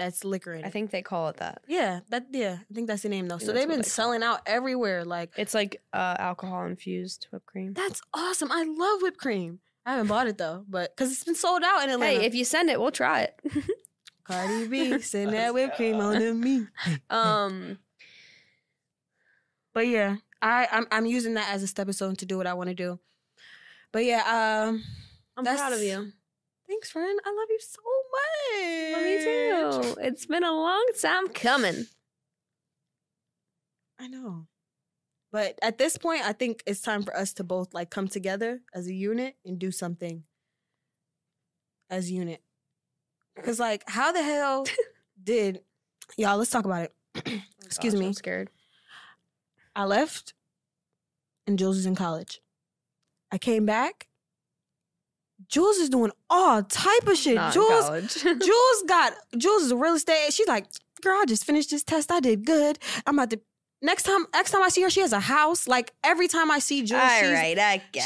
That's 0.00 0.24
liquor 0.24 0.54
in 0.54 0.60
it. 0.60 0.66
I 0.66 0.70
think 0.70 0.92
they 0.92 1.02
call 1.02 1.28
it 1.28 1.36
that. 1.36 1.60
Yeah, 1.68 2.00
that 2.08 2.28
yeah. 2.32 2.56
I 2.70 2.74
think 2.74 2.86
that's 2.86 3.02
the 3.02 3.10
name 3.10 3.28
though. 3.28 3.36
think 3.36 3.50
So 3.50 3.52
they've 3.52 3.68
been 3.68 3.82
they 3.82 3.88
selling 3.88 4.22
out 4.22 4.40
everywhere. 4.46 5.04
Like 5.04 5.34
It's 5.36 5.52
like 5.52 5.82
uh, 5.92 6.16
alcohol 6.18 6.64
infused 6.64 7.26
whipped 7.30 7.44
cream. 7.44 7.74
that's 7.74 8.00
awesome. 8.14 8.50
I 8.50 8.64
love 8.64 9.02
whipped 9.02 9.18
cream. 9.18 9.60
I 9.84 9.92
haven't 9.92 10.06
bought 10.06 10.26
it 10.26 10.38
though, 10.38 10.64
but 10.66 10.96
because 10.96 11.12
it's 11.12 11.24
been 11.24 11.34
sold 11.34 11.62
out 11.62 11.84
in 11.84 11.90
Atlanta. 11.90 12.20
Hey, 12.20 12.24
if 12.24 12.34
you 12.34 12.46
send 12.46 12.70
it, 12.70 12.80
we'll 12.80 12.90
try 12.90 13.22
it. 13.22 13.38
Cardi 14.24 14.68
B 14.68 14.98
send 15.00 15.34
that 15.34 15.52
whipped 15.52 15.76
cream 15.76 15.96
on 15.96 16.18
to 16.18 16.32
me. 16.32 16.66
um, 17.10 17.78
But 19.74 19.86
yeah, 19.86 20.16
I 20.40 20.66
I'm 20.72 20.86
I'm 20.90 21.04
using 21.04 21.34
that 21.34 21.52
as 21.52 21.62
a 21.62 21.66
stepping 21.66 21.92
stone 21.92 22.16
to 22.16 22.26
do 22.26 22.38
what 22.38 22.46
I 22.46 22.54
want 22.54 22.68
to 22.70 22.74
do. 22.74 22.98
But 23.92 24.06
yeah, 24.06 24.22
um, 24.68 24.82
I'm 25.36 25.44
proud 25.44 25.74
of 25.74 25.82
you. 25.82 26.12
thanks, 26.66 26.90
friend. 26.90 27.20
I 27.26 27.28
love 27.28 27.48
you 27.50 27.58
so 27.60 27.80
much. 28.12 29.82
You 29.82 29.82
too. 29.82 30.00
It's 30.00 30.26
been 30.26 30.44
a 30.44 30.52
long 30.52 30.86
time 31.00 31.28
coming. 31.28 31.86
I 33.98 34.08
know. 34.08 34.46
But 35.32 35.58
at 35.62 35.78
this 35.78 35.96
point, 35.96 36.22
I 36.24 36.32
think 36.32 36.62
it's 36.66 36.80
time 36.80 37.02
for 37.02 37.16
us 37.16 37.32
to 37.34 37.44
both 37.44 37.72
like 37.72 37.90
come 37.90 38.08
together 38.08 38.60
as 38.74 38.86
a 38.86 38.92
unit 38.94 39.36
and 39.44 39.58
do 39.58 39.70
something 39.70 40.24
as 41.88 42.08
a 42.08 42.12
unit. 42.12 42.42
Cause 43.42 43.60
like, 43.60 43.84
how 43.86 44.12
the 44.12 44.22
hell 44.22 44.66
did 45.22 45.60
y'all? 46.16 46.36
Let's 46.36 46.50
talk 46.50 46.64
about 46.64 46.84
it. 46.84 46.92
Oh 47.62 47.66
Excuse 47.66 47.94
Gosh, 47.94 48.00
me. 48.00 48.06
I'm 48.06 48.12
scared. 48.14 48.50
I 49.76 49.84
left, 49.84 50.34
and 51.46 51.56
Jules 51.56 51.76
is 51.76 51.86
in 51.86 51.94
college. 51.94 52.40
I 53.30 53.38
came 53.38 53.64
back. 53.64 54.08
Jules 55.50 55.78
is 55.78 55.88
doing 55.88 56.12
all 56.30 56.62
type 56.62 57.06
of 57.06 57.16
shit. 57.16 57.34
Not 57.34 57.52
Jules. 57.52 58.14
Jules 58.22 58.82
got 58.86 59.14
Jules 59.36 59.64
is 59.64 59.72
a 59.72 59.76
real 59.76 59.94
estate. 59.94 60.32
She's 60.32 60.46
like, 60.46 60.66
girl, 61.02 61.18
I 61.20 61.24
just 61.26 61.44
finished 61.44 61.70
this 61.70 61.82
test. 61.82 62.10
I 62.12 62.20
did 62.20 62.46
good. 62.46 62.78
I'm 63.06 63.18
about 63.18 63.30
to 63.30 63.40
next 63.82 64.04
time. 64.04 64.26
Next 64.32 64.52
time 64.52 64.62
I 64.62 64.68
see 64.68 64.82
her, 64.82 64.90
she 64.90 65.00
has 65.00 65.12
a 65.12 65.20
house. 65.20 65.66
Like 65.66 65.92
every 66.04 66.28
time 66.28 66.50
I 66.50 66.60
see 66.60 66.84
Jules, 66.84 67.02
she's, 67.20 67.28
okay. 67.28 67.54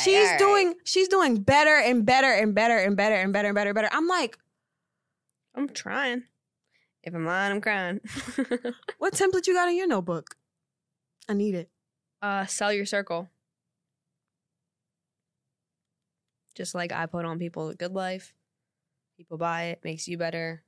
she's 0.03 0.38
doing 0.38 0.74
she's 0.84 1.09
doing 1.09 1.36
better 1.36 1.76
and 1.76 2.07
better 2.07 2.32
and 2.32 2.55
better 2.55 2.78
and 2.78 2.97
better 2.97 3.14
and 3.16 3.32
better 3.32 3.49
and 3.49 3.55
better 3.55 3.70
and 3.70 3.74
better. 3.74 3.90
I'm 3.92 4.09
like, 4.09 4.38
I'm 5.55 5.68
trying. 5.68 6.24
If 7.03 7.14
I'm 7.14 7.26
lying, 7.26 7.53
I'm 7.53 7.61
crying. 7.61 8.01
what 8.99 9.12
template 9.12 9.47
you 9.47 9.53
got 9.53 9.68
in 9.68 9.76
your 9.76 9.86
notebook? 9.86 10.36
I 11.28 11.34
need 11.34 11.55
it. 11.55 11.68
uh, 12.22 12.47
sell 12.47 12.72
your 12.72 12.86
circle. 12.86 13.28
Just 16.55 16.74
like 16.74 16.92
I 16.92 17.07
put 17.07 17.24
on 17.24 17.38
people 17.38 17.68
a 17.68 17.74
good 17.74 17.92
life, 17.94 18.32
people 19.16 19.38
buy 19.38 19.64
it, 19.64 19.80
makes 19.84 20.07
you 20.09 20.18
better. 20.18 20.62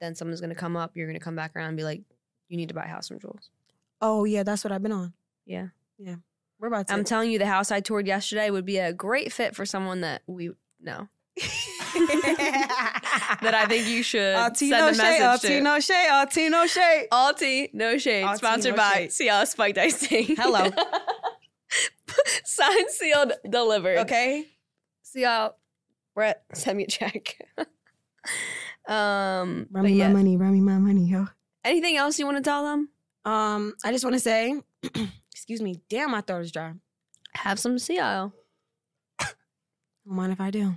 Then 0.00 0.14
someone's 0.14 0.40
gonna 0.40 0.54
come 0.54 0.76
up, 0.76 0.96
you're 0.96 1.06
gonna 1.06 1.20
come 1.20 1.36
back 1.36 1.54
around 1.54 1.68
and 1.68 1.76
be 1.76 1.84
like, 1.84 2.02
"You 2.48 2.56
need 2.56 2.68
to 2.68 2.74
buy 2.74 2.84
a 2.84 2.88
house 2.88 3.08
from 3.08 3.20
Jules." 3.20 3.50
Oh 4.00 4.24
yeah, 4.24 4.42
that's 4.42 4.64
what 4.64 4.72
I've 4.72 4.82
been 4.82 4.92
on. 4.92 5.12
Yeah, 5.46 5.68
Yeah. 5.98 6.16
We're 6.58 6.68
about 6.68 6.88
to. 6.88 6.94
I'm 6.94 7.02
telling 7.02 7.30
you, 7.32 7.40
the 7.40 7.46
house 7.46 7.72
I 7.72 7.80
toured 7.80 8.06
yesterday 8.06 8.48
would 8.50 8.64
be 8.64 8.78
a 8.78 8.92
great 8.92 9.32
fit 9.32 9.56
for 9.56 9.66
someone 9.66 10.00
that 10.02 10.22
we 10.26 10.50
know. 10.80 11.08
That 13.42 13.54
I 13.54 13.66
think 13.66 13.88
you 13.88 14.02
should 14.04 14.36
send 14.56 14.72
a 14.72 14.76
Altino 14.76 14.94
Shay, 14.94 15.18
message 15.18 15.40
to. 15.42 15.60
Altino 15.60 15.84
Shay, 15.84 16.06
Altino 16.10 16.68
Shay. 16.68 17.08
All 17.10 17.34
tea, 17.34 17.70
no 17.72 17.98
shade. 17.98 18.36
Sponsored 18.36 18.72
no 18.72 18.76
by 18.76 18.92
shade. 18.92 19.10
Ciala 19.10 19.46
Spiked 19.48 19.78
Iced 19.78 20.04
Tea. 20.04 20.34
Hello. 20.36 20.70
Signed, 22.44 22.90
sealed, 22.90 23.32
delivered. 23.48 23.98
Okay. 23.98 24.46
Ciala, 25.14 25.52
Brett, 26.14 26.44
send 26.54 26.78
me 26.78 26.84
a 26.84 26.86
check. 26.86 27.36
um, 28.88 29.66
Run 29.70 29.82
but 29.82 29.82
me 29.84 29.92
yeah. 29.94 30.08
my 30.08 30.14
money, 30.14 30.36
run 30.36 30.52
me 30.52 30.60
my 30.60 30.78
money, 30.78 31.06
yo. 31.06 31.26
Anything 31.64 31.96
else 31.96 32.18
you 32.18 32.24
want 32.24 32.38
to 32.38 32.42
tell 32.42 32.64
them? 32.64 32.88
Um, 33.24 33.74
I 33.84 33.92
just 33.92 34.04
want 34.04 34.14
to 34.14 34.20
say, 34.20 34.60
excuse 35.32 35.62
me, 35.62 35.80
damn, 35.88 36.10
my 36.10 36.20
throat 36.20 36.40
is 36.40 36.52
dry. 36.52 36.72
Have 37.34 37.58
some 37.58 37.76
Ciala. 37.76 38.32
Don't 39.18 40.16
mind 40.16 40.32
if 40.32 40.40
I 40.40 40.50
do. 40.50 40.74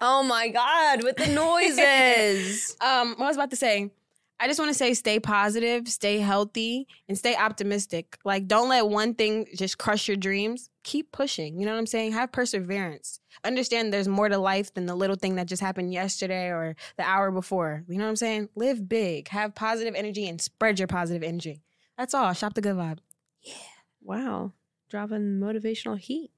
Oh 0.00 0.22
my 0.22 0.48
God, 0.48 1.02
with 1.02 1.16
the 1.16 1.28
noises. 1.28 2.76
Um, 2.84 3.14
what 3.16 3.24
I 3.24 3.28
was 3.28 3.36
about 3.36 3.50
to 3.50 3.56
say, 3.56 3.90
I 4.38 4.46
just 4.46 4.58
want 4.58 4.70
to 4.70 4.74
say, 4.74 4.92
stay 4.92 5.18
positive, 5.18 5.88
stay 5.88 6.18
healthy, 6.18 6.86
and 7.08 7.16
stay 7.16 7.34
optimistic. 7.34 8.18
Like, 8.24 8.46
don't 8.46 8.68
let 8.68 8.86
one 8.86 9.14
thing 9.14 9.46
just 9.56 9.78
crush 9.78 10.06
your 10.06 10.18
dreams. 10.18 10.68
Keep 10.84 11.12
pushing. 11.12 11.58
You 11.58 11.66
know 11.66 11.72
what 11.72 11.78
I'm 11.78 11.86
saying? 11.86 12.12
Have 12.12 12.30
perseverance. 12.30 13.20
Understand 13.42 13.92
there's 13.92 14.06
more 14.06 14.28
to 14.28 14.38
life 14.38 14.72
than 14.72 14.86
the 14.86 14.94
little 14.94 15.16
thing 15.16 15.34
that 15.36 15.46
just 15.48 15.62
happened 15.62 15.92
yesterday 15.92 16.48
or 16.48 16.76
the 16.96 17.02
hour 17.02 17.30
before. 17.30 17.84
You 17.88 17.98
know 17.98 18.04
what 18.04 18.10
I'm 18.10 18.16
saying? 18.16 18.50
Live 18.54 18.88
big, 18.88 19.28
have 19.28 19.54
positive 19.54 19.94
energy, 19.96 20.28
and 20.28 20.40
spread 20.40 20.78
your 20.78 20.88
positive 20.88 21.22
energy. 21.22 21.62
That's 21.98 22.14
all. 22.14 22.32
Shop 22.32 22.54
the 22.54 22.60
good 22.60 22.76
vibe. 22.76 22.98
Yeah. 23.40 23.54
Wow. 24.02 24.52
Dropping 24.90 25.40
motivational 25.40 25.98
heat. 25.98 26.30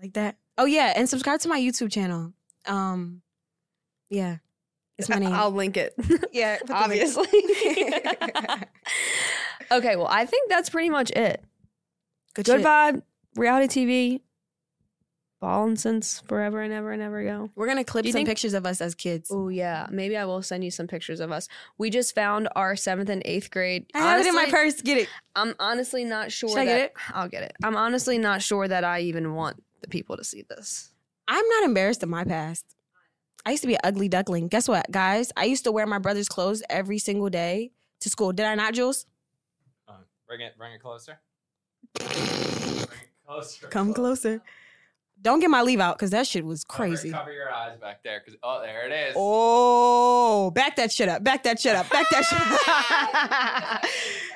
Like 0.00 0.14
that? 0.14 0.36
Oh 0.58 0.64
yeah, 0.64 0.92
and 0.96 1.08
subscribe 1.08 1.40
to 1.40 1.48
my 1.48 1.58
YouTube 1.60 1.90
channel. 1.90 2.32
Um, 2.66 3.22
yeah, 4.10 4.36
it's 4.98 5.08
my 5.08 5.18
name. 5.20 5.32
I'll 5.32 5.50
link 5.50 5.76
it. 5.76 5.94
yeah, 6.32 6.58
put 6.58 6.66
the 6.68 6.72
link. 6.72 6.84
Obviously. 6.84 7.26
okay, 9.72 9.96
well, 9.96 10.08
I 10.08 10.26
think 10.26 10.50
that's 10.50 10.70
pretty 10.70 10.90
much 10.90 11.10
it. 11.12 11.42
Good, 12.34 12.46
Good 12.46 12.64
vibe, 12.64 13.02
reality 13.36 13.86
TV, 13.86 14.20
balling 15.40 15.76
since 15.76 16.20
forever 16.28 16.60
and 16.62 16.72
ever 16.72 16.92
and 16.92 17.02
ever 17.02 17.18
ago. 17.18 17.50
We're 17.56 17.66
gonna 17.66 17.84
clip 17.84 18.04
some 18.06 18.12
think- 18.12 18.28
pictures 18.28 18.54
of 18.54 18.64
us 18.64 18.80
as 18.80 18.94
kids. 18.94 19.30
Oh 19.32 19.48
yeah, 19.48 19.86
maybe 19.90 20.16
I 20.16 20.24
will 20.24 20.42
send 20.42 20.64
you 20.64 20.70
some 20.70 20.86
pictures 20.86 21.20
of 21.20 21.32
us. 21.32 21.48
We 21.78 21.90
just 21.90 22.14
found 22.14 22.48
our 22.54 22.76
seventh 22.76 23.08
and 23.08 23.22
eighth 23.24 23.50
grade. 23.50 23.86
I 23.94 23.98
have 23.98 24.20
it 24.20 24.26
in 24.26 24.34
my 24.34 24.42
Honestly, 24.42 24.52
purse. 24.56 24.82
Get 24.82 24.98
it. 24.98 25.08
I'm 25.34 25.54
honestly 25.58 26.04
not 26.04 26.30
sure. 26.30 26.50
Should 26.50 26.58
I 26.58 26.64
that, 26.66 26.76
get 26.76 26.80
it? 26.84 26.92
I'll 27.12 27.28
get 27.28 27.42
it. 27.42 27.56
I'm 27.62 27.76
honestly 27.76 28.18
not 28.18 28.42
sure 28.42 28.68
that 28.68 28.84
I 28.84 29.00
even 29.00 29.34
want 29.34 29.62
the 29.80 29.88
people 29.88 30.16
to 30.16 30.24
see 30.24 30.44
this. 30.48 30.92
I'm 31.26 31.46
not 31.48 31.64
embarrassed 31.64 32.02
of 32.02 32.08
my 32.08 32.24
past. 32.24 32.64
I 33.44 33.50
used 33.50 33.62
to 33.62 33.66
be 33.66 33.74
an 33.74 33.80
ugly 33.82 34.08
duckling. 34.08 34.46
Guess 34.46 34.68
what, 34.68 34.88
guys? 34.92 35.32
I 35.36 35.44
used 35.46 35.64
to 35.64 35.72
wear 35.72 35.84
my 35.86 35.98
brother's 35.98 36.28
clothes 36.28 36.62
every 36.70 36.98
single 36.98 37.28
day 37.28 37.72
to 38.00 38.08
school. 38.08 38.32
Did 38.32 38.46
I 38.46 38.54
not, 38.54 38.74
Jules? 38.74 39.06
Uh, 39.88 39.94
bring 40.28 40.40
it, 40.42 40.56
bring 40.56 40.72
it 40.72 40.80
closer. 40.80 41.18
Bring 43.32 43.40
it 43.40 43.44
closer. 43.44 43.68
Come 43.68 43.94
closer. 43.94 44.42
Don't 45.20 45.38
get 45.38 45.50
my 45.50 45.62
leave 45.62 45.78
out 45.78 45.96
because 45.96 46.10
that 46.10 46.26
shit 46.26 46.44
was 46.44 46.64
Cover- 46.64 46.88
crazy. 46.88 47.10
Cover, 47.12 47.32
your 47.32 47.52
eyes 47.52 47.78
back 47.78 48.02
there, 48.02 48.20
cause 48.20 48.34
oh, 48.42 48.60
there 48.60 48.86
it 48.88 48.92
is. 49.10 49.14
Oh, 49.16 50.50
back 50.50 50.74
that 50.76 50.90
shit 50.90 51.08
up. 51.08 51.22
Back 51.22 51.44
that 51.44 51.60
shit 51.60 51.76
up. 51.76 51.88
Back 51.90 52.10
that 52.10 52.24
shit 52.24 52.40
up. 52.40 53.90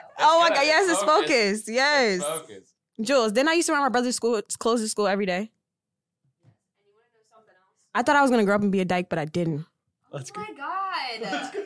oh 0.21 0.41
my. 0.41 0.51
God. 0.51 0.63
Yes, 0.65 0.85
It's 0.89 0.93
it's 0.93 1.03
focused. 1.03 1.29
focused. 1.33 1.69
Yes. 1.69 2.23
Focus. 2.23 2.73
Jules, 3.01 3.33
then 3.33 3.49
I 3.49 3.55
used 3.55 3.67
to 3.67 3.73
wear 3.73 3.81
my 3.83 3.89
brother's 3.89 4.15
school 4.17 4.41
clothes 4.59 4.81
to 4.83 4.89
school 4.89 5.07
every 5.09 5.27
day. 5.27 5.51
I 7.95 8.03
thought 8.03 8.15
I 8.17 8.23
was 8.23 8.31
gonna 8.31 8.45
grow 8.45 8.55
up 8.55 8.63
and 8.63 8.71
be 8.71 8.81
a 8.81 8.85
dyke, 8.85 9.09
but 9.09 9.19
I 9.19 9.25
didn't. 9.25 9.67
Let's 10.13 10.31
go. 10.31 10.43
god. 10.57 11.66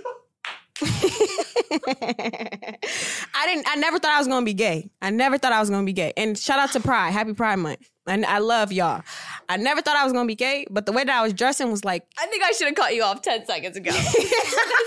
I 2.03 3.47
didn't. 3.47 3.67
I 3.69 3.77
never 3.77 3.99
thought 3.99 4.13
I 4.13 4.19
was 4.19 4.29
gonna 4.29 4.45
be 4.47 4.55
gay. 4.55 4.91
I 5.03 5.11
never 5.11 5.39
thought 5.39 5.53
I 5.53 5.61
was 5.61 5.71
gonna 5.71 5.85
be 5.87 5.93
gay. 5.93 6.13
And 6.17 6.37
shout 6.39 6.59
out 6.59 6.73
to 6.73 6.81
Pride. 6.81 7.11
Happy 7.13 7.35
Pride 7.35 7.57
Month. 7.57 7.89
And 8.07 8.25
I 8.27 8.39
love 8.39 8.73
y'all. 8.73 9.03
I 9.49 9.57
never 9.57 9.83
thought 9.83 9.97
I 9.97 10.05
was 10.05 10.13
gonna 10.13 10.27
be 10.27 10.35
gay, 10.35 10.67
but 10.71 10.87
the 10.87 10.93
way 10.93 11.05
that 11.05 11.15
I 11.15 11.23
was 11.23 11.33
dressing 11.33 11.71
was 11.71 11.85
like. 11.85 12.07
I 12.19 12.27
think 12.27 12.43
I 12.43 12.53
should 12.53 12.67
have 12.69 12.75
cut 12.77 12.95
you 12.95 13.03
off 13.03 13.23
ten 13.23 13.45
seconds 13.47 13.77
ago. 13.77 13.91
That's 13.95 14.05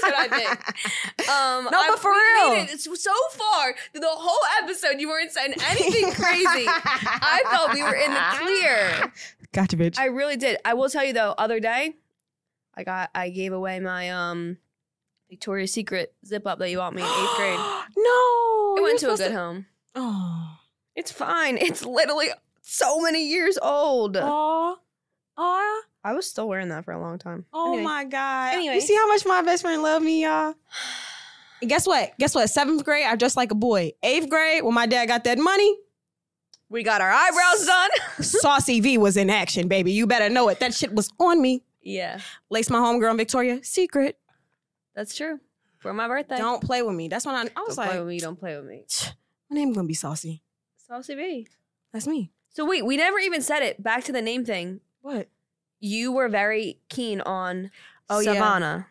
what 0.04 0.14
I 0.16 0.28
think. 0.30 1.30
Um, 1.30 1.66
No, 1.72 1.84
but 1.90 2.00
for 2.00 2.12
real. 2.12 2.54
it 2.64 2.80
so 2.80 3.12
far 3.32 3.76
through 3.92 4.02
the 4.02 4.08
whole 4.10 4.64
episode. 4.64 5.00
You 5.00 5.10
weren't 5.10 5.32
saying 5.32 5.54
anything 5.70 6.12
crazy. 6.12 6.66
I 6.68 7.44
felt 7.50 7.74
we 7.74 7.84
were 7.84 7.96
in 7.96 8.12
the 8.12 8.22
clear. 8.40 9.14
Gotcha, 9.54 9.78
bitch. 9.78 10.00
I 10.00 10.06
really 10.06 10.36
did. 10.36 10.58
I 10.66 10.74
will 10.74 10.90
tell 10.90 11.06
you 11.06 11.14
though, 11.14 11.36
other 11.38 11.60
day, 11.60 11.94
I 12.76 12.84
got 12.84 13.10
I 13.14 13.30
gave 13.30 13.54
away 13.54 13.80
my 13.80 14.10
um 14.10 14.58
Victoria's 15.30 15.72
Secret 15.74 16.14
zip 16.26 16.46
up 16.46 16.60
that 16.60 16.70
you 16.70 16.78
bought 16.78 16.94
me 16.94 17.02
in 17.02 17.08
eighth 17.08 17.30
grade. 17.38 17.60
no. 17.98 18.76
It 18.78 18.82
went 18.84 19.00
to 19.00 19.14
a 19.14 19.18
good 19.18 19.32
home. 19.32 19.66
Oh. 19.96 20.58
It's 20.96 21.12
fine. 21.12 21.58
It's 21.58 21.86
literally 21.86 22.28
so 22.62 23.00
many 23.02 23.28
years 23.28 23.58
old. 23.62 24.18
Oh. 24.20 24.78
Oh. 25.38 25.82
I 26.04 26.14
was 26.14 26.30
still 26.30 26.48
wearing 26.48 26.70
that 26.70 26.86
for 26.86 26.92
a 26.92 27.00
long 27.00 27.18
time. 27.18 27.46
Oh 27.54 27.70
Anyway. 27.74 27.84
my 27.84 28.04
God. 28.06 28.54
Anyway. 28.56 28.76
You 28.76 28.82
see 28.82 28.96
how 28.96 29.08
much 29.08 29.26
my 29.26 29.42
best 29.42 29.64
friend 29.64 29.82
loved 29.82 30.04
me, 30.06 30.24
y'all? 30.24 30.54
And 31.62 31.70
guess 31.70 31.88
what? 31.88 32.12
Guess 32.20 32.36
what? 32.36 32.50
Seventh 32.50 32.84
grade, 32.84 33.06
I 33.06 33.16
dressed 33.16 33.38
like 33.38 33.52
a 33.52 33.56
boy. 33.56 33.94
Eighth 34.04 34.30
grade, 34.30 34.64
when 34.64 34.74
my 34.74 34.86
dad 34.86 35.08
got 35.08 35.24
that 35.24 35.40
money, 35.40 35.76
We 36.70 36.84
got 36.84 37.02
our 37.02 37.10
eyebrows 37.12 37.66
done. 37.66 37.90
Saucy 38.22 38.80
V 38.82 38.98
was 38.98 39.16
in 39.18 39.30
action, 39.30 39.68
baby. 39.68 39.92
You 39.94 40.06
better 40.08 40.30
know 40.30 40.50
it. 40.50 40.60
That 40.60 40.74
shit 40.74 40.94
was 40.94 41.10
on 41.20 41.42
me. 41.42 41.64
yeah. 41.82 42.20
Lace 42.50 42.70
my 42.70 42.80
homegirl 42.80 43.16
Victoria. 43.18 43.64
Secret. 43.64 44.18
That's 44.96 45.16
true. 45.16 45.40
For 45.80 45.94
my 45.94 46.08
birthday. 46.08 46.38
Don't 46.38 46.64
play 46.64 46.82
with 46.82 46.96
me. 46.96 47.08
That's 47.08 47.26
when 47.26 47.36
I, 47.36 47.42
I 47.56 47.62
was 47.62 47.76
Don't 47.76 47.86
play 47.86 47.88
like, 47.88 48.00
with 48.00 48.08
me. 48.08 48.20
Don't 48.20 48.40
play 48.40 48.56
with 48.56 48.66
me. 48.66 48.86
my 49.50 49.56
name 49.56 49.74
gonna 49.74 49.88
be 49.88 49.94
Saucy. 49.94 50.42
Saucy 50.88 51.16
B. 51.16 51.48
That's 51.92 52.08
me. 52.08 52.32
So 52.50 52.66
wait, 52.66 52.86
we 52.86 52.98
never 52.98 53.20
even 53.20 53.42
said 53.42 53.64
it. 53.64 53.82
Back 53.82 54.04
to 54.06 54.12
the 54.12 54.22
name 54.22 54.46
thing. 54.46 54.80
What? 55.02 55.30
You 55.80 56.12
were 56.14 56.30
very 56.30 56.80
keen 56.90 57.20
on 57.22 57.72
Oh, 58.10 58.20
yeah. 58.20 58.34
Savannah. 58.34 58.88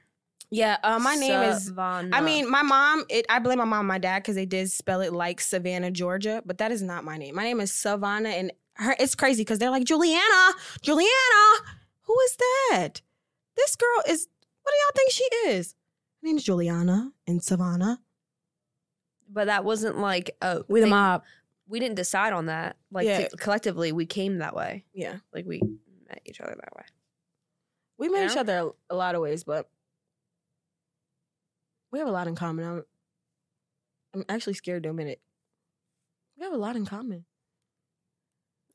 Yeah, 0.51 0.77
uh, 0.83 0.99
my 0.99 1.15
name 1.15 1.41
is. 1.41 1.65
Savannah. 1.67 2.11
I 2.13 2.21
mean, 2.21 2.51
my 2.51 2.63
mom. 2.63 3.07
It, 3.09 3.25
I 3.31 3.39
blame 3.39 3.57
my 3.59 3.65
mom, 3.65 3.81
and 3.81 3.89
my 3.89 3.99
dad, 3.99 4.23
because 4.23 4.35
they 4.35 4.45
did 4.45 4.71
spell 4.71 5.01
it 5.01 5.13
like 5.13 5.41
Savannah, 5.41 5.91
Georgia, 5.91 6.43
but 6.45 6.59
that 6.59 6.71
is 6.71 6.83
not 6.83 7.05
my 7.05 7.17
name. 7.17 7.35
My 7.35 7.45
name 7.45 7.59
is 7.61 7.73
Savannah, 7.73 8.29
and 8.29 8.53
her. 8.75 8.95
It's 9.01 9.15
crazy 9.15 9.43
because 9.45 9.59
they're 9.59 9.71
like 9.71 9.85
Juliana, 9.85 10.53
Juliana. 10.83 11.09
Who 12.03 12.15
is 12.21 12.37
that? 12.37 13.01
This 13.57 13.77
girl 13.77 14.03
is. 14.09 14.29
What 14.63 14.73
do 14.73 14.77
y'all 14.77 14.93
think 14.95 15.11
she 15.11 15.25
is? 15.51 15.75
Her 16.23 16.27
name 16.29 16.37
is 16.37 16.45
Juliana 16.45 17.13
and 17.27 17.43
Savannah. 17.43 18.01
but 19.29 19.47
that 19.47 19.65
wasn't 19.65 19.97
like 19.99 20.37
a 20.43 20.63
We 20.69 20.81
the 20.81 20.85
thing- 20.85 20.91
mob. 20.91 21.25
We 21.67 21.81
didn't 21.81 21.95
decide 21.97 22.33
on 22.35 22.47
that. 22.47 22.77
Like 22.91 23.07
Yeah. 23.07 23.29
co- 23.29 23.37
collectively, 23.39 23.91
we 23.91 24.05
came 24.05 24.39
that 24.39 24.55
way. 24.55 24.85
Yeah, 24.93 25.21
Like 25.33 25.47
we 25.47 25.61
met 26.07 26.21
each 26.27 26.39
other 26.41 26.55
that 26.55 26.77
way. 26.77 26.85
we 27.97 28.09
met 28.11 28.27
each 28.31 28.35
Yeah. 28.35 28.43
other 28.43 28.59
a, 28.59 28.95
a 28.95 28.97
lot 28.97 29.15
of 29.15 29.23
ways, 29.23 29.43
but 29.45 29.71
we 31.91 31.99
have 31.99 32.09
a 32.09 32.13
lot 32.13 32.27
in 32.27 32.35
common. 32.35 32.65
I'm, 32.67 32.85
I'm 34.15 34.25
actually 34.29 34.55
scared 34.55 34.83
to 34.83 34.91
admit 34.91 35.07
it. 35.09 35.21
We 36.37 36.45
have 36.45 36.53
a 36.53 36.57
lot 36.59 36.77
in 36.77 36.85
common. 36.85 37.25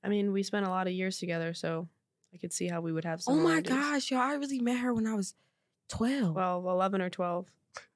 I 0.04 0.10
mean, 0.10 0.32
we 0.32 0.42
spent 0.44 0.66
a 0.66 0.70
lot 0.70 0.88
of 0.88 0.94
years 0.94 1.20
together, 1.20 1.54
so 1.54 1.88
I 2.34 2.38
could 2.38 2.54
see 2.54 2.68
how 2.68 2.82
we 2.82 2.92
would 2.92 3.06
have 3.06 3.20
Oh 3.28 3.34
some. 3.34 3.44
my 3.44 3.62
gosh, 3.62 4.10
yo! 4.12 4.18
I 4.18 4.34
really 4.36 4.60
met 4.60 4.80
her 4.80 4.94
when 4.94 5.06
I 5.06 5.14
was 5.16 5.36
twelve. 5.90 6.36
Well, 6.36 6.60
eleven 6.70 7.02
or 7.02 7.10
twelve. 7.10 7.48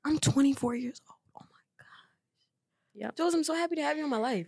I'm 0.06 0.20
24 0.20 0.76
years 0.76 1.02
old. 1.10 1.18
Oh 1.36 1.46
my 1.52 1.60
god. 1.80 1.86
Yep. 3.06 3.18
Jules, 3.18 3.34
I'm 3.34 3.44
so 3.44 3.56
happy 3.56 3.76
to 3.76 3.82
have 3.82 3.98
you 3.98 4.04
in 4.04 4.10
my 4.10 4.18
life. 4.18 4.48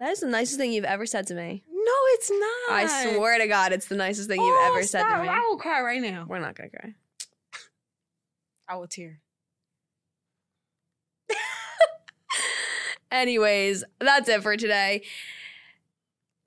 That 0.00 0.10
is 0.10 0.20
the 0.20 0.26
nicest 0.28 0.58
thing 0.58 0.72
you've 0.72 0.84
ever 0.84 1.06
said 1.06 1.26
to 1.28 1.34
me. 1.34 1.62
No, 1.70 1.92
it's 2.08 2.30
not. 2.30 2.70
I 2.72 2.86
swear 3.14 3.38
to 3.38 3.46
God, 3.46 3.72
it's 3.72 3.86
the 3.86 3.96
nicest 3.96 4.28
thing 4.28 4.40
you've 4.40 4.48
Oh, 4.48 4.72
ever 4.74 4.82
said 4.86 5.02
to 5.02 5.22
me. 5.22 5.28
I 5.28 5.40
will 5.40 5.56
cry 5.58 5.82
right 5.82 6.00
now. 6.00 6.24
We're 6.28 6.38
not 6.40 6.54
gonna 6.56 6.70
cry. 6.70 6.94
I 8.68 8.76
will 8.76 8.86
tear. 8.88 9.20
Anyways, 13.10 13.84
that's 14.00 14.28
it 14.28 14.42
for 14.42 14.56
today. 14.56 15.02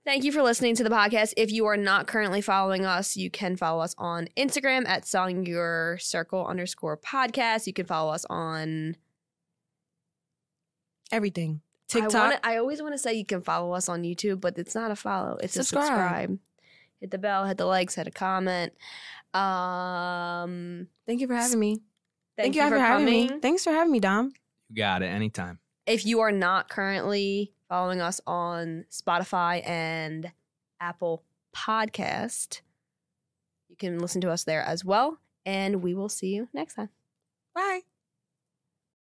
Thank 0.07 0.23
you 0.23 0.31
for 0.31 0.41
listening 0.41 0.73
to 0.77 0.85
the 0.85 0.89
podcast. 0.89 1.33
If 1.35 1.51
you 1.51 1.65
are 1.65 1.75
not 1.75 2.07
currently 2.07 2.39
following 2.39 2.85
us, 2.85 3.17
you 3.17 3.29
can 3.29 3.57
follow 3.57 3.81
us 3.83 3.93
on 3.97 4.29
Instagram 4.37 4.87
at 4.87 5.05
selling 5.05 5.45
your 5.45 5.97
circle 5.99 6.47
underscore 6.47 6.95
podcast. 6.95 7.67
You 7.67 7.73
can 7.73 7.85
follow 7.85 8.13
us 8.13 8.25
on 8.29 8.95
Everything. 11.11 11.59
I, 11.59 11.91
TikTok. 11.91 12.13
wanna, 12.13 12.39
I 12.41 12.55
always 12.55 12.81
want 12.81 12.93
to 12.93 12.97
say 12.97 13.15
you 13.15 13.25
can 13.25 13.41
follow 13.41 13.73
us 13.73 13.89
on 13.89 14.03
YouTube, 14.03 14.39
but 14.39 14.57
it's 14.57 14.73
not 14.73 14.91
a 14.91 14.95
follow. 14.95 15.39
It's 15.43 15.55
Subscribe. 15.55 15.83
a 15.83 15.87
subscribe. 15.87 16.39
Hit 17.01 17.11
the 17.11 17.17
bell, 17.17 17.45
hit 17.45 17.57
the 17.57 17.65
likes, 17.65 17.95
hit 17.95 18.07
a 18.07 18.11
comment. 18.11 18.71
Um, 19.33 20.87
Thank 21.05 21.19
you 21.19 21.27
for 21.27 21.35
having 21.35 21.59
me. 21.59 21.81
thank, 22.37 22.55
you, 22.55 22.63
you, 22.63 22.69
for, 22.69 22.79
having 22.79 23.07
coming. 23.07 23.27
me. 23.27 23.39
Thanks 23.41 23.65
for 23.65 23.71
having 23.71 23.91
me, 23.91 23.99
Dom. 23.99 24.31
You 24.69 24.77
got 24.77 25.01
it 25.01 25.07
anytime. 25.07 25.59
if 25.85 26.05
you 26.05 26.21
are 26.21 26.31
not 26.31 26.69
currently 26.69 27.51
following 27.69 28.01
us 28.01 28.21
on 28.25 28.85
Spotify 28.91 29.67
and 29.67 30.31
Apple 30.79 31.23
Podcast, 31.55 32.61
you 33.69 33.75
can 33.75 33.99
listen 33.99 34.21
to 34.21 34.31
us 34.31 34.43
there 34.43 34.61
as 34.61 34.85
well. 34.85 35.19
And 35.45 35.81
we 35.81 35.93
will 35.93 36.09
see 36.09 36.35
you 36.35 36.49
next 36.53 36.75
time. 36.75 36.89
Bye. 37.55 37.81